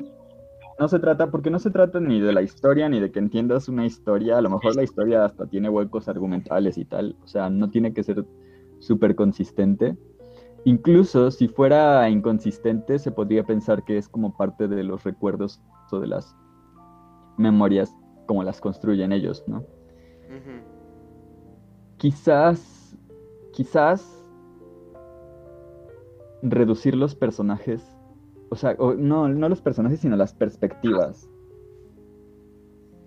no 0.81 0.87
se 0.87 0.97
trata, 0.97 1.29
porque 1.29 1.51
no 1.51 1.59
se 1.59 1.69
trata 1.69 1.99
ni 1.99 2.19
de 2.19 2.33
la 2.33 2.41
historia, 2.41 2.89
ni 2.89 2.99
de 2.99 3.11
que 3.11 3.19
entiendas 3.19 3.69
una 3.69 3.85
historia, 3.85 4.39
a 4.39 4.41
lo 4.41 4.49
mejor 4.49 4.75
la 4.75 4.81
historia 4.81 5.23
hasta 5.23 5.45
tiene 5.45 5.69
huecos 5.69 6.07
argumentales 6.07 6.75
y 6.79 6.85
tal, 6.85 7.15
o 7.23 7.27
sea, 7.27 7.51
no 7.51 7.69
tiene 7.69 7.93
que 7.93 8.01
ser 8.01 8.25
súper 8.79 9.13
consistente. 9.13 9.95
Incluso 10.65 11.29
si 11.29 11.47
fuera 11.47 12.09
inconsistente, 12.09 12.97
se 12.97 13.11
podría 13.11 13.43
pensar 13.43 13.83
que 13.83 13.99
es 13.99 14.09
como 14.09 14.35
parte 14.35 14.67
de 14.67 14.83
los 14.83 15.03
recuerdos 15.03 15.61
o 15.91 15.99
de 15.99 16.07
las 16.07 16.35
memorias 17.37 17.95
como 18.25 18.43
las 18.43 18.59
construyen 18.59 19.11
ellos, 19.11 19.43
¿no? 19.45 19.63
Quizás, 21.97 22.97
quizás 23.53 24.25
reducir 26.41 26.95
los 26.95 27.13
personajes 27.13 27.90
o 28.51 28.55
sea, 28.57 28.75
no, 28.97 29.29
no 29.29 29.47
los 29.47 29.61
personajes, 29.61 30.01
sino 30.01 30.17
las 30.17 30.33
perspectivas. 30.33 31.29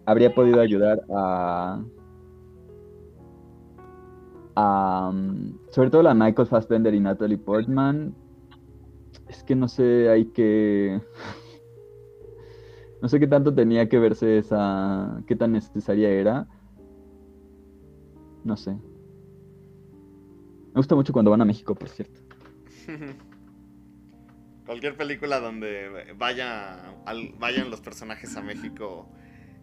Habría 0.06 0.34
podido 0.34 0.58
ayudar 0.58 1.02
a. 1.14 1.82
mm, 5.12 5.68
sobre 5.68 5.90
todo 5.90 6.02
la 6.02 6.14
Michael 6.14 6.48
Fassbender 6.48 6.94
y 6.94 7.00
Natalie 7.00 7.36
Portman. 7.36 8.14
Es 9.28 9.44
que 9.44 9.54
no 9.54 9.68
sé, 9.68 10.08
hay 10.08 10.24
que. 10.26 11.00
No 13.02 13.10
sé 13.10 13.20
qué 13.20 13.26
tanto 13.26 13.54
tenía 13.54 13.86
que 13.86 13.98
verse 13.98 14.38
esa. 14.38 15.22
qué 15.26 15.36
tan 15.36 15.52
necesaria 15.52 16.08
era. 16.08 16.48
No 18.44 18.56
sé. 18.56 18.70
Me 18.70 18.80
gusta 20.76 20.94
mucho 20.94 21.12
cuando 21.12 21.30
van 21.30 21.42
a 21.42 21.44
México, 21.44 21.74
por 21.74 21.90
cierto. 21.90 22.18
Cualquier 24.66 24.96
película 24.96 25.40
donde 25.40 26.14
vaya, 26.16 26.94
vayan 27.38 27.70
los 27.70 27.80
personajes 27.80 28.36
a 28.36 28.42
México 28.42 29.08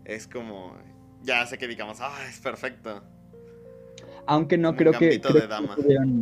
es 0.06 0.28
como. 0.28 0.76
Ya 1.24 1.46
sé 1.46 1.58
que 1.58 1.68
digamos, 1.68 2.00
ah, 2.02 2.18
es 2.30 2.40
perfecto. 2.40 3.04
Aunque 4.28 4.58
no 4.58 4.76
creo, 4.76 4.94
que, 4.94 5.20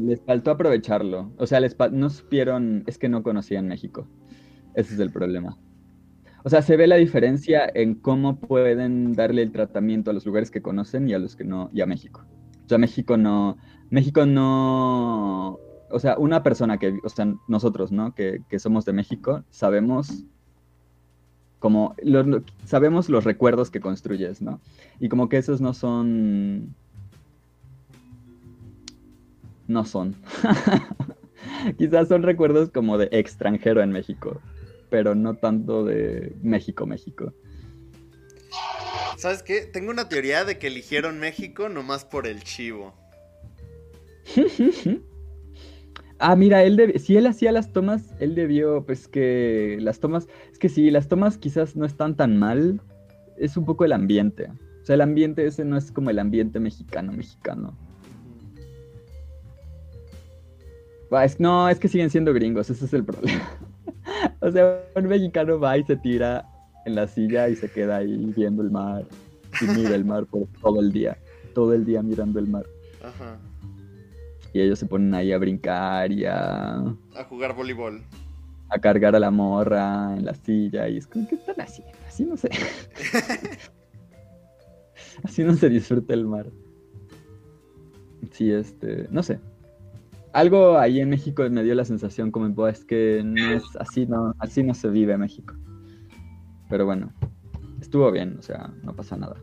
les 0.06 0.22
faltó 0.22 0.52
aprovecharlo. 0.52 1.32
O 1.38 1.46
sea, 1.46 1.60
les 1.60 1.76
no 1.92 2.10
supieron, 2.10 2.84
es 2.88 2.98
que 2.98 3.10
no 3.10 3.24
conocían 3.24 3.68
México. 3.68 4.08
Ese 4.74 4.94
es 4.94 5.00
el 5.00 5.12
problema. 5.12 5.58
O 6.44 6.50
sea, 6.50 6.62
se 6.62 6.78
ve 6.78 6.88
la 6.88 6.96
diferencia 6.96 7.70
en 7.74 7.96
cómo 7.96 8.40
pueden 8.40 9.14
darle 9.14 9.42
el 9.42 9.52
tratamiento 9.52 10.12
a 10.12 10.14
los 10.14 10.26
lugares 10.26 10.52
que 10.52 10.62
conocen 10.62 11.10
y 11.10 11.14
a 11.14 11.20
los 11.20 11.36
que 11.36 11.44
no, 11.44 11.70
y 11.74 11.82
a 11.82 11.86
México. 11.86 12.26
O 12.66 12.70
sea, 12.70 12.78
México 12.78 13.18
no, 13.18 13.58
México 13.90 14.26
no 14.26 15.60
o 15.92 16.00
sea, 16.00 16.18
una 16.18 16.44
persona 16.44 16.78
que, 16.78 17.00
o 17.04 17.10
sea, 17.10 17.34
nosotros, 17.48 17.92
¿no? 17.92 18.14
Que, 18.14 18.42
somos 18.60 18.86
de 18.86 18.94
México, 18.94 19.44
sabemos 19.50 20.24
como, 21.60 21.96
sabemos 22.66 23.10
los 23.10 23.26
recuerdos 23.26 23.70
que 23.70 23.82
construyes, 23.82 24.42
¿no? 24.42 24.62
Y 25.00 25.10
como 25.10 25.28
que 25.28 25.38
esos 25.38 25.60
no 25.60 25.74
son, 25.74 26.74
no 29.68 29.84
son. 29.84 30.16
Quizás 31.78 32.08
son 32.08 32.24
recuerdos 32.24 32.70
como 32.70 32.98
de 32.98 33.10
extranjero 33.12 33.82
en 33.82 33.92
México, 33.92 34.42
pero 34.90 35.16
no 35.16 35.36
tanto 35.36 35.84
de 35.84 36.34
México, 36.42 36.86
México. 36.86 37.34
¿Sabes 39.18 39.44
qué? 39.44 39.62
Tengo 39.62 39.92
una 39.92 40.08
teoría 40.08 40.46
de 40.46 40.58
que 40.58 40.68
eligieron 40.68 41.20
México 41.20 41.68
nomás 41.68 42.06
por 42.06 42.26
el 42.26 42.42
chivo. 42.44 42.94
Ah, 46.20 46.36
mira, 46.36 46.64
él 46.64 46.94
si 47.00 47.16
él 47.16 47.28
hacía 47.28 47.54
las 47.54 47.72
tomas, 47.72 48.14
él 48.20 48.36
debió, 48.36 48.86
pues 48.86 49.08
que 49.08 49.78
las 49.80 50.02
tomas, 50.02 50.28
es 50.52 50.60
que 50.60 50.68
sí, 50.68 50.92
las 50.92 51.08
tomas 51.08 51.38
quizás 51.38 51.78
no 51.78 51.86
están 51.86 52.16
tan 52.16 52.38
mal, 52.38 52.82
es 53.38 53.56
un 53.56 53.64
poco 53.64 53.86
el 53.86 53.94
ambiente. 53.94 54.50
O 54.82 54.86
sea, 54.86 54.96
el 54.96 55.02
ambiente 55.02 55.46
ese 55.46 55.64
no 55.64 55.78
es 55.78 55.94
como 55.94 56.10
el 56.10 56.20
ambiente 56.20 56.60
mexicano, 56.60 57.14
mexicano. 57.14 57.74
no, 61.40 61.70
es 61.70 61.80
que 61.80 61.88
siguen 61.88 62.10
siendo 62.10 62.34
gringos, 62.34 62.70
ese 62.70 62.84
es 62.84 62.94
el 62.94 63.06
problema. 63.06 63.50
o 64.42 64.52
sea, 64.52 64.84
un 64.96 65.08
mexicano 65.08 65.58
va 65.58 65.78
y 65.78 65.84
se 65.86 65.96
tira 65.96 66.46
en 66.86 66.96
la 66.96 67.08
silla 67.08 67.48
y 67.48 67.56
se 67.56 67.72
queda 67.72 67.98
ahí 67.98 68.34
viendo 68.36 68.62
el 68.62 68.72
mar 68.72 69.06
y 69.62 69.66
mira 69.66 69.96
el 69.96 70.04
mar 70.04 70.26
por 70.26 70.48
todo 70.62 70.82
el 70.82 70.92
día, 70.92 71.18
todo 71.54 71.74
el 71.74 71.86
día 71.86 72.04
mirando 72.04 72.40
el 72.40 72.48
mar. 72.48 72.66
Ajá. 73.02 73.38
Y 74.54 74.62
ellos 74.62 74.80
se 74.80 74.86
ponen 74.86 75.14
ahí 75.14 75.32
a 75.32 75.38
brincar 75.38 76.12
y 76.12 76.26
a... 76.26 76.78
A 77.16 77.24
jugar 77.28 77.56
voleibol. 77.56 78.02
A 78.70 78.80
cargar 78.80 79.16
a 79.16 79.20
la 79.20 79.32
morra 79.32 80.16
en 80.16 80.26
la 80.26 80.34
silla. 80.34 80.88
Y 80.90 80.98
es 80.98 81.08
como, 81.08 81.28
¿qué 81.28 81.36
están 81.36 81.62
haciendo? 81.62 81.94
Así 82.08 82.26
no 82.26 82.38
sé. 82.38 82.50
Así 85.24 85.44
no 85.44 85.54
se 85.56 85.70
disfruta 85.70 86.14
el 86.14 86.26
mar. 86.26 86.48
Sí, 88.32 88.52
este... 88.52 89.08
No 89.12 89.22
sé. 89.22 89.40
Algo 90.34 90.78
ahí 90.78 91.00
en 91.00 91.10
México 91.10 91.48
me 91.50 91.64
dio 91.64 91.74
la 91.74 91.86
sensación 91.86 92.32
como, 92.32 92.68
es 92.68 92.86
que 92.86 93.22
no 93.26 93.52
es 93.52 93.64
así, 93.80 94.06
no, 94.06 94.36
así 94.38 94.62
no 94.62 94.76
se 94.76 94.90
vive 94.90 95.18
México. 95.18 95.56
Pero 96.70 96.86
bueno, 96.86 97.12
estuvo 97.82 98.12
bien, 98.12 98.38
o 98.38 98.42
sea, 98.44 98.72
no 98.84 98.96
pasa 98.96 99.18
nada. 99.18 99.38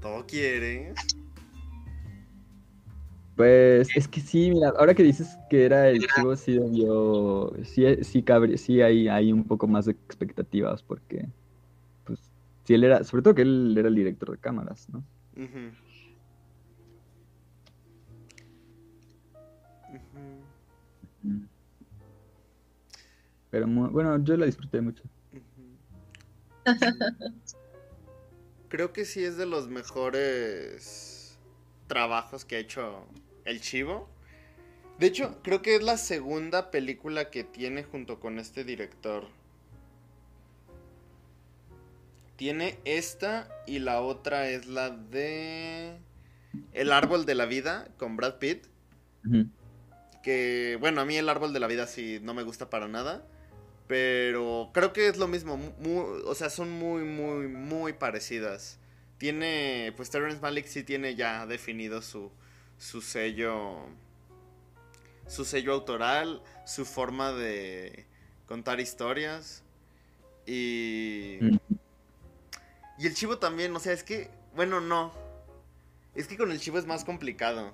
Todo 0.00 0.24
quiere. 0.26 0.94
Pues 3.42 3.88
es 3.96 4.06
que 4.06 4.20
sí, 4.20 4.52
mira, 4.52 4.68
ahora 4.68 4.94
que 4.94 5.02
dices 5.02 5.36
que 5.50 5.64
era 5.64 5.88
el 5.88 6.06
chivo, 6.06 6.36
sí 6.36 6.52
debió, 6.52 7.52
sí, 7.64 7.82
sí, 8.04 8.22
cabre, 8.22 8.56
sí 8.56 8.80
hay, 8.80 9.08
hay 9.08 9.32
un 9.32 9.42
poco 9.42 9.66
más 9.66 9.86
de 9.86 9.92
expectativas, 10.06 10.84
porque, 10.84 11.26
pues, 12.04 12.20
sí 12.62 12.74
él 12.74 12.84
era, 12.84 13.02
sobre 13.02 13.24
todo 13.24 13.34
que 13.34 13.42
él 13.42 13.74
era 13.76 13.88
el 13.88 13.96
director 13.96 14.30
de 14.30 14.38
cámaras, 14.38 14.88
¿no? 14.90 15.02
Pero 23.50 23.66
bueno, 23.66 24.22
yo 24.22 24.36
la 24.36 24.46
disfruté 24.46 24.80
mucho. 24.80 25.02
Creo 28.68 28.92
que 28.92 29.04
sí 29.04 29.24
es 29.24 29.36
de 29.36 29.46
los 29.46 29.66
mejores 29.66 31.40
trabajos 31.88 32.44
que 32.44 32.54
ha 32.54 32.60
hecho 32.60 33.04
el 33.44 33.60
Chivo. 33.60 34.08
De 34.98 35.06
hecho, 35.06 35.40
creo 35.42 35.62
que 35.62 35.74
es 35.74 35.82
la 35.82 35.96
segunda 35.96 36.70
película 36.70 37.30
que 37.30 37.44
tiene 37.44 37.82
junto 37.82 38.20
con 38.20 38.38
este 38.38 38.64
director. 38.64 39.26
Tiene 42.36 42.78
esta 42.84 43.48
y 43.66 43.78
la 43.78 44.00
otra 44.00 44.48
es 44.48 44.66
la 44.66 44.90
de 44.90 45.96
El 46.72 46.92
árbol 46.92 47.24
de 47.24 47.34
la 47.34 47.46
vida 47.46 47.88
con 47.98 48.16
Brad 48.16 48.38
Pitt. 48.38 48.66
Que, 50.22 50.76
bueno, 50.80 51.00
a 51.00 51.04
mí 51.04 51.16
el 51.16 51.28
árbol 51.28 51.52
de 51.52 51.60
la 51.60 51.66
vida 51.66 51.86
sí 51.86 52.18
no 52.22 52.34
me 52.34 52.42
gusta 52.42 52.70
para 52.70 52.88
nada. 52.88 53.26
Pero 53.88 54.70
creo 54.72 54.92
que 54.92 55.08
es 55.08 55.18
lo 55.18 55.28
mismo. 55.28 55.58
o 56.24 56.34
sea, 56.34 56.50
son 56.50 56.70
muy, 56.70 57.02
muy, 57.04 57.48
muy 57.48 57.92
parecidas. 57.92 58.78
Tiene, 59.18 59.92
pues 59.96 60.10
Terrence 60.10 60.40
Malick 60.40 60.66
sí 60.66 60.82
tiene 60.82 61.14
ya 61.14 61.46
definido 61.46 62.02
su, 62.02 62.32
su 62.82 63.00
sello. 63.00 63.76
Su 65.28 65.44
sello 65.44 65.72
autoral, 65.72 66.42
su 66.66 66.84
forma 66.84 67.32
de 67.32 68.06
contar 68.46 68.80
historias. 68.80 69.62
Y. 70.46 71.38
Mm. 71.40 71.56
Y 72.98 73.06
el 73.06 73.14
chivo 73.14 73.38
también, 73.38 73.74
o 73.74 73.78
sea, 73.78 73.92
es 73.92 74.02
que. 74.02 74.30
Bueno, 74.56 74.80
no. 74.80 75.12
Es 76.14 76.26
que 76.26 76.36
con 76.36 76.50
el 76.50 76.60
chivo 76.60 76.78
es 76.78 76.86
más 76.86 77.04
complicado. 77.04 77.70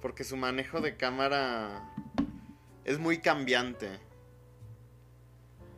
Porque 0.00 0.24
su 0.24 0.36
manejo 0.36 0.80
de 0.80 0.96
cámara 0.96 1.94
es 2.84 2.98
muy 2.98 3.18
cambiante. 3.18 4.00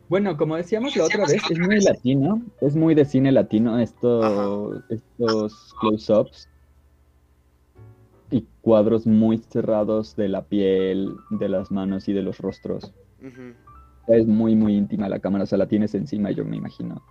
Bueno, 0.07 0.37
como 0.37 0.55
decíamos 0.55 0.95
la 0.95 1.03
otra 1.03 1.25
vez, 1.25 1.41
es 1.49 1.59
muy 1.59 1.81
latino, 1.81 2.41
es 2.61 2.75
muy 2.75 2.95
de 2.95 3.05
cine 3.05 3.31
latino 3.31 3.79
esto, 3.79 4.83
estos 4.89 5.73
close-ups 5.79 6.47
y 8.31 8.45
cuadros 8.61 9.05
muy 9.05 9.37
cerrados 9.37 10.15
de 10.15 10.29
la 10.29 10.43
piel, 10.43 11.15
de 11.29 11.49
las 11.49 11.71
manos 11.71 12.07
y 12.07 12.13
de 12.13 12.23
los 12.23 12.39
rostros. 12.39 12.93
Es 14.07 14.27
muy, 14.27 14.55
muy 14.55 14.75
íntima 14.75 15.09
la 15.09 15.19
cámara, 15.19 15.43
o 15.43 15.47
sea, 15.47 15.57
la 15.57 15.67
tienes 15.67 15.95
encima, 15.95 16.31
yo 16.31 16.45
me 16.45 16.57
imagino, 16.57 17.03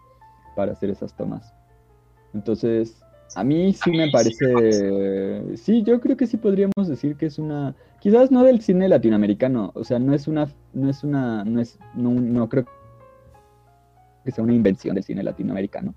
para 0.54 0.72
hacer 0.72 0.90
esas 0.90 1.16
tomas. 1.16 1.52
Entonces, 2.32 3.00
a 3.34 3.42
mí 3.42 3.72
sí 3.72 3.90
me 3.90 4.10
parece, 4.10 5.56
sí, 5.56 5.82
yo 5.82 6.00
creo 6.00 6.16
que 6.16 6.26
sí 6.26 6.36
podríamos 6.36 6.88
decir 6.88 7.16
que 7.16 7.26
es 7.26 7.38
una, 7.38 7.74
quizás 8.00 8.30
no 8.30 8.44
del 8.44 8.60
cine 8.60 8.88
latinoamericano, 8.88 9.72
o 9.74 9.84
sea, 9.84 9.98
no 9.98 10.14
es 10.14 10.28
una, 10.28 10.48
no 10.72 10.88
es 10.88 11.02
una, 11.02 11.44
no 11.44 11.60
es, 11.60 11.78
no, 11.94 12.10
no 12.10 12.48
creo 12.48 12.66
que 14.24 14.30
sea 14.30 14.44
una 14.44 14.54
invención 14.54 14.94
del 14.94 15.04
cine 15.04 15.22
latinoamericano, 15.22 15.94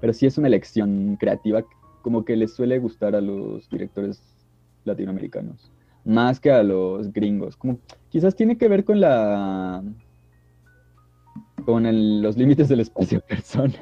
pero 0.00 0.12
sí 0.12 0.26
es 0.26 0.36
una 0.38 0.48
elección 0.48 1.16
creativa 1.18 1.64
como 2.02 2.24
que 2.24 2.36
les 2.36 2.54
suele 2.54 2.78
gustar 2.78 3.14
a 3.14 3.20
los 3.20 3.68
directores 3.68 4.22
latinoamericanos, 4.90 5.70
más 6.04 6.40
que 6.40 6.50
a 6.50 6.62
los 6.62 7.12
gringos. 7.12 7.56
Como, 7.56 7.78
quizás 8.08 8.34
tiene 8.34 8.58
que 8.58 8.68
ver 8.68 8.84
con 8.84 9.00
la 9.00 9.82
con 11.64 12.22
los 12.22 12.36
límites 12.36 12.68
del 12.68 12.80
espacio 12.80 13.20
personal. 13.28 13.78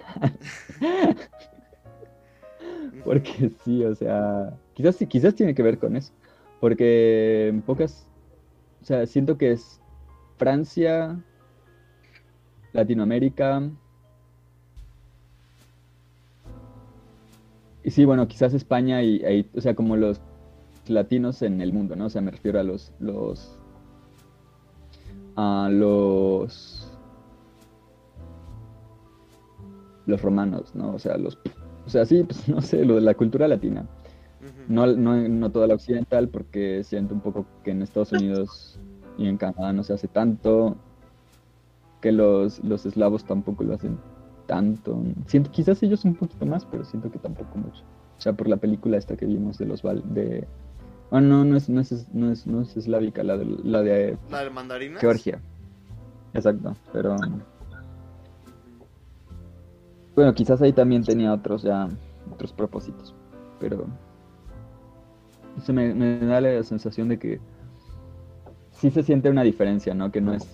porque 3.04 3.50
sí, 3.64 3.84
o 3.84 3.94
sea, 3.94 4.56
quizás 4.74 4.96
quizás 5.08 5.34
tiene 5.34 5.54
que 5.54 5.62
ver 5.62 5.78
con 5.78 5.96
eso, 5.96 6.12
porque 6.60 7.48
en 7.48 7.62
pocas, 7.62 8.08
o 8.82 8.84
sea, 8.84 9.06
siento 9.06 9.38
que 9.38 9.52
es 9.52 9.80
Francia, 10.36 11.18
Latinoamérica, 12.72 13.62
Y 17.88 17.90
sí, 17.90 18.04
bueno, 18.04 18.28
quizás 18.28 18.52
España 18.52 19.02
y, 19.02 19.48
o 19.54 19.62
sea, 19.62 19.74
como 19.74 19.96
los 19.96 20.20
latinos 20.90 21.42
en 21.42 21.60
el 21.60 21.72
mundo, 21.72 21.96
¿no? 21.96 22.06
O 22.06 22.10
sea, 22.10 22.20
me 22.20 22.30
refiero 22.30 22.60
a 22.60 22.62
los, 22.62 22.92
los, 22.98 23.58
a 25.36 25.68
los, 25.70 26.98
los 30.06 30.22
romanos, 30.22 30.74
¿no? 30.74 30.94
O 30.94 30.98
sea, 30.98 31.16
los, 31.16 31.38
o 31.86 31.90
sea, 31.90 32.04
sí, 32.04 32.22
pues 32.24 32.48
no 32.48 32.60
sé, 32.60 32.84
lo 32.84 32.96
de 32.96 33.02
la 33.02 33.14
cultura 33.14 33.48
latina. 33.48 33.86
No, 34.68 34.86
no, 34.86 35.16
no 35.16 35.50
toda 35.50 35.66
la 35.66 35.74
occidental, 35.74 36.28
porque 36.28 36.84
siento 36.84 37.14
un 37.14 37.20
poco 37.20 37.46
que 37.64 37.70
en 37.72 37.82
Estados 37.82 38.12
Unidos 38.12 38.78
y 39.16 39.26
en 39.26 39.36
Canadá 39.36 39.72
no 39.72 39.82
se 39.82 39.94
hace 39.94 40.08
tanto, 40.08 40.76
que 42.00 42.12
los, 42.12 42.62
los 42.62 42.86
eslavos 42.86 43.24
tampoco 43.24 43.64
lo 43.64 43.74
hacen 43.74 43.98
tanto. 44.46 45.02
Siento, 45.26 45.50
quizás 45.50 45.82
ellos 45.82 46.04
un 46.04 46.14
poquito 46.14 46.46
más, 46.46 46.64
pero 46.64 46.84
siento 46.84 47.10
que 47.10 47.18
tampoco 47.18 47.58
mucho. 47.58 47.82
O 48.16 48.20
sea, 48.20 48.32
por 48.32 48.48
la 48.48 48.56
película 48.56 48.96
esta 48.96 49.16
que 49.16 49.26
vimos 49.26 49.58
de 49.58 49.66
los 49.66 49.82
de 49.82 50.46
bueno, 51.10 51.28
no, 51.28 51.44
no 51.44 51.56
es, 51.56 51.68
no 51.68 51.80
es, 51.80 52.14
no 52.14 52.30
es, 52.30 52.46
no 52.46 52.62
es 52.62 52.76
eslávica, 52.76 53.22
la 53.22 53.36
de 53.36 53.44
la 53.44 53.82
de 53.82 54.18
¿La 54.30 54.44
de 54.44 54.50
mandarinas? 54.50 55.00
Georgia. 55.00 55.40
Exacto, 56.34 56.76
pero 56.92 57.16
bueno, 60.14 60.34
quizás 60.34 60.60
ahí 60.60 60.72
también 60.72 61.02
tenía 61.04 61.32
otros 61.32 61.62
ya 61.62 61.88
otros 62.32 62.52
propósitos, 62.52 63.14
pero 63.58 63.86
eso 65.56 65.72
me, 65.72 65.94
me 65.94 66.18
da 66.18 66.40
la 66.40 66.62
sensación 66.62 67.08
de 67.08 67.18
que 67.18 67.40
sí 68.70 68.90
se 68.90 69.02
siente 69.02 69.30
una 69.30 69.42
diferencia, 69.42 69.94
¿no? 69.94 70.12
Que 70.12 70.20
no 70.20 70.34
es 70.34 70.46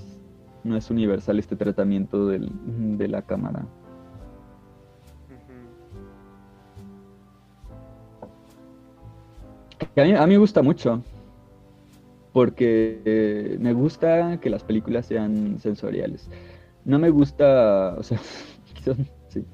no 0.64 0.76
es 0.76 0.90
universal 0.90 1.38
este 1.38 1.56
tratamiento 1.56 2.26
del, 2.26 2.50
de 2.96 3.06
la 3.06 3.22
cámara. 3.22 3.66
A 9.96 10.02
mí, 10.02 10.12
a 10.12 10.26
mí 10.26 10.32
me 10.34 10.38
gusta 10.38 10.62
mucho, 10.62 11.02
porque 12.34 13.00
eh, 13.04 13.56
me 13.60 13.72
gusta 13.72 14.40
que 14.40 14.50
las 14.50 14.64
películas 14.64 15.06
sean 15.06 15.58
sensoriales. 15.60 16.28
No 16.84 16.98
me 16.98 17.08
gusta, 17.08 17.94
o 17.96 18.02
sea, 18.02 18.18
quizás, 18.74 18.96
sí, 19.28 19.46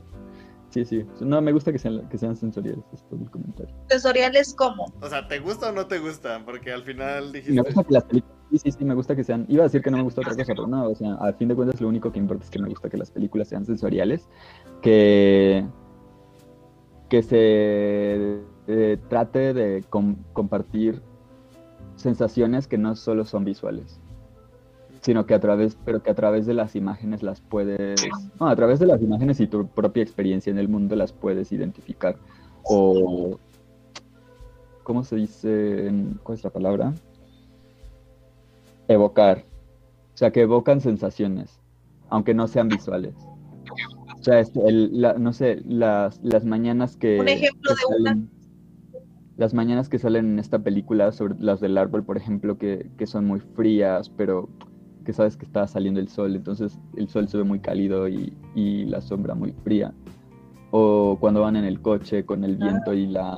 sí, 0.70 0.84
sí, 0.86 1.06
no 1.20 1.42
me 1.42 1.52
gusta 1.52 1.72
que 1.72 1.78
sean, 1.78 2.08
que 2.08 2.16
sean 2.16 2.34
sensoriales, 2.36 2.82
es 2.94 3.02
todo 3.04 3.20
el 3.22 3.30
comentario. 3.30 3.74
¿Sensoriales 3.90 4.54
cómo? 4.54 4.86
O 5.02 5.08
sea, 5.10 5.28
¿te 5.28 5.40
gusta 5.40 5.68
o 5.68 5.72
no 5.72 5.86
te 5.86 5.98
gusta? 5.98 6.42
Porque 6.44 6.72
al 6.72 6.82
final 6.82 7.32
dijiste... 7.32 7.52
Me 7.52 7.62
gusta 7.62 7.84
que 7.84 7.92
las 7.92 8.04
películas, 8.04 8.38
sí, 8.50 8.58
sí, 8.58 8.72
sí, 8.72 8.84
me 8.86 8.94
gusta 8.94 9.14
que 9.14 9.24
sean, 9.24 9.44
iba 9.50 9.62
a 9.62 9.66
decir 9.66 9.82
que 9.82 9.90
no 9.90 9.98
me 9.98 10.04
gusta 10.04 10.22
otra 10.22 10.34
cosa, 10.34 10.46
pero 10.46 10.66
no, 10.66 10.88
o 10.88 10.94
sea, 10.94 11.14
a 11.16 11.34
fin 11.34 11.48
de 11.48 11.54
cuentas 11.54 11.82
lo 11.82 11.88
único 11.88 12.10
que 12.10 12.18
importa 12.18 12.44
es 12.44 12.50
que 12.50 12.60
me 12.60 12.68
gusta 12.70 12.88
que 12.88 12.96
las 12.96 13.10
películas 13.10 13.48
sean 13.48 13.66
sensoriales, 13.66 14.26
que, 14.80 15.66
que 17.10 17.22
se 17.22 18.40
eh, 18.66 18.98
trate 19.08 19.54
de 19.54 19.84
compartir 20.32 21.02
sensaciones 21.96 22.66
que 22.66 22.78
no 22.78 22.96
solo 22.96 23.24
son 23.24 23.44
visuales, 23.44 24.00
sino 25.00 25.26
que 25.26 25.34
a 25.34 25.40
través, 25.40 25.76
pero 25.84 26.02
que 26.02 26.10
a 26.10 26.14
través 26.14 26.46
de 26.46 26.54
las 26.54 26.76
imágenes 26.76 27.22
las 27.22 27.40
puedes, 27.40 28.00
no, 28.38 28.48
a 28.48 28.56
través 28.56 28.78
de 28.78 28.86
las 28.86 29.02
imágenes 29.02 29.40
y 29.40 29.46
tu 29.46 29.66
propia 29.66 30.02
experiencia 30.02 30.50
en 30.50 30.58
el 30.58 30.68
mundo 30.68 30.96
las 30.96 31.12
puedes 31.12 31.52
identificar 31.52 32.16
o, 32.62 33.38
¿cómo 34.82 35.04
se 35.04 35.16
dice? 35.16 35.92
¿Cuál 36.22 36.38
es 36.38 36.44
la 36.44 36.50
palabra? 36.50 36.94
Evocar, 38.88 39.44
o 40.14 40.16
sea, 40.16 40.30
que 40.30 40.42
evocan 40.42 40.80
sensaciones, 40.80 41.60
aunque 42.08 42.34
no 42.34 42.48
sean 42.48 42.68
visuales. 42.68 43.14
O 44.18 44.22
sea, 44.22 44.42
no 45.18 45.32
sé, 45.32 45.62
las, 45.64 46.20
las 46.22 46.44
mañanas 46.44 46.96
que... 46.96 47.20
Un 47.20 47.28
ejemplo 47.28 47.70
de 47.72 48.00
una 48.00 48.28
las 49.40 49.54
mañanas 49.54 49.88
que 49.88 49.98
salen 49.98 50.32
en 50.32 50.38
esta 50.38 50.58
película, 50.58 51.12
sobre 51.12 51.34
las 51.38 51.60
del 51.60 51.78
árbol, 51.78 52.04
por 52.04 52.18
ejemplo, 52.18 52.58
que, 52.58 52.90
son 53.06 53.24
muy 53.24 53.40
frías, 53.40 54.10
pero 54.10 54.50
que 55.02 55.14
sabes 55.14 55.38
que 55.38 55.46
está 55.46 55.66
saliendo 55.66 55.98
el 55.98 56.08
sol, 56.08 56.36
entonces 56.36 56.78
el 56.94 57.08
sol 57.08 57.26
se 57.26 57.38
ve 57.38 57.44
muy 57.44 57.58
cálido 57.58 58.06
y, 58.06 58.84
la 58.84 59.00
sombra 59.00 59.34
muy 59.34 59.52
fría. 59.64 59.94
O 60.72 61.16
cuando 61.18 61.40
van 61.40 61.56
en 61.56 61.64
el 61.64 61.80
coche 61.80 62.26
con 62.26 62.44
el 62.44 62.58
viento 62.58 62.92
y 62.92 63.06
la, 63.06 63.34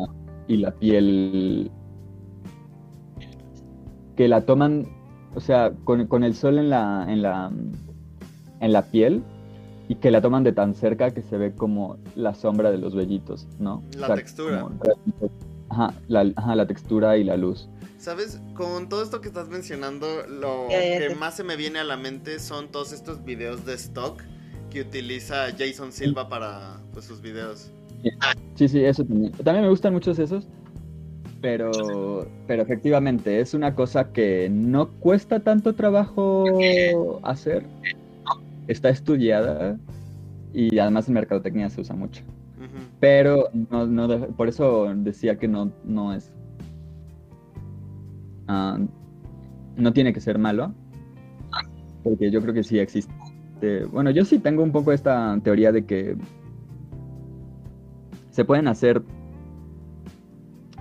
y 0.49 0.57
la 0.57 0.73
piel 0.73 1.71
que 4.17 4.27
la 4.27 4.41
toman, 4.41 4.89
o 5.37 5.41
sea, 5.41 5.73
con, 5.85 6.25
el 6.25 6.35
sol 6.35 6.59
en 6.59 6.69
la, 6.69 7.07
en 7.09 7.23
la, 7.23 7.53
en 8.59 8.73
la 8.73 8.83
piel 8.83 9.23
y 9.87 9.95
que 9.95 10.11
la 10.11 10.21
toman 10.21 10.43
de 10.43 10.51
tan 10.51 10.75
cerca 10.75 11.13
que 11.13 11.23
se 11.23 11.39
ve 11.39 11.55
como 11.55 11.99
la 12.17 12.35
sombra 12.35 12.73
de 12.73 12.79
los 12.79 12.93
vellitos, 12.93 13.47
¿no? 13.61 13.85
La 13.97 14.17
textura. 14.17 14.67
Ajá 15.73 15.95
la, 16.09 16.31
ajá, 16.37 16.55
la 16.55 16.67
textura 16.67 17.17
y 17.17 17.25
la 17.25 17.37
luz. 17.37 17.69
¿Sabes? 17.99 18.41
Con 18.55 18.89
todo 18.89 19.03
esto 19.03 19.21
que 19.21 19.29
estás 19.29 19.49
mencionando, 19.49 20.07
lo 20.27 20.67
que 20.69 21.15
más 21.19 21.37
se 21.37 21.45
me 21.45 21.57
viene 21.57 21.79
a 21.79 21.85
la 21.85 21.97
mente 21.97 22.39
son 22.41 22.69
todos 22.69 22.93
estos 22.93 23.25
videos 23.25 23.65
de 23.65 23.75
stock 23.75 24.21
que 24.71 24.83
utiliza 24.83 25.47
Jason 25.57 25.93
Silva 25.93 26.29
para 26.29 26.81
pues, 26.93 27.05
sus 27.05 27.23
videos. 27.23 27.71
Sí, 28.57 28.69
sí, 28.69 28.85
eso 28.85 29.05
también. 29.05 29.33
También 29.33 29.63
me 29.63 29.69
gustan 29.69 29.93
muchos 29.93 30.19
esos, 30.19 30.47
pero, 31.41 32.27
pero 32.47 32.63
efectivamente 32.63 33.41
es 33.41 33.55
una 33.55 33.75
cosa 33.75 34.13
que 34.13 34.49
no 34.51 34.89
cuesta 34.89 35.41
tanto 35.41 35.75
trabajo 35.75 36.45
hacer. 37.23 37.65
Está 38.67 38.91
estudiada 38.91 39.79
y 40.53 40.79
además 40.79 41.09
en 41.09 41.15
mercadotecnia 41.15 41.71
se 41.71 41.81
usa 41.81 41.95
mucho. 41.95 42.23
Pero 43.03 43.49
no, 43.53 43.85
no, 43.85 44.29
por 44.37 44.49
eso 44.49 44.89
decía 44.95 45.37
que 45.37 45.49
no, 45.49 45.73
no 45.85 46.15
es 46.15 46.33
Ah, 48.47 48.79
no 49.77 49.93
tiene 49.93 50.13
que 50.13 50.21
ser 50.21 50.39
malo, 50.39 50.75
porque 52.05 52.31
yo 52.31 52.41
creo 52.43 52.55
que 52.55 52.63
sí 52.63 52.79
existe. 52.79 53.15
Bueno, 53.91 54.11
yo 54.11 54.25
sí 54.25 54.39
tengo 54.39 54.63
un 54.63 54.73
poco 54.73 54.93
esta 54.93 55.39
teoría 55.43 55.73
de 55.73 55.85
que 55.87 56.17
se 58.31 58.45
pueden 58.45 58.69
hacer 58.69 59.03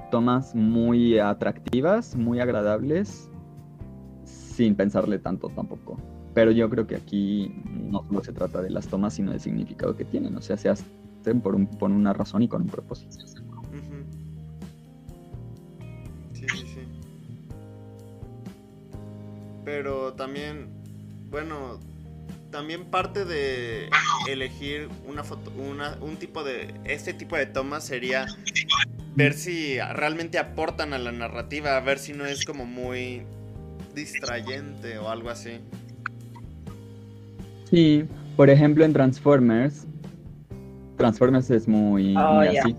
tomas 0.09 0.53
muy 0.53 1.17
atractivas, 1.17 2.15
muy 2.15 2.39
agradables, 2.39 3.29
sin 4.25 4.75
pensarle 4.75 5.17
tanto 5.17 5.47
tampoco. 5.49 5.97
Pero 6.33 6.51
yo 6.51 6.69
creo 6.69 6.87
que 6.87 6.95
aquí 6.97 7.63
no 7.65 8.03
solo 8.03 8.23
se 8.23 8.33
trata 8.33 8.61
de 8.61 8.69
las 8.69 8.87
tomas, 8.87 9.13
sino 9.13 9.31
del 9.31 9.39
significado 9.39 9.95
que 9.95 10.05
tienen. 10.05 10.35
O 10.35 10.41
sea, 10.41 10.57
se 10.57 10.69
por, 11.41 11.55
un, 11.55 11.67
por 11.67 11.91
una 11.91 12.13
razón 12.13 12.43
y 12.43 12.47
con 12.47 12.63
un 12.63 12.67
propósito. 12.67 13.17
pero 19.63 20.13
también, 20.13 20.67
bueno, 21.29 21.79
también 22.49 22.85
parte 22.85 23.25
de 23.25 23.89
elegir 24.27 24.89
una 25.07 25.23
foto, 25.23 25.51
una, 25.57 25.97
un 26.01 26.17
tipo 26.17 26.43
de, 26.43 26.73
este 26.83 27.13
tipo 27.13 27.37
de 27.37 27.45
tomas 27.45 27.85
sería 27.85 28.25
ver 29.15 29.33
si 29.33 29.79
realmente 29.79 30.39
aportan 30.39 30.93
a 30.93 30.97
la 30.97 31.11
narrativa, 31.11 31.79
ver 31.79 31.99
si 31.99 32.13
no 32.13 32.25
es 32.25 32.43
como 32.43 32.65
muy 32.65 33.23
distrayente 33.95 34.97
o 34.97 35.09
algo 35.09 35.29
así. 35.29 35.59
Sí, 37.69 38.05
por 38.35 38.49
ejemplo 38.49 38.83
en 38.83 38.93
Transformers, 38.93 39.85
Transformers 41.01 41.49
es 41.49 41.67
muy, 41.67 42.15
oh, 42.15 42.41
así. 42.41 42.75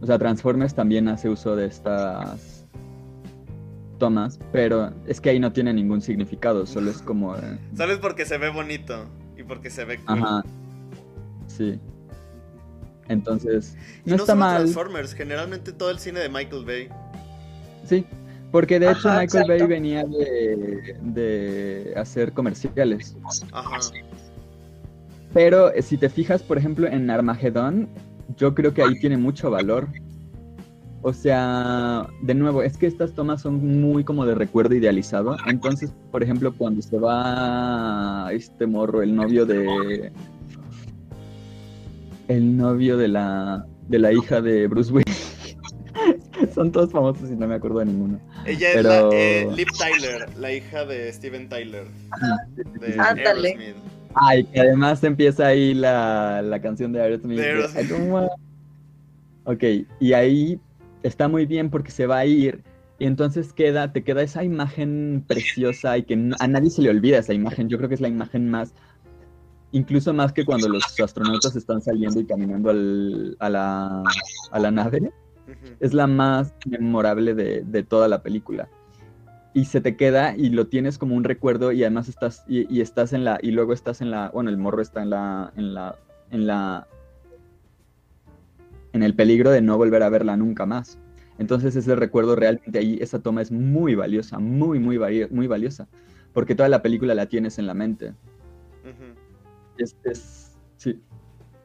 O 0.00 0.06
sea, 0.06 0.18
Transformers 0.18 0.74
también 0.74 1.08
hace 1.08 1.28
uso 1.28 1.56
de 1.56 1.66
estas 1.66 2.66
tomas, 3.98 4.38
pero 4.52 4.92
es 5.06 5.20
que 5.20 5.30
ahí 5.30 5.40
no 5.40 5.52
tiene 5.52 5.72
ningún 5.72 6.02
significado, 6.02 6.66
solo 6.66 6.90
es 6.90 7.00
como... 7.00 7.34
Eh, 7.36 7.58
Solo 7.76 8.00
porque 8.00 8.26
se 8.26 8.36
ve 8.38 8.50
bonito 8.50 9.06
y 9.36 9.42
porque 9.42 9.70
se 9.70 9.84
ve 9.84 9.98
cool. 9.98 10.18
Ajá. 10.18 10.44
Sí. 11.46 11.80
Entonces, 13.08 13.76
no, 14.04 14.16
está 14.16 14.34
mal. 14.34 14.62
Transformers, 14.64 15.14
generalmente 15.14 15.72
todo 15.72 15.90
el 15.90 15.98
cine 15.98 16.20
de 16.20 16.28
Michael 16.28 16.64
Bay. 16.64 16.88
Sí, 17.84 18.04
porque 18.52 18.78
de 18.78 18.90
hecho 18.90 19.08
Michael 19.08 19.44
Bay 19.48 19.66
venía 19.66 20.04
de, 20.04 20.96
de 21.00 21.94
hacer 21.96 22.32
comerciales. 22.32 23.16
Ajá. 23.52 23.78
Pero 25.36 25.70
eh, 25.74 25.82
si 25.82 25.98
te 25.98 26.08
fijas, 26.08 26.42
por 26.42 26.56
ejemplo, 26.56 26.86
en 26.86 27.10
Armageddon, 27.10 27.88
yo 28.38 28.54
creo 28.54 28.72
que 28.72 28.82
ahí 28.82 28.98
tiene 28.98 29.18
mucho 29.18 29.50
valor 29.50 29.86
o 31.08 31.12
sea, 31.12 32.08
de 32.22 32.34
nuevo, 32.34 32.64
es 32.64 32.76
que 32.76 32.88
estas 32.88 33.12
tomas 33.12 33.40
son 33.40 33.80
muy 33.80 34.02
como 34.02 34.26
de 34.26 34.34
recuerdo 34.34 34.74
idealizado. 34.74 35.36
Entonces, 35.46 35.92
por 36.10 36.24
ejemplo, 36.24 36.52
cuando 36.52 36.82
se 36.82 36.98
va 36.98 38.28
este 38.32 38.66
morro, 38.66 39.02
el 39.02 39.14
novio 39.14 39.46
de. 39.46 40.10
El 42.26 42.56
novio 42.56 42.96
de 42.96 43.06
la, 43.06 43.64
de 43.86 44.00
la 44.00 44.12
hija 44.12 44.40
de 44.40 44.66
Bruce 44.66 44.92
Willis. 44.92 45.56
son 46.56 46.72
todos 46.72 46.90
famosos 46.90 47.30
y 47.30 47.36
no 47.36 47.46
me 47.46 47.54
acuerdo 47.54 47.78
de 47.78 47.86
ninguno. 47.86 48.20
Ella 48.44 48.72
es 48.72 48.82
la, 48.82 49.08
eh, 49.12 49.48
Liv 49.54 49.68
Tyler, 49.78 50.28
la 50.36 50.52
hija 50.52 50.84
de 50.86 51.12
Steven 51.12 51.48
Tyler. 51.48 51.86
De 52.80 52.98
Ándale. 52.98 53.76
Ay, 54.18 54.44
que 54.44 54.60
además 54.60 55.04
empieza 55.04 55.46
ahí 55.46 55.74
la, 55.74 56.42
la 56.42 56.60
canción 56.60 56.92
de 56.92 57.02
Aerosmith. 57.02 57.38
De. 57.38 58.28
Ok, 59.44 59.62
y 60.00 60.12
ahí 60.12 60.60
está 61.02 61.28
muy 61.28 61.46
bien 61.46 61.70
porque 61.70 61.90
se 61.90 62.06
va 62.06 62.18
a 62.18 62.26
ir 62.26 62.64
y 62.98 63.04
entonces 63.04 63.52
queda, 63.52 63.92
te 63.92 64.02
queda 64.02 64.22
esa 64.22 64.42
imagen 64.42 65.24
preciosa 65.26 65.98
y 65.98 66.04
que 66.04 66.14
a 66.38 66.48
nadie 66.48 66.70
se 66.70 66.82
le 66.82 66.90
olvida 66.90 67.18
esa 67.18 67.34
imagen. 67.34 67.68
Yo 67.68 67.76
creo 67.76 67.88
que 67.88 67.94
es 67.94 68.00
la 68.00 68.08
imagen 68.08 68.48
más, 68.48 68.72
incluso 69.72 70.14
más 70.14 70.32
que 70.32 70.44
cuando 70.44 70.68
los 70.68 70.98
astronautas 70.98 71.54
están 71.56 71.82
saliendo 71.82 72.20
y 72.20 72.26
caminando 72.26 72.70
a, 72.70 73.50
la, 73.50 74.02
a, 74.50 74.58
la, 74.58 74.70
nave, 74.70 75.12
es 75.80 75.92
la 75.92 76.06
más 76.06 76.54
memorable 76.64 77.34
de, 77.34 77.82
toda 77.82 78.08
la 78.08 78.22
película. 78.22 78.68
Y 79.56 79.64
se 79.64 79.80
te 79.80 79.96
queda 79.96 80.36
y 80.36 80.50
lo 80.50 80.66
tienes 80.66 80.98
como 80.98 81.14
un 81.14 81.24
recuerdo 81.24 81.72
y 81.72 81.82
además 81.82 82.10
estás, 82.10 82.44
y, 82.46 82.82
estás 82.82 83.14
en 83.14 83.24
la, 83.24 83.38
y 83.40 83.52
luego 83.52 83.72
estás 83.72 84.02
en 84.02 84.10
la, 84.10 84.28
bueno, 84.28 84.50
el 84.50 84.58
morro 84.58 84.82
está 84.82 85.02
en 85.02 85.08
la, 85.08 85.50
en 85.56 85.72
la, 85.72 85.96
en 86.30 86.46
la, 86.46 86.86
en 88.92 89.02
el 89.02 89.14
peligro 89.14 89.50
de 89.50 89.62
no 89.62 89.78
volver 89.78 90.02
a 90.02 90.10
verla 90.10 90.36
nunca 90.36 90.66
más. 90.66 90.98
Entonces 91.38 91.74
ese 91.74 91.96
recuerdo 91.96 92.36
realmente 92.36 92.78
ahí, 92.78 92.98
esa 93.00 93.20
toma 93.20 93.40
es 93.40 93.50
muy 93.50 93.94
valiosa, 93.94 94.38
muy, 94.38 94.78
muy, 94.78 94.98
muy 95.30 95.46
valiosa, 95.46 95.88
porque 96.34 96.54
toda 96.54 96.68
la 96.68 96.82
película 96.82 97.14
la 97.14 97.24
tienes 97.24 97.58
en 97.58 97.66
la 97.66 97.72
mente. 97.72 98.12
es, 99.78 100.52
sí. 100.76 101.00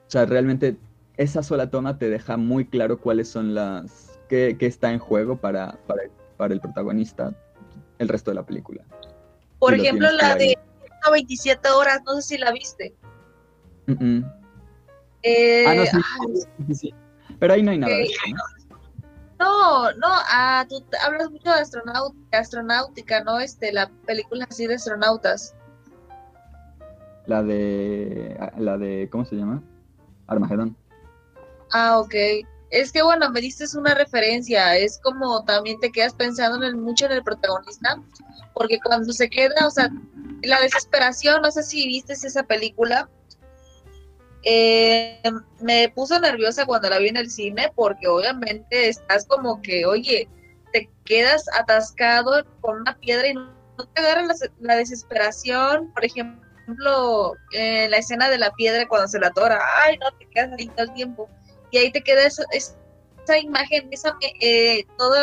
O 0.07 0.09
sea, 0.09 0.25
realmente 0.25 0.77
esa 1.17 1.43
sola 1.43 1.69
toma 1.69 1.97
te 1.97 2.09
deja 2.09 2.37
muy 2.37 2.63
claro 2.63 3.01
cuáles 3.01 3.27
son 3.27 3.53
las, 3.53 4.17
qué, 4.29 4.55
está 4.61 4.93
en 4.93 4.99
juego 4.99 5.35
para, 5.35 5.77
para, 6.37 6.53
el 6.53 6.61
protagonista 6.61 7.35
el 8.01 8.09
resto 8.09 8.31
de 8.31 8.35
la 8.35 8.43
película. 8.43 8.83
Por 9.59 9.75
ejemplo, 9.75 10.11
la 10.11 10.35
de 10.35 10.57
27 11.11 11.69
horas, 11.69 12.01
no 12.05 12.15
sé 12.15 12.21
si 12.21 12.37
la 12.37 12.51
viste. 12.51 12.95
Eh, 15.23 15.65
ah, 15.67 15.75
no, 15.75 15.85
sí, 15.85 16.73
sí, 16.73 16.95
pero 17.39 17.53
ahí 17.53 17.61
no 17.61 17.71
hay 17.71 17.77
nada 17.77 17.93
de 17.93 18.03
eso, 18.03 18.21
¿no? 19.39 19.91
No, 19.93 20.07
ah, 20.07 20.65
tú 20.67 20.83
hablas 21.05 21.29
mucho 21.29 21.49
de 21.49 22.37
astronáutica, 22.37 23.23
¿no? 23.23 23.39
Este, 23.39 23.71
la 23.71 23.89
película 24.05 24.47
así 24.49 24.65
de 24.65 24.75
astronautas. 24.75 25.55
La 27.27 27.43
de, 27.43 28.35
ah, 28.39 28.51
la 28.57 28.77
de, 28.77 29.09
¿cómo 29.11 29.25
se 29.25 29.35
llama? 29.35 29.61
Armagedón. 30.27 30.75
Ah, 31.71 31.99
ok. 31.99 32.15
Es 32.71 32.93
que 32.93 33.01
bueno, 33.01 33.29
me 33.29 33.41
diste 33.41 33.65
una 33.77 33.93
referencia, 33.93 34.77
es 34.77 34.97
como 35.03 35.43
también 35.43 35.77
te 35.81 35.91
quedas 35.91 36.13
pensando 36.13 36.65
en 36.65 36.79
mucho 36.79 37.05
en 37.05 37.11
el 37.11 37.23
protagonista, 37.23 38.01
porque 38.53 38.79
cuando 38.79 39.11
se 39.11 39.29
queda, 39.29 39.67
o 39.67 39.71
sea, 39.71 39.89
la 40.41 40.59
desesperación, 40.61 41.41
no 41.41 41.51
sé 41.51 41.63
si 41.63 41.85
viste 41.85 42.13
esa 42.13 42.43
película, 42.43 43.09
eh, 44.43 45.21
me 45.59 45.89
puso 45.89 46.17
nerviosa 46.19 46.65
cuando 46.65 46.89
la 46.89 46.97
vi 46.97 47.09
en 47.09 47.17
el 47.17 47.29
cine 47.29 47.71
porque 47.75 48.07
obviamente 48.07 48.87
estás 48.87 49.25
como 49.27 49.61
que, 49.61 49.85
oye, 49.85 50.27
te 50.71 50.89
quedas 51.03 51.45
atascado 51.59 52.43
con 52.61 52.81
una 52.81 52.97
piedra 52.97 53.27
y 53.27 53.33
no, 53.33 53.51
te 53.93 54.01
agarra 54.01 54.33
la, 54.59 54.75
desesperación, 54.75 55.91
por 55.93 56.05
ejemplo, 56.05 57.35
la 57.51 57.97
escena 57.97 58.29
de 58.29 58.37
la 58.37 58.51
piedra 58.51 58.87
cuando 58.87 59.09
se 59.09 59.19
la 59.19 59.27
atora, 59.27 59.59
ay, 59.83 59.97
no, 59.97 60.09
te 60.17 60.25
quedas 60.29 60.53
ahí 60.57 60.67
todo 60.69 60.85
el 60.85 60.93
tiempo. 60.93 61.29
Y 61.71 61.77
ahí 61.77 61.91
te 61.91 62.01
queda 62.01 62.25
esa 62.25 63.37
imagen, 63.39 63.87
esa, 63.91 64.17
eh, 64.41 64.85
todo, 64.97 65.15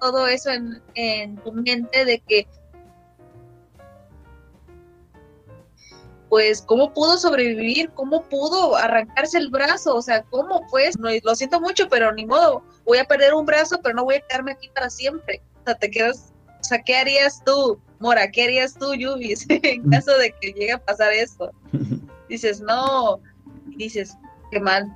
todo 0.00 0.26
eso 0.28 0.50
en, 0.50 0.82
en 0.94 1.36
tu 1.38 1.52
mente 1.52 2.04
de 2.04 2.18
que 2.20 2.46
pues 6.28 6.62
cómo 6.62 6.92
pudo 6.92 7.18
sobrevivir, 7.18 7.90
cómo 7.90 8.22
pudo 8.24 8.76
arrancarse 8.76 9.38
el 9.38 9.48
brazo, 9.48 9.94
o 9.94 10.02
sea, 10.02 10.22
cómo 10.24 10.66
pues, 10.70 10.98
no, 10.98 11.08
lo 11.22 11.34
siento 11.34 11.60
mucho, 11.60 11.88
pero 11.88 12.12
ni 12.12 12.26
modo, 12.26 12.62
voy 12.84 12.98
a 12.98 13.04
perder 13.04 13.34
un 13.34 13.46
brazo, 13.46 13.78
pero 13.82 13.94
no 13.94 14.04
voy 14.04 14.16
a 14.16 14.20
quedarme 14.20 14.52
aquí 14.52 14.68
para 14.74 14.90
siempre. 14.90 15.40
O 15.60 15.64
sea, 15.64 15.74
te 15.76 15.90
quedas, 15.90 16.32
o 16.60 16.64
sea, 16.64 16.82
¿qué 16.82 16.96
harías 16.96 17.42
tú, 17.44 17.80
Mora? 18.00 18.30
¿Qué 18.30 18.42
harías 18.42 18.74
tú, 18.74 18.94
Yubis, 18.94 19.46
en 19.48 19.86
mm. 19.86 19.90
caso 19.90 20.16
de 20.18 20.34
que 20.40 20.52
llegue 20.52 20.72
a 20.72 20.84
pasar 20.84 21.12
esto? 21.12 21.50
Dices, 22.28 22.60
no, 22.60 23.20
dices, 23.76 24.16
qué 24.50 24.58
mal. 24.58 24.92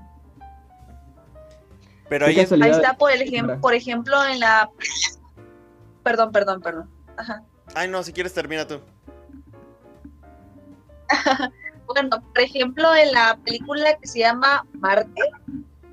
Pero 2.10 2.26
ahí, 2.26 2.36
ahí 2.38 2.70
está, 2.70 2.94
por, 2.98 3.12
el 3.12 3.22
ejemplo, 3.22 3.58
por 3.60 3.72
ejemplo, 3.72 4.22
en 4.26 4.40
la... 4.40 4.68
Perdón, 6.02 6.32
perdón, 6.32 6.60
perdón. 6.60 6.90
Ajá. 7.16 7.44
Ay, 7.74 7.88
no, 7.88 8.02
si 8.02 8.12
quieres 8.12 8.34
termina 8.34 8.66
tú. 8.66 8.80
bueno, 11.86 12.20
por 12.20 12.40
ejemplo, 12.40 12.94
en 12.96 13.12
la 13.12 13.38
película 13.44 13.96
que 13.98 14.08
se 14.08 14.18
llama 14.18 14.66
Marte, 14.72 15.22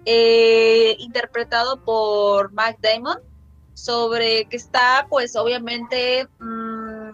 eh, 0.05 0.95
interpretado 0.97 1.83
por 1.83 2.51
Mac 2.53 2.77
Damon, 2.81 3.19
sobre 3.75 4.45
que 4.45 4.57
está 4.57 5.05
pues 5.09 5.35
obviamente 5.35 6.27
mm, 6.39 7.09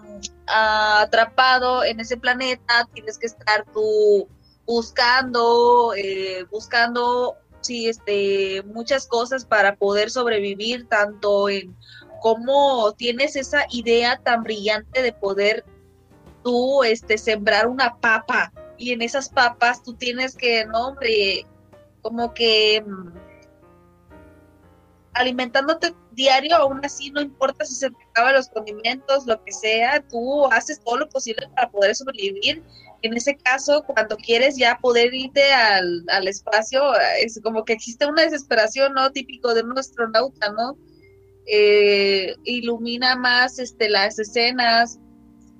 atrapado 0.47 1.83
en 1.83 1.99
ese 1.99 2.15
planeta, 2.15 2.87
tienes 2.93 3.17
que 3.17 3.25
estar 3.25 3.65
tú 3.73 4.29
buscando, 4.65 5.93
eh, 5.97 6.45
buscando 6.49 7.35
sí, 7.63 7.87
este, 7.87 8.61
muchas 8.63 9.07
cosas 9.07 9.45
para 9.45 9.75
poder 9.75 10.11
sobrevivir, 10.11 10.87
tanto 10.87 11.49
en 11.49 11.75
cómo 12.21 12.93
tienes 12.93 13.35
esa 13.35 13.65
idea 13.69 14.19
tan 14.23 14.43
brillante 14.43 15.01
de 15.01 15.13
poder 15.13 15.65
tú 16.43 16.83
este, 16.83 17.17
sembrar 17.17 17.67
una 17.67 17.95
papa 17.97 18.51
y 18.77 18.91
en 18.91 19.01
esas 19.01 19.29
papas 19.29 19.81
tú 19.83 19.93
tienes 19.93 20.35
que, 20.35 20.65
no, 20.65 20.89
hombre, 20.89 21.45
como 22.01 22.33
que 22.33 22.83
mm, 22.85 23.13
alimentándote 25.13 25.93
diario, 26.11 26.55
aún 26.55 26.81
así 26.83 27.11
no 27.11 27.21
importa 27.21 27.65
si 27.65 27.75
se 27.75 27.89
te 27.89 28.03
acaban 28.09 28.35
los 28.35 28.49
condimentos, 28.49 29.25
lo 29.25 29.41
que 29.43 29.51
sea, 29.51 30.01
tú 30.01 30.45
haces 30.51 30.79
todo 30.83 30.97
lo 30.97 31.09
posible 31.09 31.47
para 31.55 31.69
poder 31.69 31.95
sobrevivir. 31.95 32.63
En 33.03 33.13
ese 33.15 33.35
caso, 33.35 33.83
cuando 33.83 34.15
quieres 34.15 34.55
ya 34.57 34.79
poder 34.81 35.13
irte 35.13 35.51
al, 35.51 36.05
al 36.07 36.27
espacio, 36.27 36.81
es 37.21 37.39
como 37.43 37.65
que 37.65 37.73
existe 37.73 38.05
una 38.05 38.23
desesperación, 38.23 38.93
¿no? 38.93 39.11
Típico 39.11 39.53
de 39.53 39.61
un 39.61 39.77
astronauta, 39.77 40.51
¿no? 40.53 40.77
Eh, 41.45 42.33
ilumina 42.45 43.17
más 43.17 43.59
este, 43.59 43.89
las 43.89 44.17
escenas, 44.19 44.99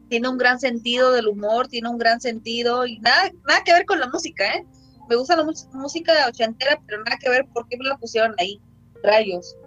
tiene 0.07 0.29
un 0.29 0.37
gran 0.37 0.57
sentido 0.57 1.11
del 1.11 1.27
humor, 1.27 1.67
tiene 1.67 1.89
un 1.89 1.97
gran 1.97 2.21
sentido 2.21 2.85
y 2.85 2.99
nada, 2.99 3.31
nada 3.45 3.63
que 3.65 3.73
ver 3.73 3.85
con 3.85 3.99
la 3.99 4.07
música, 4.07 4.45
¿eh? 4.55 4.65
Me 5.09 5.17
gusta 5.17 5.35
la 5.35 5.43
música 5.73 6.13
ochentera, 6.29 6.81
pero 6.87 7.03
nada 7.03 7.17
que 7.17 7.29
ver 7.29 7.45
por 7.53 7.67
qué 7.67 7.77
me 7.77 7.83
la 7.85 7.97
pusieron 7.97 8.33
ahí, 8.37 8.61
rayos. 9.03 9.57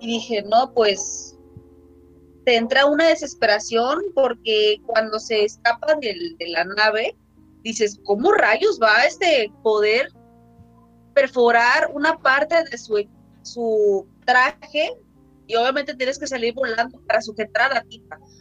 Y 0.00 0.06
dije, 0.06 0.42
no, 0.44 0.72
pues 0.72 1.33
te 2.44 2.56
entra 2.56 2.86
una 2.86 3.08
desesperación 3.08 4.02
porque 4.14 4.80
cuando 4.86 5.18
se 5.18 5.44
escapa 5.44 5.94
de 5.94 6.36
la 6.48 6.64
nave, 6.64 7.16
dices, 7.62 7.98
¿cómo 8.04 8.32
rayos 8.32 8.78
va 8.80 9.04
este 9.06 9.50
poder 9.62 10.08
perforar 11.14 11.90
una 11.92 12.18
parte 12.18 12.56
de 12.70 12.78
su, 12.78 13.06
su 13.42 14.06
traje? 14.26 14.92
Y 15.46 15.56
obviamente 15.56 15.94
tienes 15.94 16.18
que 16.18 16.26
salir 16.26 16.54
volando 16.54 17.00
para 17.06 17.20
sujetar 17.20 17.72
a 17.72 17.74
la. 17.74 17.84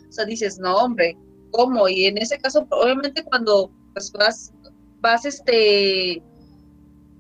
O 0.09 0.11
sea, 0.11 0.25
dices, 0.25 0.59
no, 0.59 0.75
hombre, 0.75 1.17
¿cómo? 1.51 1.87
Y 1.87 2.05
en 2.05 2.17
ese 2.17 2.37
caso, 2.37 2.67
obviamente 2.71 3.23
cuando 3.23 3.71
pues, 3.93 4.11
vas, 4.11 4.53
vas 4.99 5.25
este, 5.25 6.21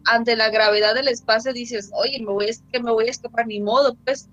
ante 0.05 0.35
la 0.35 0.49
gravedad 0.49 0.95
del 0.95 1.07
espacio, 1.07 1.53
dices, 1.53 1.89
oye, 1.93 2.19
me 2.19 2.31
voy 2.31 2.49
a, 2.49 2.71
que 2.71 2.81
me 2.81 2.91
voy 2.91 3.07
a 3.07 3.11
escapar, 3.11 3.47
ni 3.47 3.61
modo, 3.61 3.95
pues 4.05 4.29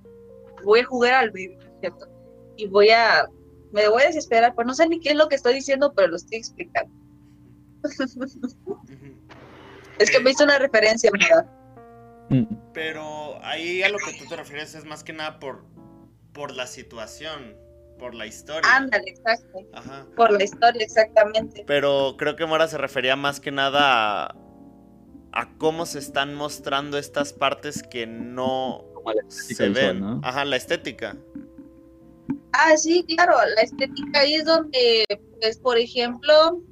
voy 0.64 0.80
a 0.80 0.84
jugar 0.84 1.14
al 1.14 1.30
video, 1.30 1.58
¿cierto? 1.80 2.06
Y 2.60 2.66
voy 2.66 2.90
a, 2.90 3.26
me 3.72 3.88
voy 3.88 4.02
a 4.02 4.06
desesperar, 4.06 4.54
pues 4.54 4.66
no 4.66 4.74
sé 4.74 4.86
ni 4.86 5.00
qué 5.00 5.10
es 5.10 5.16
lo 5.16 5.28
que 5.28 5.36
estoy 5.36 5.54
diciendo, 5.54 5.94
pero 5.94 6.08
lo 6.08 6.16
estoy 6.16 6.38
explicando. 6.38 6.92
es 9.98 10.10
que 10.10 10.20
me 10.20 10.30
hizo 10.32 10.44
una 10.44 10.58
referencia, 10.58 11.10
¿verdad? 11.10 11.46
Mm. 12.28 12.44
Pero 12.74 13.42
ahí 13.42 13.82
a 13.82 13.88
lo 13.88 13.96
que 13.96 14.12
tú 14.18 14.26
te 14.28 14.36
refieres 14.36 14.74
es 14.74 14.84
más 14.84 15.02
que 15.02 15.14
nada 15.14 15.40
por, 15.40 15.64
por 16.32 16.52
la 16.54 16.66
situación, 16.66 17.56
por 17.98 18.14
la 18.14 18.26
historia. 18.26 18.76
Ándale, 18.76 19.10
exacto. 19.10 19.60
Por 20.16 20.32
la 20.32 20.44
historia, 20.44 20.84
exactamente. 20.84 21.64
Pero 21.66 22.16
creo 22.18 22.36
que 22.36 22.44
Mora 22.44 22.68
se 22.68 22.76
refería 22.76 23.16
más 23.16 23.40
que 23.40 23.52
nada 23.52 24.26
a, 24.26 24.36
a 25.32 25.48
cómo 25.56 25.86
se 25.86 25.98
están 25.98 26.34
mostrando 26.34 26.98
estas 26.98 27.32
partes 27.32 27.82
que 27.82 28.06
no 28.06 28.84
se 29.28 29.68
ven. 29.70 30.00
¿no? 30.00 30.20
Ajá, 30.22 30.44
la 30.44 30.56
estética. 30.56 31.16
Ah, 32.52 32.76
sí, 32.76 33.04
claro, 33.04 33.34
la 33.54 33.62
estética 33.62 34.20
ahí 34.20 34.34
es 34.34 34.44
donde, 34.44 35.04
pues, 35.40 35.58
por 35.58 35.78
ejemplo, 35.78 36.62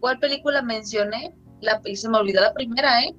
¿cuál 0.00 0.18
película 0.18 0.62
mencioné? 0.62 1.34
La, 1.60 1.80
se 1.94 2.08
me 2.08 2.18
olvidó 2.18 2.40
la 2.40 2.52
primera, 2.52 3.02
¿eh? 3.02 3.14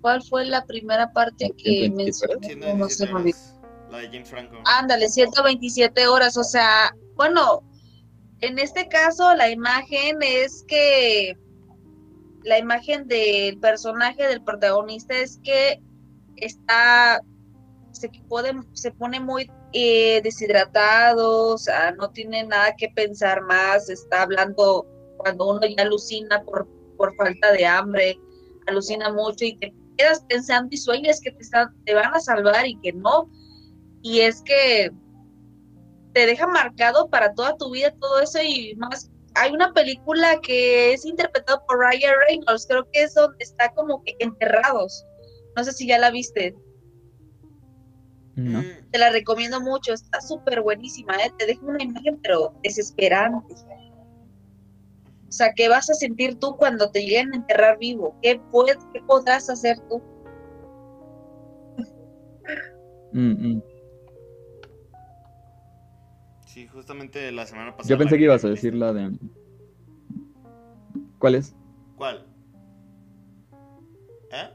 ¿Cuál 0.00 0.22
fue 0.22 0.44
la 0.44 0.64
primera 0.64 1.12
parte 1.12 1.52
que 1.56 1.90
mencioné? 1.90 2.56
No 2.56 2.88
se 2.88 3.06
me 3.12 3.32
La 3.90 3.98
de 3.98 4.06
James 4.06 4.28
Franco. 4.28 4.56
Ándale, 4.66 5.08
127 5.08 6.06
horas, 6.06 6.36
o 6.36 6.44
sea, 6.44 6.94
bueno, 7.16 7.62
en 8.40 8.58
este 8.58 8.88
caso 8.88 9.34
la 9.34 9.50
imagen 9.50 10.18
es 10.20 10.64
que 10.68 11.38
la 12.42 12.58
imagen 12.58 13.08
del 13.08 13.58
personaje 13.58 14.28
del 14.28 14.42
protagonista 14.42 15.16
es 15.16 15.40
que 15.42 15.80
está 16.36 17.20
se, 17.92 18.10
puede, 18.28 18.52
se 18.72 18.90
pone 18.90 19.20
muy 19.20 19.50
eh, 19.76 20.20
deshidratado, 20.22 21.48
o 21.48 21.58
sea, 21.58 21.90
no 21.92 22.08
tiene 22.10 22.44
nada 22.44 22.74
que 22.76 22.88
pensar 22.90 23.42
más, 23.42 23.90
está 23.90 24.22
hablando 24.22 24.86
cuando 25.16 25.50
uno 25.50 25.66
ya 25.66 25.82
alucina 25.82 26.42
por, 26.44 26.68
por 26.96 27.14
falta 27.16 27.50
de 27.50 27.66
hambre, 27.66 28.16
alucina 28.68 29.12
mucho 29.12 29.44
y 29.44 29.56
te 29.58 29.74
quedas 29.98 30.24
pensando 30.28 30.68
y 30.70 30.76
sueñas 30.76 31.20
que 31.20 31.32
te, 31.32 31.44
te 31.84 31.94
van 31.94 32.14
a 32.14 32.20
salvar 32.20 32.66
y 32.66 32.78
que 32.82 32.92
no. 32.92 33.28
Y 34.02 34.20
es 34.20 34.42
que 34.42 34.92
te 36.12 36.26
deja 36.26 36.46
marcado 36.46 37.08
para 37.08 37.34
toda 37.34 37.56
tu 37.56 37.70
vida 37.72 37.92
todo 38.00 38.20
eso 38.20 38.40
y 38.40 38.74
más. 38.76 39.10
Hay 39.34 39.50
una 39.50 39.72
película 39.72 40.40
que 40.40 40.92
es 40.92 41.04
interpretada 41.04 41.60
por 41.66 41.80
Ryan 41.80 42.14
Reynolds, 42.28 42.66
creo 42.68 42.88
que 42.92 43.02
es 43.02 43.14
donde 43.14 43.42
está 43.42 43.72
como 43.74 44.04
que 44.04 44.14
enterrados. 44.20 45.04
No 45.56 45.64
sé 45.64 45.72
si 45.72 45.88
ya 45.88 45.98
la 45.98 46.10
viste. 46.10 46.54
Mm. 48.36 48.90
Te 48.90 48.98
la 48.98 49.10
recomiendo 49.10 49.60
mucho, 49.60 49.92
está 49.92 50.20
súper 50.20 50.60
buenísima, 50.62 51.14
¿eh? 51.16 51.32
te 51.38 51.46
deja 51.46 51.64
una 51.64 51.82
imagen 51.82 52.18
pero 52.22 52.52
desesperante. 52.62 53.54
O 55.28 55.32
sea, 55.36 55.52
¿qué 55.52 55.68
vas 55.68 55.90
a 55.90 55.94
sentir 55.94 56.38
tú 56.38 56.56
cuando 56.56 56.90
te 56.90 57.00
lleguen 57.00 57.32
a 57.32 57.36
enterrar 57.36 57.78
vivo? 57.78 58.16
¿Qué, 58.22 58.40
qué 58.92 59.02
podrás 59.06 59.50
hacer 59.50 59.78
tú? 59.88 60.02
Mm, 63.12 63.56
mm. 63.56 63.62
Sí, 66.46 66.68
justamente 66.68 67.32
la 67.32 67.46
semana 67.46 67.76
pasada. 67.76 67.88
Yo 67.88 67.98
pensé 67.98 68.16
que 68.16 68.24
ibas 68.24 68.44
a 68.44 68.48
decir 68.48 68.74
la 68.74 68.92
de. 68.92 69.18
¿Cuál 71.18 71.36
es? 71.36 71.54
¿Cuál? 71.96 72.26
¿Eh? 74.30 74.50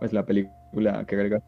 Pues 0.00 0.12
la 0.12 0.24
película 0.24 1.04
que 1.06 1.14
agregas. 1.14 1.42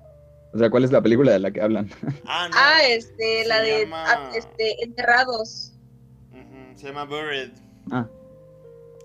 O 0.52 0.58
sea, 0.58 0.70
¿cuál 0.70 0.84
es 0.84 0.92
la 0.92 1.02
película 1.02 1.32
de 1.32 1.38
la 1.38 1.50
que 1.50 1.60
hablan? 1.60 1.88
Ah, 2.26 2.48
no. 2.48 2.56
ah 2.58 2.84
este, 2.88 3.46
la 3.46 3.60
de 3.60 3.88
ah, 3.92 4.30
este, 4.34 4.84
Enterrados. 4.84 5.72
Se 6.74 6.88
llama 6.88 7.04
Buried. 7.04 7.52
Ah. 7.90 8.08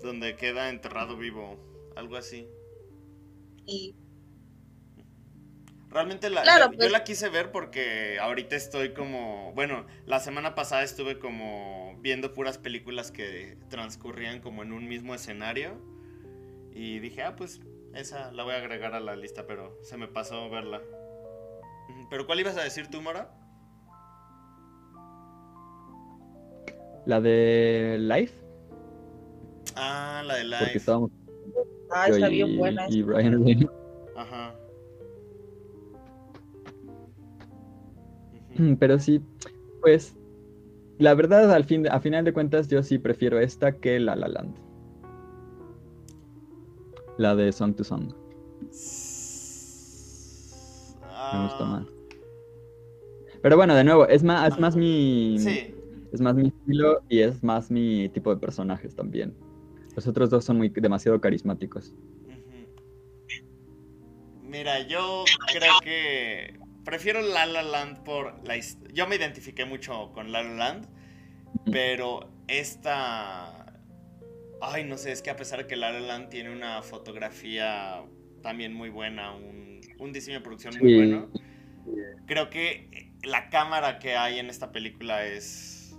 Donde 0.02 0.36
queda 0.36 0.68
enterrado 0.68 1.16
vivo. 1.16 1.56
Algo 1.96 2.16
así. 2.16 2.48
Y. 3.66 3.94
Realmente 5.90 6.28
la, 6.28 6.44
yo, 6.44 6.70
pues. 6.76 6.92
la 6.92 7.02
quise 7.02 7.30
ver 7.30 7.50
porque 7.50 8.18
ahorita 8.20 8.54
estoy 8.56 8.92
como, 8.92 9.52
bueno, 9.54 9.86
la 10.04 10.20
semana 10.20 10.54
pasada 10.54 10.82
estuve 10.82 11.18
como 11.18 11.96
viendo 12.00 12.34
puras 12.34 12.58
películas 12.58 13.10
que 13.10 13.56
transcurrían 13.70 14.40
como 14.40 14.62
en 14.62 14.72
un 14.72 14.86
mismo 14.86 15.14
escenario 15.14 15.80
y 16.72 16.98
dije, 16.98 17.22
ah, 17.22 17.36
pues 17.36 17.62
esa 17.94 18.32
la 18.32 18.42
voy 18.42 18.52
a 18.52 18.58
agregar 18.58 18.94
a 18.94 19.00
la 19.00 19.16
lista, 19.16 19.46
pero 19.46 19.78
se 19.82 19.96
me 19.96 20.08
pasó 20.08 20.50
verla. 20.50 20.82
¿Pero 22.10 22.26
cuál 22.26 22.40
ibas 22.40 22.56
a 22.56 22.62
decir 22.62 22.88
tú, 22.90 23.00
Mora? 23.02 23.30
La 27.06 27.20
de 27.20 27.96
Life. 27.98 28.34
Ah, 29.76 30.22
la 30.26 30.36
de 30.36 30.44
Life. 30.44 30.58
Porque 30.60 30.78
estábamos. 30.78 31.10
Ah, 31.90 32.08
está 32.08 32.28
bien 32.28 32.56
buena. 32.56 32.86
Y 32.90 33.02
Brian. 33.02 33.68
Ajá. 34.16 34.54
Mm, 38.56 38.74
pero 38.74 38.98
sí, 38.98 39.22
pues 39.80 40.16
la 40.98 41.14
verdad, 41.14 41.52
al 41.52 41.64
fin, 41.64 41.86
a 41.88 42.00
final 42.00 42.24
de 42.24 42.32
cuentas, 42.32 42.68
yo 42.68 42.82
sí 42.82 42.98
prefiero 42.98 43.38
esta 43.38 43.72
que 43.72 44.00
La 44.00 44.16
La 44.16 44.28
Land. 44.28 44.56
La 47.18 47.36
de 47.36 47.52
Song 47.52 47.74
to 47.74 47.84
Song. 47.84 48.12
Me 51.34 51.44
gusta 51.44 51.64
más. 51.64 51.86
Pero 53.42 53.56
bueno, 53.56 53.74
de 53.74 53.84
nuevo, 53.84 54.06
es 54.06 54.22
más, 54.22 54.52
es 54.52 54.58
más 54.58 54.76
mi. 54.76 55.36
Es 56.10 56.22
más 56.22 56.34
mi 56.34 56.48
estilo 56.48 57.02
y 57.08 57.20
es 57.20 57.42
más 57.42 57.70
mi 57.70 58.08
tipo 58.08 58.34
de 58.34 58.40
personajes 58.40 58.96
también. 58.96 59.34
Los 59.94 60.06
otros 60.06 60.30
dos 60.30 60.44
son 60.44 60.56
muy 60.56 60.70
demasiado 60.70 61.20
carismáticos. 61.20 61.94
Mira, 64.42 64.80
yo 64.86 65.24
creo 65.52 65.74
que 65.82 66.58
prefiero 66.84 67.20
La 67.20 67.44
La 67.44 67.62
Land 67.62 68.04
por 68.04 68.42
la 68.46 68.54
Yo 68.94 69.06
me 69.06 69.16
identifiqué 69.16 69.66
mucho 69.66 70.10
con 70.14 70.32
La 70.32 70.42
La 70.42 70.54
Land, 70.54 70.88
pero 71.70 72.30
esta. 72.46 73.74
Ay, 74.62 74.84
no 74.84 74.96
sé, 74.96 75.12
es 75.12 75.20
que 75.20 75.30
a 75.30 75.36
pesar 75.36 75.58
de 75.58 75.66
que 75.66 75.76
La 75.76 75.92
La 75.92 76.00
Land 76.00 76.30
tiene 76.30 76.50
una 76.50 76.80
fotografía 76.80 78.02
también 78.42 78.72
muy 78.72 78.88
buena, 78.88 79.34
un, 79.34 79.57
diseño 80.12 80.38
de 80.38 80.44
producción 80.44 80.74
muy 80.80 80.96
bueno. 80.96 81.28
Creo 82.26 82.50
que 82.50 83.12
la 83.22 83.48
cámara 83.50 83.98
que 83.98 84.16
hay 84.16 84.38
en 84.38 84.46
esta 84.50 84.72
película 84.72 85.24
es... 85.24 85.96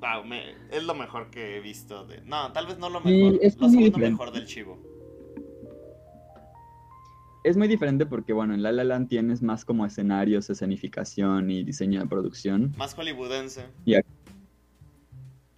Wow, 0.00 0.24
es 0.70 0.82
lo 0.82 0.94
mejor 0.94 1.30
que 1.30 1.56
he 1.56 1.60
visto. 1.60 2.04
De, 2.06 2.20
no, 2.22 2.52
tal 2.52 2.66
vez 2.66 2.78
no 2.78 2.90
lo 2.90 3.00
mejor, 3.00 3.38
es 3.40 3.56
lo 3.58 3.68
segundo 3.68 3.98
mejor 3.98 4.32
del 4.32 4.46
Chivo. 4.46 4.78
Es 7.44 7.56
muy 7.56 7.68
diferente 7.68 8.06
porque, 8.06 8.32
bueno, 8.32 8.54
en 8.54 8.62
La 8.62 8.72
La 8.72 8.84
Land 8.84 9.08
tienes 9.08 9.42
más 9.42 9.64
como 9.64 9.86
escenarios, 9.86 10.48
escenificación 10.50 11.50
y 11.50 11.64
diseño 11.64 12.00
de 12.00 12.06
producción. 12.06 12.72
Más 12.76 12.94
hollywoodense. 12.94 13.66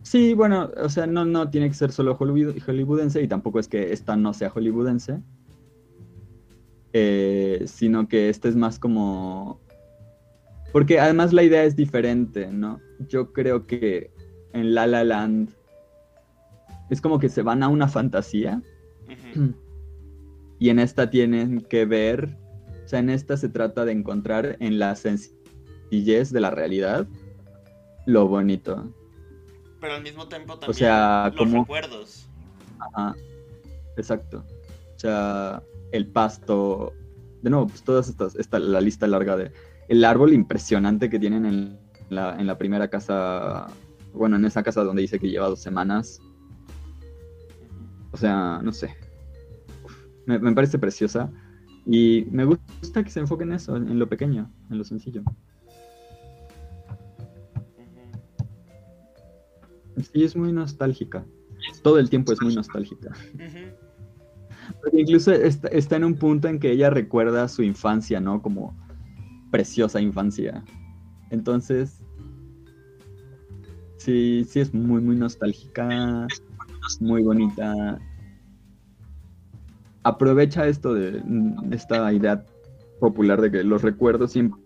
Sí, 0.03 0.34
bueno, 0.34 0.70
o 0.76 0.88
sea, 0.90 1.07
no, 1.07 1.24
no 1.24 1.49
tiene 1.49 1.68
que 1.68 1.74
ser 1.74 1.90
solo 1.90 2.14
hollywoodense 2.14 3.22
y 3.22 3.28
tampoco 3.28 3.59
es 3.59 3.68
que 3.68 3.92
esta 3.92 4.16
no 4.16 4.34
sea 4.34 4.51
hollywoodense. 4.51 5.20
Eh, 6.97 7.64
sino 7.66 8.07
que 8.07 8.28
este 8.28 8.49
es 8.49 8.55
más 8.55 8.78
como... 8.78 9.61
Porque 10.72 11.01
además 11.01 11.32
la 11.32 11.42
idea 11.42 11.64
es 11.64 11.74
diferente, 11.74 12.47
¿no? 12.47 12.80
Yo 13.09 13.32
creo 13.32 13.66
que 13.66 14.12
en 14.53 14.74
La 14.74 14.86
La 14.86 15.03
Land 15.03 15.51
es 16.90 17.01
como 17.01 17.18
que 17.18 17.28
se 17.28 17.42
van 17.42 17.64
a 17.64 17.68
una 17.68 17.88
fantasía 17.88 18.62
y 20.61 20.68
en 20.68 20.78
esta 20.78 21.11
tienen 21.11 21.62
que 21.62 21.84
ver, 21.84 22.36
o 22.84 22.88
sea, 22.88 23.01
en 23.01 23.11
esta 23.11 23.36
se 23.36 23.49
trata 23.49 23.84
de 23.84 23.90
encontrar 23.92 24.57
en 24.61 24.78
la 24.78 24.95
sencillez 24.95 26.30
de 26.30 26.40
la 26.40 26.51
realidad 26.51 27.09
lo 28.07 28.28
bonito. 28.28 28.88
Pero 29.80 29.95
al 29.95 30.03
mismo 30.03 30.28
tiempo 30.28 30.53
también 30.59 30.70
o 30.70 30.74
sea, 30.74 31.26
los 31.30 31.36
como... 31.36 31.62
recuerdos. 31.62 32.28
Ajá, 32.78 33.16
exacto. 33.97 34.45
O 34.95 34.99
sea, 34.99 35.62
el 35.95 36.09
pasto, 36.09 36.92
de 37.42 37.51
nuevo, 37.51 37.68
pues 37.68 37.84
todas 37.84 38.09
estas, 38.09 38.34
esta, 38.34 38.59
la 38.59 38.80
lista 38.80 39.07
larga 39.07 39.36
de 39.36 39.53
el 39.88 40.05
árbol 40.05 40.32
impresionante 40.32 41.09
que 41.09 41.20
tienen 41.20 41.47
en 41.47 41.78
la, 42.11 42.36
en 42.38 42.49
la 42.49 42.59
primera 42.59 42.88
casa, 42.88 43.68
bueno, 44.12 44.36
en 44.36 44.45
esa 44.45 44.62
casa 44.64 44.82
donde 44.82 45.03
dice 45.03 45.20
que 45.20 45.30
lleva 45.30 45.49
dos 45.49 45.61
semanas. 45.61 46.20
O 48.11 48.16
sea, 48.16 48.61
no 48.62 48.72
sé. 48.72 48.97
me, 50.26 50.38
me, 50.38 50.53
parece 50.53 50.78
preciosa. 50.78 51.30
Y 51.86 52.26
me 52.30 52.45
gusta 52.45 53.05
que 53.05 53.11
se 53.11 53.20
enfoque 53.20 53.45
en 53.45 53.53
eso, 53.53 53.76
en 53.76 53.99
lo 53.99 54.09
pequeño, 54.09 54.51
en 54.70 54.78
lo 54.78 54.84
sencillo. 54.84 55.22
Sí, 60.12 60.24
es 60.24 60.34
muy 60.34 60.53
nostálgica. 60.53 61.24
Todo 61.82 61.99
el 61.99 62.11
tiempo 62.11 62.32
es 62.32 62.42
muy 62.42 62.55
nostálgica 62.55 63.12
incluso 64.93 65.32
está, 65.32 65.97
en 65.97 66.05
un 66.05 66.14
punto 66.14 66.49
en 66.49 66.59
que 66.59 66.70
ella 66.70 66.91
recuerda 66.91 67.49
su 67.49 67.62
infancia, 67.62 68.20
¿no? 68.20 68.43
Como 68.43 68.76
preciosa 69.51 70.01
infancia. 70.01 70.64
Entonces, 71.30 72.01
sí, 73.97 74.45
sí 74.49 74.61
es 74.61 74.74
muy, 74.74 75.01
muy 75.01 75.16
nostálgica, 75.16 76.26
muy 77.01 77.22
bonita. 77.22 77.99
Aprovecha 80.03 80.66
esto 80.66 80.93
de 80.93 81.22
esta 81.70 82.12
idea 82.12 82.45
popular 83.01 83.41
de 83.41 83.51
que 83.51 83.64
los 83.64 83.82
recuerdos 83.82 84.32
siempre 84.32 84.61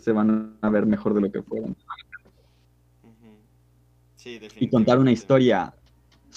se 0.00 0.12
van 0.12 0.56
a 0.60 0.70
ver 0.70 0.86
mejor 0.86 1.14
de 1.14 1.20
lo 1.22 1.32
que 1.32 1.42
fueron. 1.42 1.76
y 4.60 4.68
contar 4.68 4.98
una 4.98 5.12
historia 5.12 5.74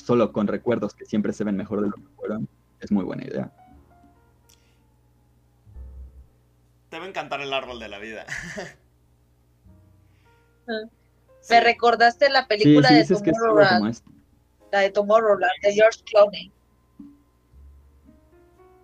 solo 0.06 0.32
con 0.32 0.48
recuerdos 0.48 0.94
que 0.94 1.06
siempre 1.06 1.34
se 1.34 1.44
ven 1.44 1.56
mejor 1.56 1.82
de 1.82 1.88
lo 1.88 1.94
que 1.94 2.10
fueron, 2.16 2.48
es 2.80 2.92
muy 2.92 3.04
buena 3.04 3.24
idea. 3.24 3.52
Te 6.90 7.00
va 7.00 7.06
a 7.06 7.08
encantar 7.08 7.42
el 7.42 7.54
árbol 7.54 7.80
de 7.80 7.88
la 7.88 8.00
vida. 8.00 8.26
Me 11.50 11.62
recordaste 11.62 12.30
la 12.30 12.48
película 12.48 12.90
de 12.90 13.06
Tomorrowland. 13.06 13.98
La 14.72 14.80
de 14.80 14.90
Tomorrowland, 14.90 15.52
de 15.64 15.74
George 15.74 16.02
Clooney. 16.06 16.52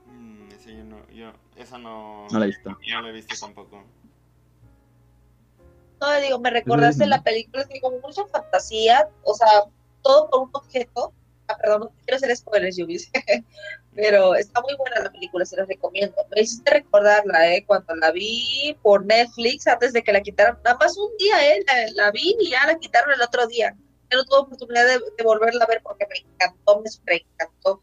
Mm, 0.05 0.51
ese 0.51 0.75
yo 0.75 0.83
no, 0.83 1.07
yo, 1.09 1.31
esa 1.55 1.77
no, 1.77 2.27
no 2.29 2.39
la 2.39 2.45
he 2.45 2.47
visto. 2.47 2.69
No 2.69 3.01
la 3.01 3.09
he 3.09 3.11
visto 3.11 3.35
tampoco. 3.39 3.83
No, 5.99 6.21
digo, 6.21 6.39
me 6.39 6.49
recordaste 6.49 7.07
la 7.07 7.23
película, 7.23 7.63
es 7.63 7.69
que 7.69 7.81
como 7.81 7.99
mucha 7.99 8.25
fantasía, 8.27 9.09
o 9.23 9.33
sea, 9.33 9.47
todo 10.07 10.29
por 10.29 10.39
un 10.43 10.49
objeto. 10.53 11.13
Ah, 11.47 11.57
perdón, 11.61 11.81
no 11.81 11.91
quiero 12.03 12.17
hacer 12.17 12.35
spoilers, 12.35 12.77
Yubis. 12.77 13.11
Pero 13.95 14.35
está 14.35 14.61
muy 14.61 14.75
buena 14.75 15.01
la 15.01 15.11
película, 15.11 15.45
se 15.45 15.57
la 15.57 15.65
recomiendo. 15.65 16.15
Me 16.35 16.41
hiciste 16.41 16.71
recordarla, 16.71 17.53
¿eh? 17.53 17.63
Cuando 17.65 17.95
la 17.95 18.11
vi 18.11 18.77
por 18.81 19.05
Netflix, 19.05 19.67
antes 19.67 19.93
de 19.93 20.03
que 20.03 20.13
la 20.13 20.21
quitaran. 20.21 20.57
Nada 20.63 20.77
más 20.77 20.97
un 20.97 21.15
día, 21.17 21.55
¿eh? 21.55 21.63
La, 21.95 22.11
vi 22.11 22.35
y 22.39 22.51
ya 22.51 22.65
la 22.65 22.77
quitaron 22.77 23.13
el 23.13 23.21
otro 23.21 23.47
día. 23.47 23.75
Yo 24.09 24.19
no 24.19 24.25
tuve 24.25 24.39
oportunidad 24.39 24.85
de, 24.85 25.23
volverla 25.23 25.65
a 25.65 25.67
ver 25.67 25.81
porque 25.83 26.05
me 26.09 26.19
encantó, 26.19 26.81
me 26.81 27.15
encantó. 27.15 27.81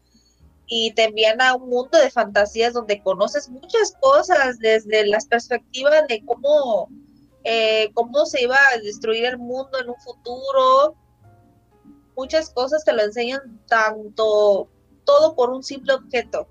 Y 0.67 0.91
te 0.93 1.03
envían 1.03 1.41
a 1.41 1.55
un 1.55 1.69
mundo 1.69 1.99
de 1.99 2.09
fantasías 2.09 2.73
donde 2.73 3.03
conoces 3.03 3.49
muchas 3.49 3.93
cosas 3.99 4.57
desde 4.59 5.05
las 5.05 5.27
perspectivas 5.27 6.07
de 6.07 6.23
cómo, 6.25 6.89
eh, 7.43 7.91
cómo 7.93 8.25
se 8.25 8.41
iba 8.41 8.57
a 8.73 8.77
destruir 8.79 9.25
el 9.25 9.37
mundo 9.37 9.79
en 9.79 9.89
un 9.89 9.99
futuro, 9.99 10.95
muchas 12.15 12.49
cosas 12.49 12.83
te 12.83 12.93
lo 12.93 13.03
enseñan 13.03 13.61
tanto, 13.67 14.67
todo 15.03 15.35
por 15.35 15.49
un 15.49 15.63
simple 15.63 15.93
objeto 15.93 16.47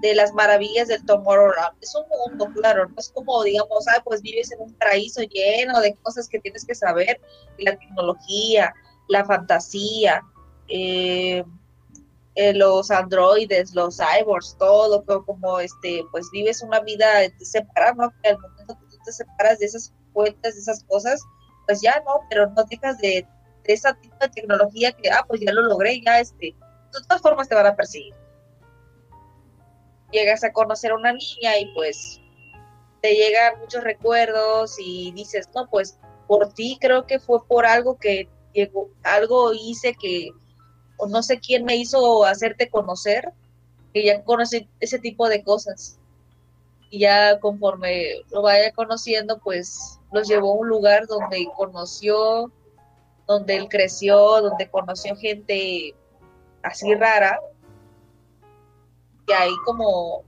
de 0.00 0.14
las 0.14 0.32
maravillas 0.32 0.88
del 0.88 1.04
Tomorrowland. 1.04 1.76
Es 1.80 1.94
un 1.94 2.04
mundo, 2.08 2.48
claro, 2.54 2.88
no 2.88 2.94
es 2.96 3.10
como, 3.10 3.42
digamos, 3.42 3.86
ah, 3.88 4.02
pues 4.04 4.22
vives 4.22 4.50
en 4.52 4.60
un 4.60 4.72
paraíso 4.74 5.22
lleno 5.22 5.80
de 5.80 5.94
cosas 6.02 6.28
que 6.28 6.40
tienes 6.40 6.64
que 6.64 6.74
saber, 6.74 7.20
la 7.58 7.76
tecnología, 7.76 8.72
la 9.08 9.24
fantasía, 9.24 10.22
eh, 10.68 11.44
eh, 12.36 12.54
los 12.54 12.90
androides, 12.90 13.74
los 13.74 13.98
cyborgs, 13.98 14.56
todo, 14.58 15.04
como, 15.24 15.60
este, 15.60 16.02
pues 16.10 16.30
vives 16.32 16.62
una 16.62 16.80
vida 16.80 17.06
separada, 17.40 17.94
¿no? 17.94 18.12
Que 18.22 18.30
al 18.30 18.38
momento 18.38 18.78
que 18.80 18.96
tú 18.96 18.96
te 19.04 19.12
separas 19.12 19.58
de 19.58 19.66
esas 19.66 19.92
fuentes, 20.12 20.54
de 20.54 20.60
esas 20.60 20.82
cosas, 20.84 21.20
pues 21.66 21.80
ya 21.80 22.02
no, 22.06 22.20
pero 22.28 22.50
no 22.50 22.64
dejas 22.64 22.98
de 22.98 23.26
de 23.64 23.72
esa 23.72 23.94
tipo 23.94 24.16
de 24.20 24.28
tecnología 24.28 24.92
que, 24.92 25.10
ah, 25.10 25.24
pues 25.26 25.40
ya 25.40 25.52
lo 25.52 25.62
logré, 25.62 26.00
ya 26.00 26.20
este, 26.20 26.46
de 26.46 27.06
todas 27.08 27.22
formas 27.22 27.48
te 27.48 27.54
van 27.54 27.66
a 27.66 27.76
perseguir. 27.76 28.14
Llegas 30.12 30.44
a 30.44 30.52
conocer 30.52 30.92
a 30.92 30.96
una 30.96 31.12
niña 31.12 31.58
y 31.58 31.72
pues 31.74 32.20
te 33.02 33.14
llegan 33.14 33.58
muchos 33.60 33.82
recuerdos 33.82 34.76
y 34.78 35.12
dices, 35.12 35.48
no, 35.54 35.68
pues 35.68 35.98
por 36.26 36.52
ti 36.52 36.78
creo 36.80 37.06
que 37.06 37.18
fue 37.18 37.44
por 37.46 37.66
algo 37.66 37.98
que 37.98 38.28
llegó, 38.52 38.88
algo 39.02 39.52
hice 39.52 39.94
que, 40.00 40.30
o 40.96 41.06
no 41.06 41.22
sé 41.22 41.40
quién 41.40 41.64
me 41.64 41.76
hizo 41.76 42.24
hacerte 42.24 42.70
conocer, 42.70 43.32
que 43.92 44.04
ya 44.04 44.24
conocí 44.24 44.68
ese 44.80 44.98
tipo 44.98 45.28
de 45.28 45.42
cosas. 45.42 45.98
Y 46.90 47.00
ya 47.00 47.40
conforme 47.40 48.22
lo 48.30 48.42
vaya 48.42 48.72
conociendo, 48.72 49.38
pues 49.40 49.98
los 50.12 50.28
llevó 50.28 50.52
a 50.52 50.60
un 50.60 50.68
lugar 50.68 51.06
donde 51.06 51.48
conoció 51.56 52.52
donde 53.26 53.56
él 53.56 53.68
creció, 53.68 54.16
donde 54.42 54.68
conoció 54.68 55.16
gente 55.16 55.94
así 56.62 56.94
rara. 56.94 57.40
Y 59.26 59.32
ahí 59.32 59.54
como 59.64 60.24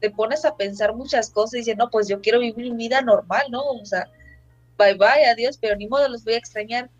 te 0.00 0.10
pones 0.10 0.44
a 0.44 0.56
pensar 0.56 0.94
muchas 0.94 1.30
cosas 1.30 1.54
y 1.54 1.58
dices, 1.58 1.76
no, 1.76 1.88
pues 1.90 2.08
yo 2.08 2.20
quiero 2.20 2.40
vivir 2.40 2.72
mi 2.72 2.88
vida 2.88 3.02
normal, 3.02 3.44
¿no? 3.50 3.62
O 3.62 3.84
sea, 3.84 4.10
bye 4.76 4.94
bye, 4.94 5.26
adiós, 5.30 5.58
pero 5.60 5.76
ni 5.76 5.86
modo 5.86 6.08
los 6.08 6.24
voy 6.24 6.34
a 6.34 6.38
extrañar. 6.38 6.90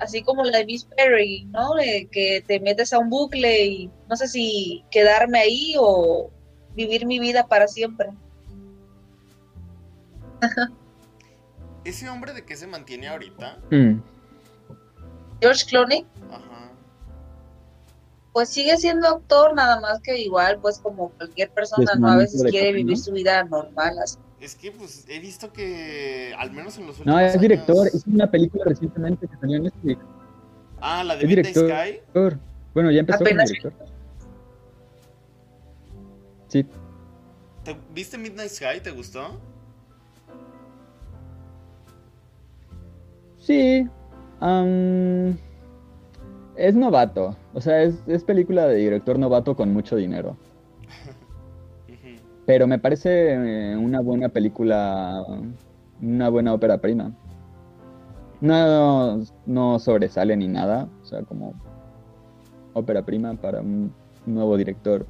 Así 0.00 0.22
como 0.22 0.44
la 0.44 0.58
de 0.58 0.66
Miss 0.66 0.84
Perry, 0.84 1.44
¿no? 1.46 1.72
que 2.12 2.42
te 2.46 2.60
metes 2.60 2.92
a 2.92 2.98
un 2.98 3.10
bucle 3.10 3.66
y 3.66 3.90
no 4.08 4.16
sé 4.16 4.28
si 4.28 4.84
quedarme 4.90 5.40
ahí 5.40 5.74
o 5.78 6.30
vivir 6.74 7.04
mi 7.04 7.18
vida 7.18 7.46
para 7.48 7.66
siempre. 7.66 8.08
¿Ese 11.84 12.08
hombre 12.08 12.32
de 12.32 12.44
qué 12.44 12.56
se 12.56 12.66
mantiene 12.66 13.08
ahorita? 13.08 13.58
Mm. 13.70 14.00
George 15.40 15.66
Clooney. 15.66 16.06
Pues 18.32 18.50
sigue 18.50 18.76
siendo 18.76 19.08
actor, 19.08 19.54
nada 19.54 19.80
más 19.80 20.00
que 20.00 20.16
igual, 20.18 20.58
pues 20.60 20.78
como 20.78 21.10
cualquier 21.10 21.50
persona, 21.50 21.92
¿no? 21.98 22.08
A 22.08 22.16
veces 22.16 22.42
quiere 22.44 22.72
vivir 22.72 22.96
su 22.96 23.10
vida 23.12 23.42
normal. 23.44 23.98
Así. 23.98 24.18
Es 24.40 24.54
que, 24.54 24.70
pues, 24.70 25.04
he 25.08 25.18
visto 25.18 25.52
que, 25.52 26.32
al 26.38 26.52
menos 26.52 26.78
en 26.78 26.86
los 26.86 26.98
últimos 26.98 27.20
No, 27.20 27.20
es 27.20 27.40
director, 27.40 27.88
es 27.88 28.06
una 28.06 28.30
película 28.30 28.64
recientemente 28.66 29.26
que 29.26 29.36
salió 29.36 29.56
en 29.56 29.64
Netflix. 29.64 30.00
Ah, 30.80 31.02
la 31.02 31.16
de 31.16 31.26
Midnight 31.26 31.56
Sky. 31.56 32.00
Bueno, 32.72 32.92
ya 32.92 33.00
empezó 33.00 33.18
como 33.24 33.30
director. 33.30 33.72
Sí. 36.46 36.64
¿Te, 37.64 37.76
¿Viste 37.92 38.16
Midnight 38.16 38.50
Sky? 38.50 38.80
¿Te 38.80 38.92
gustó? 38.92 39.40
Sí, 43.40 43.88
es 46.56 46.74
novato. 46.74 47.36
O 47.54 47.60
sea, 47.60 47.82
es, 47.82 48.24
película 48.24 48.66
de 48.66 48.76
director 48.76 49.18
novato 49.18 49.56
con 49.56 49.72
mucho 49.72 49.96
dinero. 49.96 50.36
Pero 52.46 52.66
me 52.66 52.78
parece 52.78 53.32
eh, 53.32 53.76
una 53.76 54.00
buena 54.00 54.30
película, 54.30 55.22
una 56.00 56.28
buena 56.30 56.54
ópera 56.54 56.78
prima. 56.78 57.12
No, 58.40 59.20
no 59.46 59.78
sobresale 59.78 60.36
ni 60.36 60.48
nada, 60.48 60.88
o 61.02 61.04
sea, 61.04 61.22
como 61.22 61.54
ópera 62.72 63.04
prima 63.04 63.34
para 63.34 63.60
un 63.60 63.92
nuevo 64.24 64.56
director. 64.56 65.06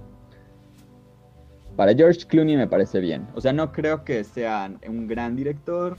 Para 1.76 1.94
George 1.94 2.26
Clooney 2.26 2.56
me 2.56 2.66
parece 2.66 2.98
bien. 2.98 3.28
O 3.34 3.40
sea, 3.40 3.52
no 3.52 3.70
creo 3.70 4.02
que 4.02 4.24
sea 4.24 4.72
un 4.88 5.06
gran 5.06 5.36
director, 5.36 5.96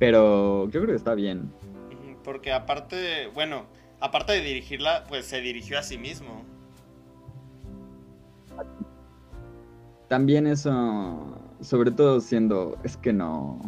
pero 0.00 0.64
yo 0.70 0.80
creo 0.80 0.86
que 0.86 0.96
está 0.96 1.14
bien. 1.14 1.52
Porque 2.24 2.52
aparte, 2.52 3.28
bueno, 3.34 3.66
aparte 4.00 4.32
de 4.32 4.40
dirigirla, 4.40 5.04
pues 5.08 5.26
se 5.26 5.42
dirigió 5.42 5.78
a 5.78 5.82
sí 5.82 5.98
mismo. 5.98 6.42
También 10.08 10.46
eso, 10.46 11.38
sobre 11.60 11.90
todo 11.90 12.20
siendo, 12.20 12.78
es 12.82 12.96
que 12.96 13.12
no. 13.12 13.60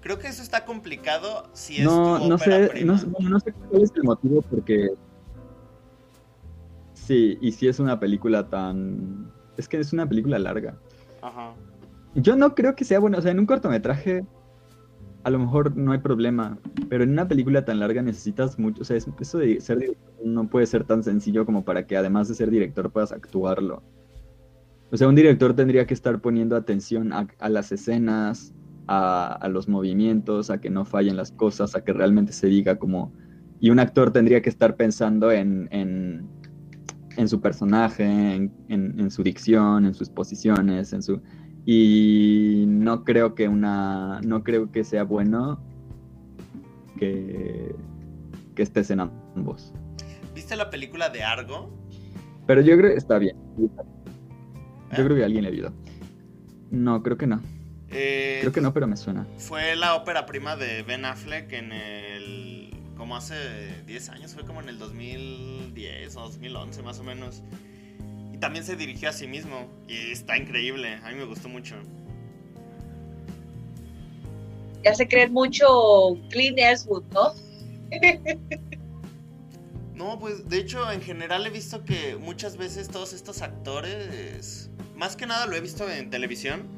Creo 0.00 0.20
que 0.20 0.28
eso 0.28 0.40
está 0.40 0.64
complicado 0.64 1.50
si 1.52 1.78
es 1.78 1.84
no, 1.84 2.20
no 2.20 2.38
sé, 2.38 2.84
No, 2.84 2.94
no 2.94 3.40
sé 3.40 3.52
cuál 3.52 3.82
es 3.82 3.92
el 3.96 4.04
motivo 4.04 4.42
porque 4.42 4.90
Sí, 6.94 7.38
y 7.40 7.52
si 7.52 7.66
es 7.66 7.80
una 7.80 7.98
película 7.98 8.48
tan... 8.48 9.32
Es 9.56 9.68
que 9.68 9.78
es 9.78 9.92
una 9.92 10.08
película 10.08 10.38
larga. 10.38 10.76
Ajá. 11.22 11.54
Yo 12.14 12.36
no 12.36 12.54
creo 12.54 12.76
que 12.76 12.84
sea 12.84 13.00
bueno, 13.00 13.18
o 13.18 13.22
sea, 13.22 13.32
en 13.32 13.40
un 13.40 13.46
cortometraje 13.46 14.24
a 15.26 15.30
lo 15.30 15.40
mejor 15.40 15.76
no 15.76 15.90
hay 15.90 15.98
problema, 15.98 16.56
pero 16.88 17.02
en 17.02 17.10
una 17.10 17.26
película 17.26 17.64
tan 17.64 17.80
larga 17.80 18.00
necesitas 18.00 18.60
mucho, 18.60 18.82
o 18.82 18.84
sea, 18.84 18.96
eso 18.96 19.38
de 19.38 19.60
ser 19.60 19.80
director 19.80 20.12
no 20.24 20.48
puede 20.48 20.66
ser 20.66 20.84
tan 20.84 21.02
sencillo 21.02 21.44
como 21.44 21.64
para 21.64 21.84
que 21.84 21.96
además 21.96 22.28
de 22.28 22.36
ser 22.36 22.48
director 22.48 22.92
puedas 22.92 23.10
actuarlo. 23.10 23.82
O 24.92 24.96
sea, 24.96 25.08
un 25.08 25.16
director 25.16 25.52
tendría 25.56 25.84
que 25.84 25.94
estar 25.94 26.20
poniendo 26.20 26.54
atención 26.54 27.12
a, 27.12 27.26
las 27.48 27.72
escenas, 27.72 28.54
a, 28.86 29.48
los 29.50 29.68
movimientos, 29.68 30.48
a 30.48 30.60
que 30.60 30.70
no 30.70 30.84
fallen 30.84 31.16
las 31.16 31.32
cosas, 31.32 31.74
a 31.74 31.82
que 31.82 31.92
realmente 31.92 32.32
se 32.32 32.46
diga 32.46 32.76
como... 32.76 33.12
Y 33.58 33.70
un 33.70 33.80
actor 33.80 34.12
tendría 34.12 34.42
que 34.42 34.48
estar 34.48 34.76
pensando 34.76 35.32
en, 35.32 35.68
en, 35.72 37.28
su 37.28 37.40
personaje, 37.40 38.48
en, 38.68 39.10
su 39.10 39.24
dicción, 39.24 39.86
en 39.86 39.94
sus 39.94 40.08
posiciones, 40.08 40.92
en 40.92 41.02
su 41.02 41.20
y 41.68 42.64
no 42.68 43.04
creo 43.04 43.34
que 43.34 43.48
una 43.48 44.20
no 44.22 44.44
creo 44.44 44.70
que 44.70 44.84
sea 44.84 45.02
bueno 45.02 45.60
que, 46.96 47.74
que 48.54 48.62
estés 48.62 48.90
en 48.90 49.00
ambos. 49.00 49.74
¿Viste 50.32 50.54
la 50.54 50.70
película 50.70 51.10
de 51.10 51.24
Argo? 51.24 51.76
Pero 52.46 52.60
yo 52.60 52.76
creo 52.78 52.92
que 52.92 52.96
está 52.96 53.18
bien. 53.18 53.36
Yo 53.58 53.66
¿Eh? 54.92 55.04
creo 55.04 55.16
que 55.16 55.24
alguien 55.24 55.42
le 55.42 55.50
ayudó. 55.50 55.72
No, 56.70 57.02
creo 57.02 57.18
que 57.18 57.26
no. 57.26 57.42
Eh, 57.90 58.38
creo 58.42 58.52
que 58.52 58.60
no, 58.60 58.72
pero 58.72 58.86
me 58.86 58.96
suena. 58.96 59.26
Fue 59.36 59.74
la 59.74 59.96
ópera 59.96 60.24
prima 60.24 60.56
de 60.56 60.84
Ben 60.84 61.04
Affleck 61.04 61.52
en 61.52 61.72
el. 61.72 62.70
como 62.96 63.16
hace 63.16 63.82
10 63.86 64.08
años, 64.10 64.34
fue 64.34 64.44
como 64.44 64.60
en 64.60 64.68
el 64.68 64.78
2010 64.78 66.16
o 66.16 66.20
2011 66.20 66.82
más 66.84 67.00
o 67.00 67.02
menos 67.02 67.42
también 68.40 68.64
se 68.64 68.76
dirigió 68.76 69.08
a 69.08 69.12
sí 69.12 69.26
mismo. 69.26 69.68
Y 69.88 70.12
está 70.12 70.36
increíble. 70.36 70.94
A 71.02 71.10
mí 71.10 71.16
me 71.16 71.24
gustó 71.24 71.48
mucho. 71.48 71.76
Ya 74.84 74.94
se 74.94 75.08
creen 75.08 75.32
mucho 75.32 75.66
Clean 76.30 76.58
Eastwood, 76.58 77.04
¿no? 77.12 77.34
no, 79.94 80.18
pues 80.18 80.48
de 80.48 80.58
hecho 80.58 80.90
en 80.90 81.00
general 81.00 81.46
he 81.46 81.50
visto 81.50 81.84
que 81.84 82.16
muchas 82.16 82.56
veces 82.56 82.88
todos 82.88 83.12
estos 83.12 83.42
actores, 83.42 84.70
más 84.94 85.16
que 85.16 85.26
nada 85.26 85.46
lo 85.46 85.56
he 85.56 85.60
visto 85.60 85.90
en 85.90 86.10
televisión, 86.10 86.68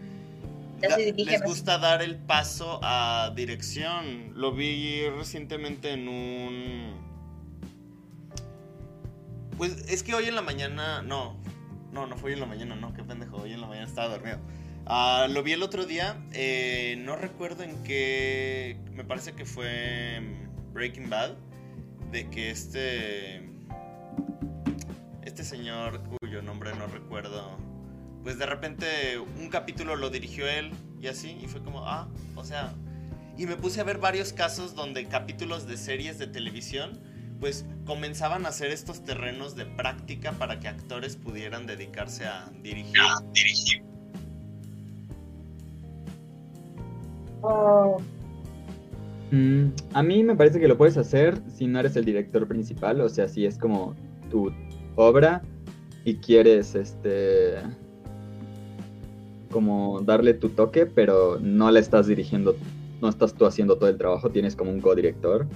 les 0.81 1.43
gusta 1.43 1.79
dar 1.79 2.03
el 2.03 2.17
paso 2.17 2.81
a 2.83 3.33
dirección. 3.35 4.33
Lo 4.35 4.53
vi 4.53 5.09
recientemente 5.09 5.93
en 5.93 6.09
un... 6.09 7.09
Pues 9.57 9.85
es 9.89 10.03
que 10.03 10.15
hoy 10.15 10.27
en 10.27 10.37
la 10.37 10.43
mañana, 10.43 11.03
no, 11.03 11.37
no, 11.99 12.07
no 12.07 12.17
fue 12.17 12.31
hoy 12.31 12.35
en 12.35 12.41
la 12.41 12.47
mañana, 12.47 12.77
no, 12.77 12.95
qué 12.95 13.03
pendejo, 13.03 13.39
hoy 13.39 13.53
en 13.53 13.61
la 13.61 13.67
mañana 13.67 13.87
estaba 13.87 14.09
dormido. 14.09 14.39
Ah, 14.87 15.27
lo 15.29 15.43
vi 15.43 15.53
el 15.53 15.63
otro 15.63 15.85
día, 15.85 16.17
eh, 16.33 16.97
no 17.05 17.17
recuerdo 17.17 17.65
en 17.65 17.83
qué, 17.83 18.79
me 18.93 19.05
parece 19.05 19.33
que 19.33 19.45
fue 19.45 20.21
Breaking 20.73 21.11
Bad, 21.11 21.33
de 22.13 22.31
que 22.31 22.51
este, 22.51 23.51
este 25.23 25.43
señor 25.43 26.01
cuyo 26.21 26.41
nombre 26.41 26.73
no 26.77 26.87
recuerdo, 26.87 27.59
pues 28.23 28.39
de 28.39 28.47
repente 28.47 29.19
un 29.19 29.49
capítulo 29.49 29.97
lo 29.97 30.09
dirigió 30.09 30.47
él 30.47 30.71
y 31.01 31.09
así, 31.09 31.37
y 31.43 31.49
fue 31.49 31.63
como, 31.63 31.85
ah, 31.85 32.09
o 32.37 32.45
sea, 32.45 32.73
y 33.37 33.47
me 33.47 33.57
puse 33.57 33.81
a 33.81 33.85
ver 33.85 33.99
varios 33.99 34.33
casos 34.33 34.75
donde 34.77 35.07
capítulos 35.07 35.67
de 35.67 35.77
series 35.77 36.19
de 36.19 36.29
televisión 36.29 37.01
pues 37.41 37.65
comenzaban 37.87 38.47
a 38.47 38.51
hacer 38.51 38.71
estos 38.71 39.05
terrenos 39.05 39.57
de 39.57 39.65
práctica 39.65 40.33
para 40.33 40.61
que 40.61 40.69
actores 40.69 41.17
pudieran 41.17 41.67
dedicarse 41.67 42.25
a 42.25 42.51
dirigir. 42.63 43.83
Oh. 47.43 47.99
Mm, 49.31 49.69
a 49.93 50.03
mí 50.03 50.25
me 50.25 50.35
parece 50.35 50.59
que 50.59 50.69
lo 50.69 50.77
puedes 50.77 50.97
hacer 50.97 51.39
si 51.55 51.67
no 51.67 51.81
eres 51.81 51.97
el 51.97 52.05
director 52.05 52.49
principal, 52.49 53.01
o 53.01 53.09
sea, 53.09 53.29
si 53.29 53.45
es 53.45 53.59
como 53.59 53.95
tu 54.31 54.53
obra 54.97 55.43
y 56.05 56.17
quieres 56.17 56.75
este 56.75 57.57
como 59.51 60.01
darle 60.03 60.35
tu 60.35 60.51
toque, 60.51 60.87
pero 60.87 61.39
no 61.41 61.71
le 61.71 61.81
estás 61.81 62.07
dirigiendo, 62.07 62.57
no 63.01 63.09
estás 63.09 63.35
tú 63.35 63.47
haciendo 63.47 63.77
todo 63.77 63.89
el 63.89 63.97
trabajo, 63.97 64.31
tienes 64.31 64.57
como 64.57 64.71
un 64.71 64.81
codirector. 64.81 65.47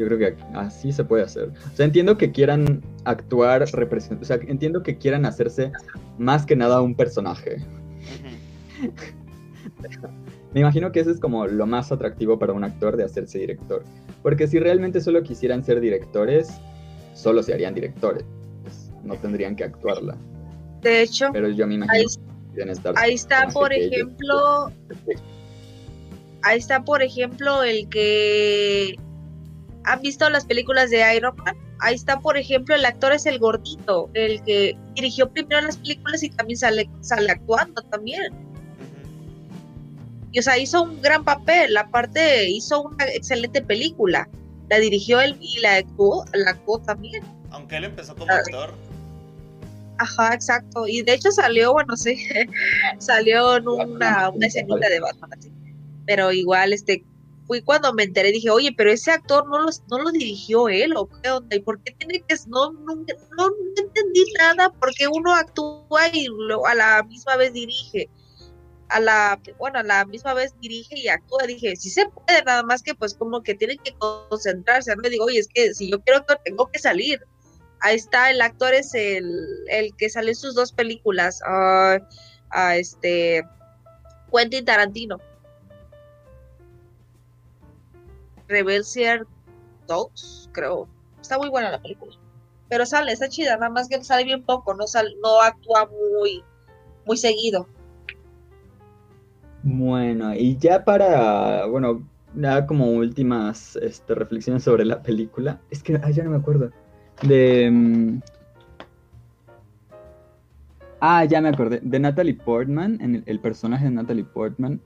Yo 0.00 0.06
creo 0.06 0.18
que 0.18 0.34
así 0.54 0.92
se 0.92 1.04
puede 1.04 1.24
hacer. 1.24 1.50
O 1.50 1.76
sea, 1.76 1.84
entiendo 1.84 2.16
que 2.16 2.32
quieran 2.32 2.80
actuar, 3.04 3.62
o 3.62 3.66
sea, 3.66 4.40
entiendo 4.48 4.82
que 4.82 4.96
quieran 4.96 5.26
hacerse 5.26 5.72
más 6.16 6.46
que 6.46 6.56
nada 6.56 6.80
un 6.80 6.94
personaje. 6.94 7.58
Me 10.54 10.60
imagino 10.60 10.90
que 10.90 11.00
eso 11.00 11.10
es 11.10 11.20
como 11.20 11.46
lo 11.46 11.66
más 11.66 11.92
atractivo 11.92 12.38
para 12.38 12.54
un 12.54 12.64
actor 12.64 12.96
de 12.96 13.04
hacerse 13.04 13.40
director. 13.40 13.84
Porque 14.22 14.46
si 14.46 14.58
realmente 14.58 15.02
solo 15.02 15.22
quisieran 15.22 15.62
ser 15.62 15.80
directores, 15.80 16.48
solo 17.12 17.42
se 17.42 17.52
harían 17.52 17.74
directores. 17.74 18.24
no 19.04 19.16
tendrían 19.16 19.54
que 19.54 19.64
actuarla. 19.64 20.16
De 20.80 21.02
hecho, 21.02 21.28
pero 21.30 21.50
yo 21.50 21.66
me 21.66 21.74
imagino 21.74 22.08
ahí, 22.56 22.70
estar 22.70 22.94
ahí 22.96 23.12
está, 23.12 23.48
por 23.48 23.70
ejemplo, 23.70 24.72
ahí 26.40 26.58
está, 26.58 26.84
por 26.84 27.02
ejemplo, 27.02 27.62
el 27.62 27.86
que 27.90 28.96
¿Han 29.84 30.00
visto 30.02 30.28
las 30.28 30.44
películas 30.44 30.90
de 30.90 31.16
Iron 31.16 31.34
Man? 31.36 31.56
Ahí 31.80 31.94
está, 31.94 32.20
por 32.20 32.36
ejemplo, 32.36 32.74
el 32.74 32.84
actor 32.84 33.12
es 33.12 33.26
el 33.26 33.38
gordito, 33.38 34.10
el 34.14 34.42
que 34.44 34.76
dirigió 34.94 35.30
primero 35.30 35.62
las 35.62 35.78
películas 35.78 36.22
y 36.22 36.30
también 36.30 36.58
sale, 36.58 36.90
sale 37.00 37.30
actuando 37.30 37.82
también. 37.82 38.32
Y 40.32 40.38
o 40.38 40.42
sea, 40.42 40.58
hizo 40.58 40.82
un 40.82 41.00
gran 41.00 41.24
papel, 41.24 41.76
aparte 41.76 42.48
hizo 42.48 42.82
una 42.82 43.04
excelente 43.06 43.62
película. 43.62 44.28
La 44.68 44.78
dirigió 44.78 45.20
él 45.20 45.36
y 45.40 45.58
la 45.60 45.76
actuó, 45.76 46.24
la 46.32 46.50
actuó 46.50 46.78
también. 46.80 47.24
Aunque 47.50 47.78
él 47.78 47.84
empezó 47.84 48.14
como 48.14 48.30
actor. 48.30 48.72
Ajá, 49.98 50.34
exacto. 50.34 50.86
Y 50.86 51.02
de 51.02 51.14
hecho 51.14 51.30
salió, 51.32 51.72
bueno, 51.72 51.96
sí, 51.96 52.16
salió 52.98 53.56
en 53.56 53.68
una, 53.68 54.30
una 54.30 54.46
escenita 54.46 54.88
de 54.88 55.00
Batman 55.00 55.30
así. 55.36 55.52
Pero 56.06 56.32
igual, 56.32 56.72
este, 56.72 57.04
fui 57.50 57.62
cuando 57.62 57.92
me 57.92 58.04
enteré, 58.04 58.30
dije, 58.30 58.48
oye, 58.48 58.72
pero 58.76 58.92
ese 58.92 59.10
actor 59.10 59.44
no 59.48 59.58
lo, 59.58 59.70
no 59.90 59.98
lo 59.98 60.12
dirigió 60.12 60.68
él, 60.68 60.96
o 60.96 61.08
qué 61.08 61.30
onda, 61.30 61.56
y 61.56 61.58
por 61.58 61.82
qué 61.82 61.92
tiene 61.98 62.20
que, 62.20 62.36
no, 62.46 62.70
no, 62.70 62.94
no, 62.94 63.50
entendí 63.76 64.22
nada, 64.38 64.72
porque 64.78 65.08
uno 65.08 65.34
actúa 65.34 66.06
y 66.12 66.28
a 66.68 66.74
la 66.76 67.02
misma 67.02 67.34
vez 67.34 67.52
dirige, 67.52 68.08
a 68.88 69.00
la, 69.00 69.40
bueno, 69.58 69.80
a 69.80 69.82
la 69.82 70.04
misma 70.04 70.32
vez 70.32 70.54
dirige 70.60 70.96
y 70.96 71.08
actúa, 71.08 71.42
dije, 71.48 71.74
sí 71.74 71.90
se 71.90 72.06
puede, 72.08 72.40
nada 72.44 72.62
más 72.62 72.84
que 72.84 72.94
pues 72.94 73.14
como 73.14 73.42
que 73.42 73.56
tienen 73.56 73.78
que 73.78 73.96
concentrarse, 73.98 74.94
me 74.94 75.10
digo, 75.10 75.24
oye, 75.24 75.40
es 75.40 75.48
que 75.52 75.74
si 75.74 75.90
yo 75.90 76.00
quiero 76.02 76.20
actor, 76.20 76.38
tengo 76.44 76.70
que 76.70 76.78
salir, 76.78 77.20
ahí 77.80 77.96
está, 77.96 78.30
el 78.30 78.42
actor 78.42 78.74
es 78.74 78.94
el, 78.94 79.28
el 79.66 79.92
que 79.96 80.08
sale 80.08 80.30
en 80.30 80.36
sus 80.36 80.54
dos 80.54 80.70
películas, 80.72 81.40
a 81.44 82.76
este, 82.76 83.42
Quentin 84.32 84.64
Tarantino 84.64 85.18
Rebelsier 88.50 89.26
Dogs, 89.86 90.50
creo. 90.52 90.88
Está 91.20 91.38
muy 91.38 91.48
buena 91.48 91.70
la 91.70 91.80
película. 91.80 92.12
Pero 92.68 92.84
sale, 92.84 93.12
está 93.12 93.28
chida, 93.28 93.56
nada 93.56 93.70
más 93.70 93.88
que 93.88 94.02
sale 94.04 94.24
bien 94.24 94.44
poco, 94.44 94.74
no, 94.74 94.84
no 95.22 95.40
actúa 95.40 95.88
muy, 95.88 96.44
muy 97.06 97.16
seguido. 97.16 97.66
Bueno, 99.62 100.34
y 100.34 100.56
ya 100.56 100.84
para, 100.84 101.66
bueno, 101.66 102.06
nada 102.34 102.66
como 102.66 102.90
últimas 102.92 103.76
este, 103.76 104.14
reflexiones 104.14 104.62
sobre 104.62 104.84
la 104.84 105.02
película. 105.02 105.60
Es 105.70 105.82
que, 105.82 105.98
ay, 106.02 106.12
ya 106.12 106.22
no 106.22 106.30
me 106.30 106.36
acuerdo. 106.36 106.70
De... 107.22 107.70
Mm, 107.70 108.20
Ah, 111.00 111.24
ya 111.24 111.40
me 111.40 111.48
acordé. 111.48 111.80
De 111.82 111.98
Natalie 111.98 112.34
Portman, 112.34 112.98
en 113.00 113.22
el, 113.24 113.40
personaje 113.40 113.86
de 113.86 113.90
Natalie 113.90 114.24
Portman. 114.24 114.80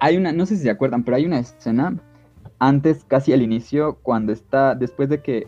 Hay 0.00 0.16
una, 0.16 0.32
no 0.32 0.44
sé 0.46 0.56
si 0.56 0.64
se 0.64 0.70
acuerdan, 0.70 1.04
pero 1.04 1.16
hay 1.16 1.24
una 1.24 1.38
escena 1.38 1.96
antes, 2.58 3.04
casi 3.04 3.32
al 3.32 3.42
inicio, 3.42 3.98
cuando 4.02 4.32
está, 4.32 4.74
después 4.74 5.08
de 5.08 5.20
que, 5.20 5.46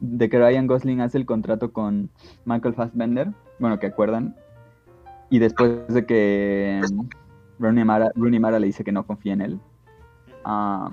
de 0.00 0.28
que 0.28 0.38
Ryan 0.38 0.66
Gosling 0.66 1.00
hace 1.00 1.18
el 1.18 1.26
contrato 1.26 1.72
con 1.72 2.10
Michael 2.44 2.74
Fassbender, 2.74 3.32
bueno, 3.58 3.78
que 3.78 3.86
acuerdan, 3.86 4.36
y 5.30 5.38
después 5.38 5.88
de 5.88 6.06
que 6.06 6.80
um, 6.90 7.08
Rooney 7.58 7.84
Mara, 7.84 8.12
Mara, 8.14 8.58
le 8.58 8.66
dice 8.66 8.84
que 8.84 8.92
no 8.92 9.06
confía 9.06 9.32
en 9.32 9.40
él. 9.40 9.60
Ah, 10.44 10.90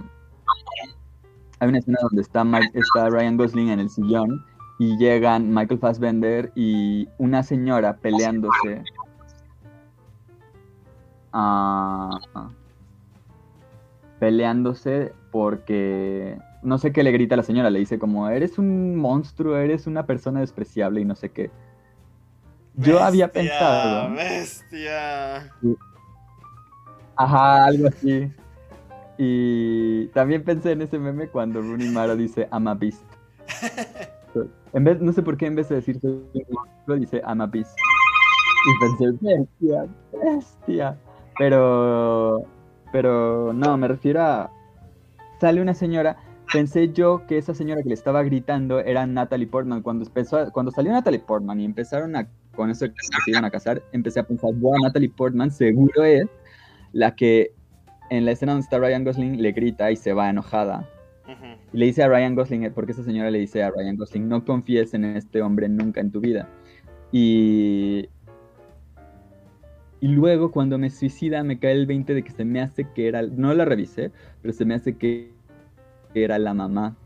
hay 1.59 1.69
una 1.69 1.77
escena 1.77 1.99
donde 2.01 2.21
está, 2.21 2.43
está 2.73 3.09
Ryan 3.09 3.37
Gosling 3.37 3.69
en 3.69 3.79
el 3.79 3.89
sillón 3.89 4.43
y 4.79 4.97
llegan 4.97 5.53
Michael 5.53 5.79
Fassbender 5.79 6.51
y 6.55 7.07
una 7.19 7.43
señora 7.43 7.97
peleándose. 7.97 8.83
Ah, 11.31 12.19
peleándose 14.19 15.13
porque 15.33 16.37
no 16.61 16.77
sé 16.77 16.93
qué 16.93 17.01
le 17.01 17.11
grita 17.11 17.33
a 17.33 17.37
la 17.37 17.43
señora, 17.43 17.71
le 17.71 17.79
dice 17.79 17.97
como 17.97 18.29
eres 18.29 18.59
un 18.59 18.95
monstruo, 18.95 19.57
eres 19.57 19.87
una 19.87 20.05
persona 20.05 20.41
despreciable 20.41 21.01
y 21.01 21.05
no 21.05 21.15
sé 21.15 21.29
qué. 21.29 21.49
Yo 22.75 22.99
había 23.01 23.31
pensado. 23.31 24.13
Bestia. 24.13 25.51
Ajá, 27.15 27.65
algo 27.65 27.87
así. 27.87 28.31
Y 29.17 30.07
también 30.07 30.43
pensé 30.43 30.71
en 30.71 30.83
ese 30.83 30.99
meme 30.99 31.27
cuando 31.27 31.61
Rooney 31.61 31.89
Mara 31.89 32.15
dice 32.15 32.47
I'm 32.51 32.67
a 32.67 32.75
beast. 32.75 33.03
En 34.73 34.83
vez, 34.83 34.99
no 34.99 35.13
sé 35.13 35.21
por 35.21 35.37
qué 35.37 35.45
en 35.45 35.53
vez 35.55 35.69
de 35.69 35.75
decir 35.75 35.99
dice 36.87 37.21
I'm 37.27 37.41
a 37.41 37.45
beast. 37.45 37.77
Y 38.65 38.79
pensé, 38.79 39.17
bestia, 39.21 39.85
bestia. 40.11 40.97
Pero, 41.37 42.43
pero 42.91 43.53
no, 43.53 43.77
me 43.77 43.87
refiero 43.87 44.21
a. 44.21 44.51
Sale 45.43 45.61
una 45.61 45.73
señora. 45.73 46.15
Pensé 46.53 46.93
yo 46.93 47.27
que 47.27 47.37
esa 47.37 47.53
señora 47.53 47.83
que 47.83 47.89
le 47.89 47.95
estaba 47.95 48.23
gritando 48.23 48.79
era 48.79 49.05
Natalie 49.05 49.45
Portman. 49.45 49.81
Cuando, 49.81 50.05
empezó, 50.05 50.49
cuando 50.53 50.71
salió 50.71 50.93
Natalie 50.93 51.19
Portman 51.19 51.59
y 51.59 51.65
empezaron 51.65 52.15
a, 52.15 52.29
con 52.55 52.69
eso 52.69 52.85
que 52.85 52.93
se 53.25 53.31
iban 53.31 53.43
a 53.43 53.51
casar, 53.51 53.83
empecé 53.91 54.21
a 54.21 54.23
pensar, 54.23 54.51
wow, 54.53 54.81
Natalie 54.81 55.09
Portman 55.09 55.51
seguro 55.51 56.05
es 56.05 56.27
la 56.93 57.13
que 57.13 57.51
en 58.09 58.23
la 58.23 58.31
escena 58.31 58.53
donde 58.53 58.63
está 58.63 58.79
Ryan 58.79 59.03
Gosling 59.03 59.41
le 59.41 59.51
grita 59.51 59.91
y 59.91 59.97
se 59.97 60.13
va 60.13 60.29
enojada. 60.29 60.89
Y 61.73 61.77
le 61.77 61.87
dice 61.87 62.03
a 62.03 62.07
Ryan 62.07 62.35
Gosling, 62.35 62.71
porque 62.73 62.93
esa 62.93 63.03
señora 63.03 63.29
le 63.29 63.39
dice 63.39 63.63
a 63.63 63.71
Ryan 63.71 63.97
Gosling, 63.97 64.29
no 64.29 64.45
confíes 64.45 64.93
en 64.93 65.03
este 65.03 65.41
hombre 65.41 65.67
nunca 65.67 65.99
en 65.99 66.09
tu 66.09 66.21
vida. 66.21 66.47
Y, 67.11 68.07
y 70.03 70.09
luego 70.09 70.51
cuando 70.51 70.77
me 70.77 70.89
suicida 70.89 71.43
me 71.43 71.59
cae 71.59 71.71
el 71.71 71.85
20 71.85 72.13
de 72.13 72.23
que 72.23 72.31
se 72.31 72.43
me 72.43 72.61
hace 72.61 72.85
que 72.93 73.07
era, 73.07 73.21
no 73.21 73.53
la 73.53 73.63
revisé, 73.63 74.11
pero 74.41 74.53
se 74.53 74.65
me 74.65 74.73
hace 74.75 74.97
que 74.97 75.31
era 76.13 76.37
la 76.37 76.53
mamá. 76.53 76.97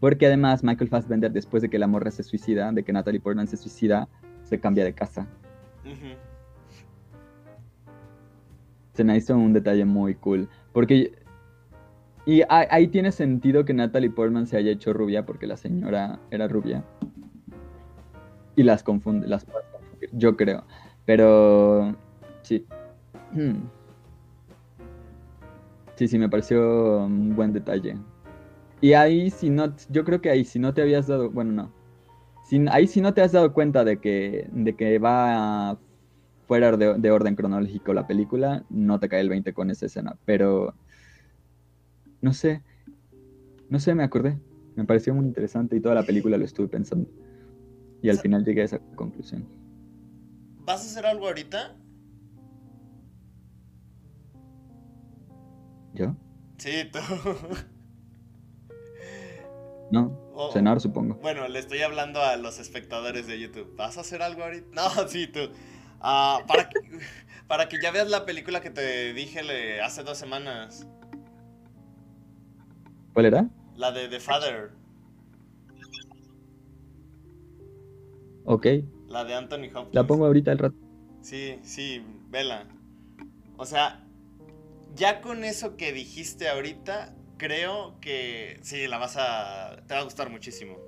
Porque 0.00 0.26
además 0.26 0.64
Michael 0.64 0.90
Fassbender, 0.90 1.30
después 1.30 1.62
de 1.62 1.70
que 1.70 1.78
la 1.78 1.86
morra 1.86 2.10
se 2.10 2.24
suicida, 2.24 2.72
de 2.72 2.82
que 2.82 2.92
Natalie 2.92 3.20
Portman 3.20 3.46
se 3.46 3.56
suicida, 3.56 4.08
se 4.42 4.58
cambia 4.58 4.82
de 4.82 4.92
casa 4.92 5.28
se 8.92 9.04
me 9.04 9.16
hizo 9.16 9.36
un 9.36 9.52
detalle 9.52 9.84
muy 9.84 10.16
cool. 10.16 10.48
Porque. 10.72 11.12
Y 12.24 12.42
ahí 12.48 12.86
tiene 12.88 13.10
sentido 13.10 13.64
que 13.64 13.74
Natalie 13.74 14.10
Portman 14.10 14.46
se 14.46 14.56
haya 14.56 14.70
hecho 14.70 14.92
rubia 14.92 15.26
porque 15.26 15.46
la 15.46 15.56
señora 15.56 16.20
era 16.30 16.46
rubia. 16.46 16.84
Y 18.54 18.62
las 18.62 18.82
confunde, 18.82 19.26
las 19.26 19.46
yo 20.12 20.36
creo. 20.36 20.64
Pero. 21.04 21.96
Sí. 22.52 22.66
Hmm. 23.32 23.62
Sí, 25.96 26.08
sí, 26.08 26.18
me 26.18 26.28
pareció 26.28 27.04
un 27.04 27.34
buen 27.34 27.52
detalle. 27.52 27.96
Y 28.80 28.92
ahí 28.92 29.30
si 29.30 29.48
no, 29.48 29.74
yo 29.88 30.04
creo 30.04 30.20
que 30.20 30.28
ahí 30.28 30.44
si 30.44 30.58
no 30.58 30.74
te 30.74 30.82
habías 30.82 31.06
dado, 31.06 31.30
bueno, 31.30 31.52
no. 31.52 32.70
ahí 32.70 32.86
si 32.86 33.00
no 33.00 33.14
te 33.14 33.22
has 33.22 33.32
dado 33.32 33.52
cuenta 33.54 33.84
de 33.84 34.00
que, 34.00 34.48
de 34.52 34.74
que 34.74 34.98
va 34.98 35.78
fuera 36.46 36.76
de, 36.76 37.10
orden 37.10 37.36
cronológico 37.36 37.94
la 37.94 38.06
película, 38.06 38.64
no 38.68 39.00
te 39.00 39.08
cae 39.08 39.20
el 39.20 39.30
20 39.30 39.54
con 39.54 39.70
esa 39.70 39.86
escena. 39.86 40.18
Pero, 40.26 40.74
no 42.20 42.34
sé, 42.34 42.62
no 43.70 43.78
sé, 43.78 43.94
me 43.94 44.02
acordé. 44.02 44.38
Me 44.76 44.84
pareció 44.84 45.14
muy 45.14 45.24
interesante 45.24 45.76
y 45.76 45.80
toda 45.80 45.94
la 45.94 46.02
película 46.02 46.36
lo 46.36 46.44
estuve 46.44 46.68
pensando. 46.68 47.08
Y 48.02 48.10
al 48.10 48.18
final 48.18 48.44
llegué 48.44 48.62
a 48.62 48.64
esa 48.64 48.78
conclusión. 48.96 49.46
¿Vas 50.66 50.80
a 50.82 50.84
hacer 50.84 51.06
algo 51.06 51.28
ahorita? 51.28 51.76
¿Yo? 55.94 56.14
Sí, 56.58 56.88
tú. 56.92 56.98
No, 59.90 60.18
cenar 60.52 60.80
supongo. 60.80 61.16
Bueno, 61.16 61.46
le 61.48 61.58
estoy 61.58 61.82
hablando 61.82 62.22
a 62.22 62.36
los 62.36 62.58
espectadores 62.58 63.26
de 63.26 63.38
YouTube. 63.38 63.76
¿Vas 63.76 63.98
a 63.98 64.00
hacer 64.00 64.22
algo 64.22 64.42
ahorita? 64.42 64.68
No, 64.72 65.08
sí, 65.08 65.26
tú. 65.26 65.50
Ah, 66.00 66.40
para, 66.48 66.68
que, 66.70 66.80
para 67.46 67.68
que 67.68 67.78
ya 67.80 67.90
veas 67.90 68.08
la 68.08 68.24
película 68.24 68.62
que 68.62 68.70
te 68.70 69.12
dije 69.12 69.80
hace 69.82 70.02
dos 70.02 70.16
semanas. 70.16 70.86
¿Cuál 73.12 73.26
era? 73.26 73.50
La 73.76 73.92
de 73.92 74.08
The 74.08 74.18
Father. 74.18 74.70
Ok. 78.44 78.66
La 79.08 79.24
de 79.24 79.34
Anthony 79.34 79.68
Hopkins. 79.74 79.94
La 79.94 80.06
pongo 80.06 80.24
ahorita 80.24 80.52
el 80.52 80.58
rato. 80.58 80.76
Sí, 81.20 81.58
sí, 81.62 82.02
vela. 82.30 82.66
O 83.58 83.66
sea, 83.66 84.04
ya 84.94 85.20
con 85.20 85.44
eso 85.44 85.76
que 85.76 85.92
dijiste 85.92 86.48
ahorita, 86.48 87.14
creo 87.36 87.98
que 88.00 88.58
sí, 88.62 88.86
la 88.86 88.98
vas 88.98 89.16
a... 89.16 89.82
te 89.86 89.94
va 89.94 90.00
a 90.00 90.04
gustar 90.04 90.30
muchísimo. 90.30 90.78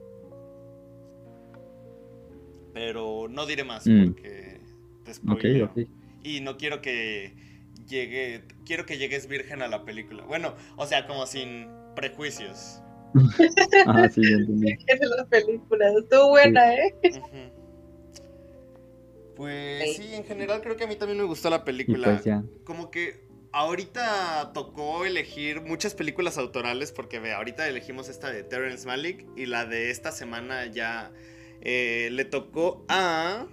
Pero 2.73 3.29
no 3.29 3.47
diré 3.47 3.65
más 3.65 3.87
mm. 3.87 4.05
porque 4.05 4.55
y 6.23 6.41
no 6.41 6.57
quiero 6.57 6.81
que 6.81 7.35
llegue, 7.87 8.45
quiero 8.65 8.87
que 8.87 8.99
llegues 8.99 9.29
virgen 9.29 9.63
a 9.63 9.69
la 9.69 9.85
película. 9.85 10.25
Bueno, 10.25 10.55
o 10.77 10.87
sea, 10.87 11.07
como 11.07 11.27
sin 11.27 11.69
prejuicios. 11.95 12.81
ah, 13.87 14.09
sí, 14.09 14.23
entendí. 14.25 14.73
las 15.17 15.27
películas, 15.29 15.95
estuvo 16.03 16.31
buena, 16.31 16.75
¿eh? 16.75 16.95
Pues 19.37 19.97
sí, 19.97 20.15
en 20.15 20.25
general 20.25 20.63
creo 20.63 20.77
que 20.77 20.85
a 20.85 20.87
mí 20.87 20.97
también 20.97 21.19
me 21.19 21.25
gustó 21.25 21.51
la 21.51 21.65
película. 21.65 22.21
Pues 22.23 22.37
como 22.65 22.91
que 22.91 23.25
ahorita 23.55 24.53
tocó 24.53 25.05
elegir 25.05 25.63
muchas 25.63 25.95
películas 25.95 26.39
autorales 26.39 26.91
porque 26.91 27.21
ve, 27.21 27.33
ahorita 27.33 27.69
elegimos 27.69 28.09
esta 28.09 28.31
de 28.31 28.43
Terrence 28.43 28.85
Malick 28.85 29.25
y 29.37 29.47
la 29.47 29.65
de 29.65 29.91
esta 29.91 30.11
semana 30.11 30.67
ya 30.67 31.13
eh, 31.61 32.09
le 32.11 32.25
tocó 32.25 32.85
a 32.89 33.47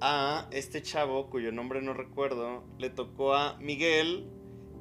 a 0.00 0.46
este 0.52 0.82
chavo, 0.82 1.30
cuyo 1.30 1.50
nombre 1.52 1.82
no 1.82 1.94
recuerdo, 1.94 2.64
le 2.78 2.90
tocó 2.90 3.34
a 3.34 3.58
Miguel, 3.58 4.30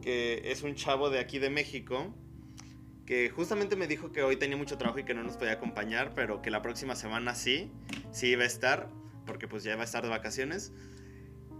que 0.01 0.51
es 0.51 0.61
un 0.61 0.75
chavo 0.75 1.09
de 1.09 1.19
aquí 1.19 1.39
de 1.39 1.49
México, 1.49 2.13
que 3.07 3.29
justamente 3.29 3.75
me 3.75 3.87
dijo 3.87 4.11
que 4.11 4.23
hoy 4.23 4.35
tenía 4.35 4.57
mucho 4.57 4.77
trabajo 4.77 4.99
y 4.99 5.05
que 5.05 5.13
no 5.13 5.23
nos 5.23 5.37
podía 5.37 5.53
acompañar, 5.53 6.13
pero 6.13 6.41
que 6.41 6.51
la 6.51 6.61
próxima 6.61 6.95
semana 6.95 7.33
sí, 7.33 7.71
sí 8.11 8.27
iba 8.27 8.43
a 8.43 8.47
estar, 8.47 8.89
porque 9.25 9.47
pues 9.47 9.63
ya 9.63 9.75
va 9.75 9.81
a 9.81 9.85
estar 9.85 10.03
de 10.03 10.09
vacaciones. 10.09 10.73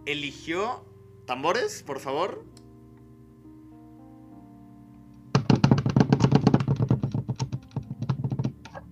Eligió 0.06 0.86
tambores, 1.26 1.84
por 1.84 2.00
favor. 2.00 2.46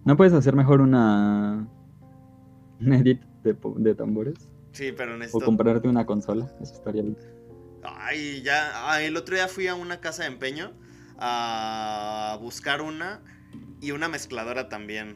¿No 0.05 0.17
puedes 0.17 0.33
hacer 0.33 0.55
mejor 0.55 0.81
una, 0.81 1.67
un 2.79 2.93
edit 2.93 3.21
de, 3.43 3.55
de 3.77 3.95
tambores? 3.95 4.49
Sí, 4.73 4.91
pero 4.91 5.17
necesito... 5.17 5.37
O 5.37 5.45
comprarte 5.45 5.87
una 5.87 6.05
consola, 6.05 6.51
eso 6.61 6.73
estaría 6.73 7.03
bien. 7.03 7.17
Ay, 7.83 8.41
ya, 8.41 9.01
el 9.01 9.15
otro 9.15 9.35
día 9.35 9.47
fui 9.47 9.67
a 9.67 9.75
una 9.75 10.01
casa 10.01 10.23
de 10.23 10.29
empeño 10.29 10.73
a 11.17 12.37
buscar 12.41 12.81
una 12.81 13.21
y 13.79 13.91
una 13.91 14.09
mezcladora 14.09 14.67
también. 14.67 15.15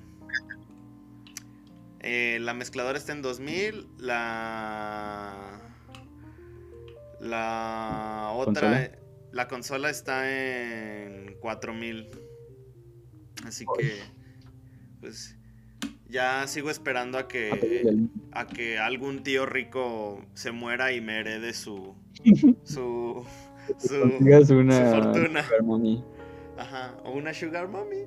Eh, 1.99 2.37
la 2.39 2.53
mezcladora 2.53 2.97
está 2.97 3.11
en 3.11 3.21
2000, 3.21 3.87
la... 3.97 5.66
La 7.19 8.31
otra... 8.35 8.91
La 9.31 9.47
consola 9.47 9.89
está 9.89 10.31
en 10.31 11.37
4000. 11.39 12.09
Así 13.45 13.65
que... 13.77 13.99
Pues 14.99 15.37
ya 16.09 16.47
sigo 16.47 16.69
esperando 16.69 17.17
a 17.17 17.27
que, 17.27 18.09
a 18.31 18.47
que 18.47 18.79
algún 18.79 19.23
tío 19.23 19.45
rico 19.45 20.25
se 20.33 20.51
muera 20.51 20.93
y 20.93 21.01
me 21.01 21.19
herede 21.19 21.53
su, 21.53 21.95
su, 22.63 23.25
su, 23.77 24.53
una 24.55 24.91
fortuna. 24.91 25.45
Ajá, 26.57 26.97
o 27.03 27.11
una 27.11 27.33
sugar 27.33 27.67
mommy, 27.67 28.05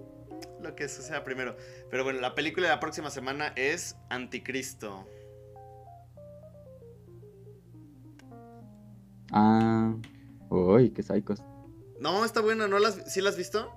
lo 0.60 0.74
que 0.74 0.88
sea 0.88 1.24
primero. 1.24 1.56
Pero 1.90 2.04
bueno, 2.04 2.20
la 2.20 2.34
película 2.34 2.68
de 2.68 2.74
la 2.74 2.80
próxima 2.80 3.10
semana 3.10 3.52
es 3.56 3.96
Anticristo. 4.08 5.06
Ah, 9.32 9.94
uy, 10.50 10.90
qué 10.90 11.02
psicos. 11.02 11.42
No, 12.00 12.24
está 12.24 12.40
buena, 12.40 12.66
¿no 12.68 12.78
las, 12.78 12.94
¿sí 13.12 13.20
la 13.20 13.28
has 13.30 13.36
visto? 13.36 13.70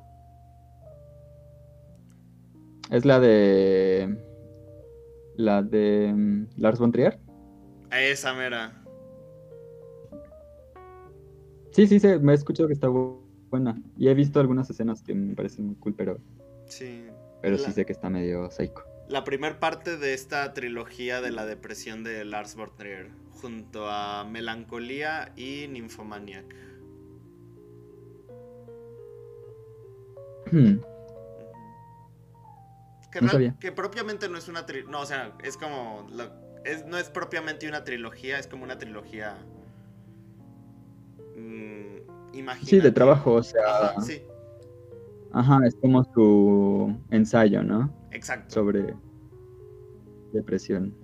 Es 2.90 3.06
la 3.06 3.20
de. 3.20 4.18
La 5.36 5.62
de. 5.64 6.46
Lars 6.58 6.80
von 6.80 6.92
Trier. 6.92 7.20
Esa 7.92 8.34
mera. 8.34 8.84
Sí, 11.72 11.88
sí, 11.88 12.00
sí, 12.00 12.08
me 12.22 12.34
he 12.34 12.36
escuchado 12.36 12.68
que 12.68 12.74
está 12.74 12.88
bu- 12.88 13.20
buena. 13.50 13.82
Y 13.98 14.08
he 14.08 14.14
visto 14.14 14.40
algunas 14.40 14.70
escenas 14.70 15.02
que 15.02 15.14
me 15.16 15.36
parecen 15.36 15.66
muy 15.68 15.76
cool, 15.76 15.96
pero, 15.96 16.20
Sí. 16.68 17.06
pero 17.42 17.58
La- 17.58 17.64
sí 17.64 17.72
sé 17.72 17.86
que 17.86 17.94
está 17.94 18.10
medio 18.10 18.50
psycho. 18.52 18.84
La 19.10 19.24
primer 19.24 19.60
parte 19.60 19.98
de 19.98 20.14
esta 20.14 20.54
trilogía 20.54 21.20
de 21.22 21.32
la 21.32 21.46
depresión 21.46 22.04
de 22.04 22.24
Lars 22.26 22.56
von 22.56 22.70
Trier, 22.78 23.10
junto 23.42 23.90
a 23.90 24.24
Melancolía 24.26 25.34
y 25.36 25.68
Nymphomaniac. 25.68 26.56
Hmm, 30.52 30.78
Que, 33.12 33.22
No 33.22 33.30
sabía. 33.30 33.56
que 33.60 33.72
propiamente 33.72 34.28
no 34.30 34.38
es 34.38 34.48
una 34.48 34.66
trilogía. 34.66 34.92
No, 34.92 35.02
o 35.02 35.06
sea, 35.06 35.38
es 35.44 35.58
como. 35.58 36.08
es, 36.66 36.86
no 36.86 36.98
es 36.98 37.10
propiamente 37.10 37.68
una 37.68 37.84
trilogía, 37.84 38.40
es 38.40 38.48
como 38.48 38.64
una 38.64 38.78
trilogía. 38.78 39.38
mm, 41.36 42.36
imaginativa. 42.36 42.66
Sí, 42.70 42.80
de 42.80 42.92
trabajo, 42.92 43.34
o 43.34 43.44
sea. 43.44 43.62
Ajá, 43.90 44.02
sí, 44.02 44.22
Ajá, 45.32 45.60
es 45.68 45.76
como 45.76 46.04
su 46.14 46.96
ensayo, 47.10 47.64
¿no? 47.64 47.92
exacto. 48.12 48.54
Sobre 48.54 48.96
depresión. 50.34 50.96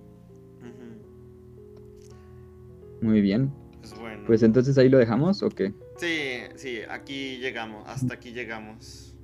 Muy 3.00 3.20
bien. 3.20 3.50
Pues 3.80 3.98
bueno. 3.98 4.22
Pues 4.26 4.42
entonces 4.42 4.76
ahí 4.78 4.88
lo 4.88 4.98
dejamos 4.98 5.42
o 5.42 5.48
qué? 5.48 5.72
Sí, 5.96 6.38
sí, 6.56 6.78
aquí 6.88 7.38
llegamos. 7.38 7.82
Hasta 7.88 8.14
aquí 8.14 8.32
llegamos. 8.32 9.16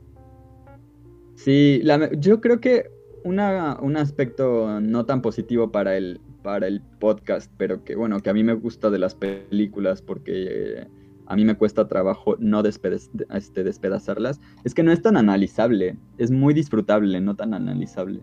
Sí, 1.34 1.80
la 1.82 2.10
yo 2.12 2.40
creo 2.40 2.60
que 2.60 2.90
una, 3.24 3.78
un 3.80 3.96
aspecto 3.96 4.80
no 4.80 5.04
tan 5.04 5.20
positivo 5.20 5.70
para 5.70 5.96
el, 5.96 6.20
para 6.42 6.66
el 6.66 6.80
podcast, 6.80 7.52
pero 7.58 7.84
que 7.84 7.96
bueno, 7.96 8.20
que 8.20 8.30
a 8.30 8.34
mí 8.34 8.42
me 8.42 8.54
gusta 8.54 8.88
de 8.88 8.98
las 8.98 9.14
películas 9.14 10.00
porque 10.00 10.32
eh, 10.80 10.86
a 11.26 11.36
mí 11.36 11.44
me 11.44 11.56
cuesta 11.56 11.88
trabajo 11.88 12.36
no 12.38 12.62
despedaz- 12.62 13.10
este, 13.34 13.64
despedazarlas, 13.64 14.40
es 14.64 14.74
que 14.74 14.82
no 14.82 14.92
es 14.92 15.02
tan 15.02 15.16
analizable, 15.16 15.98
es 16.18 16.30
muy 16.30 16.54
disfrutable, 16.54 17.20
no 17.20 17.34
tan 17.36 17.52
analizable. 17.52 18.22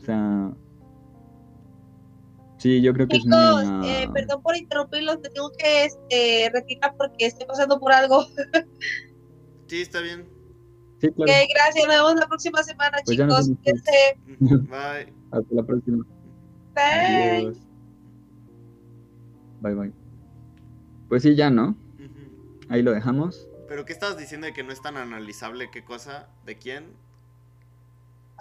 O 0.00 0.04
sea, 0.04 0.52
sí, 2.64 2.80
yo 2.80 2.94
creo 2.94 3.06
que 3.06 3.18
es 3.18 3.24
Chicos, 3.24 3.64
muy... 3.66 3.88
eh, 3.90 4.08
perdón 4.14 4.42
por 4.42 4.56
interrumpirlos, 4.56 5.20
me 5.20 5.28
tengo 5.28 5.52
que 5.52 5.84
este, 5.84 6.50
retirar 6.50 6.94
porque 6.96 7.26
estoy 7.26 7.46
pasando 7.46 7.78
por 7.78 7.92
algo. 7.92 8.24
Sí, 9.66 9.80
está 9.80 10.00
bien. 10.00 10.28
Sí, 11.00 11.08
Ok, 11.08 11.16
claro. 11.16 11.32
gracias, 11.54 11.86
nos 11.86 11.96
vemos 11.96 12.14
la 12.16 12.26
próxima 12.26 12.62
semana, 12.62 12.98
Pues 13.04 13.16
ya 13.16 13.26
nos 13.26 13.46
chicos. 13.46 13.82
Bye. 14.40 15.12
Hasta 15.30 15.54
la 15.54 15.62
próxima. 15.62 16.06
Bye. 16.74 16.84
Adiós. 16.84 17.58
Bye 19.62 19.74
bye. 19.74 19.92
Pues 21.08 21.22
sí, 21.22 21.34
ya, 21.34 21.48
¿no? 21.48 21.76
Ahí 22.68 22.82
lo 22.82 22.92
dejamos. 22.92 23.48
¿Pero 23.68 23.86
qué 23.86 23.94
estabas 23.94 24.18
diciendo 24.18 24.46
de 24.46 24.52
que 24.52 24.62
no 24.62 24.70
es 24.70 24.82
tan 24.82 24.98
analizable 24.98 25.70
qué 25.72 25.82
cosa? 25.82 26.28
¿De 26.44 26.58
quién? 26.58 26.92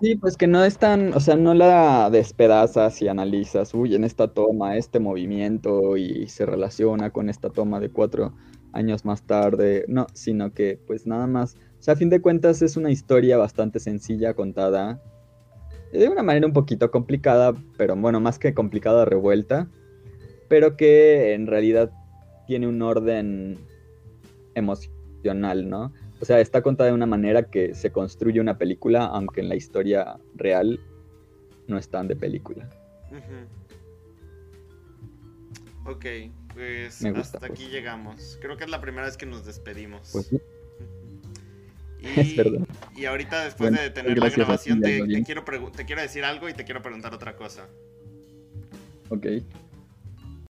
Sí, 0.03 0.17
pues 0.17 0.35
que 0.35 0.47
no 0.47 0.65
es 0.65 0.77
tan, 0.80 1.13
o 1.13 1.21
sea, 1.21 1.38
no 1.38 1.53
la 1.53 2.09
despedazas 2.11 3.01
y 3.01 3.07
analizas, 3.07 3.73
uy, 3.73 3.95
en 3.95 4.03
esta 4.03 4.27
toma, 4.27 4.75
este 4.75 4.99
movimiento 4.99 5.95
y 5.95 6.27
se 6.27 6.45
relaciona 6.45 7.11
con 7.11 7.30
esta 7.30 7.49
toma 7.49 7.80
de 7.80 7.89
cuatro 7.89 8.34
años 8.73 9.05
más 9.05 9.23
tarde, 9.25 9.85
no, 9.88 10.07
sino 10.13 10.51
que 10.53 10.77
pues 10.88 11.07
nada 11.07 11.25
más, 11.25 11.55
o 11.55 11.81
sea, 11.81 11.93
a 11.93 11.95
fin 11.95 12.09
de 12.09 12.19
cuentas 12.19 12.61
es 12.61 12.75
una 12.75 12.91
historia 12.91 13.38
bastante 13.38 13.80
sencilla 13.80 14.34
contada, 14.34 15.01
de 15.93 16.09
una 16.09 16.21
manera 16.21 16.47
un 16.47 16.53
poquito 16.53 16.91
complicada, 16.91 17.53
pero 17.77 17.95
bueno, 17.95 18.19
más 18.19 18.39
que 18.39 18.53
complicada, 18.53 19.05
revuelta, 19.05 19.69
pero 20.49 20.75
que 20.75 21.34
en 21.34 21.47
realidad 21.47 21.93
tiene 22.45 22.67
un 22.67 22.81
orden 22.81 23.57
emocional, 24.53 25.69
¿no? 25.69 25.93
O 26.24 26.26
sea, 26.26 26.40
está 26.40 26.62
contada 26.62 26.88
de 26.88 26.95
una 26.95 27.06
manera 27.06 27.44
que 27.44 27.76
se 27.76 27.91
construye 27.91 28.40
una 28.40 28.58
película, 28.58 29.08
aunque 29.08 29.41
en 29.41 29.50
la 29.50 29.56
historia 29.56 30.18
real 30.36 30.80
no 31.68 31.78
es 31.78 31.90
tan 31.90 32.08
de 32.08 32.16
película. 32.16 32.70
Ujú. 33.12 33.45
Ok, 35.91 36.06
pues 36.54 37.02
Me 37.02 37.12
gusta, 37.12 37.40
hasta 37.40 37.48
pues. 37.48 37.60
aquí 37.60 37.70
llegamos. 37.70 38.38
Creo 38.40 38.56
que 38.56 38.64
es 38.64 38.70
la 38.70 38.80
primera 38.80 39.06
vez 39.06 39.18
que 39.18 39.26
nos 39.26 39.45
despedimos. 39.45 40.12
Pues 40.14 40.28
sí, 40.28 40.38
Ujú. 40.38 40.41
es 42.22 42.38
verdad. 42.38 42.68
Y 42.95 43.04
ahorita, 43.04 43.44
después 43.44 43.72
Bueno, 43.72 43.84
de 43.84 43.90
tener 43.90 44.18
la 44.18 44.30
ti, 44.30 44.36
grabación, 44.38 44.80
te, 44.80 45.24
quiero 45.26 45.44
te 45.76 45.84
quiero 45.86 46.02
decir 46.02 46.24
algo 46.24 46.48
y 46.48 46.54
te 46.54 46.64
quiero 46.64 46.82
preguntar 46.82 47.14
otra 47.14 47.36
cosa. 47.36 47.68
Ok. 49.10 49.28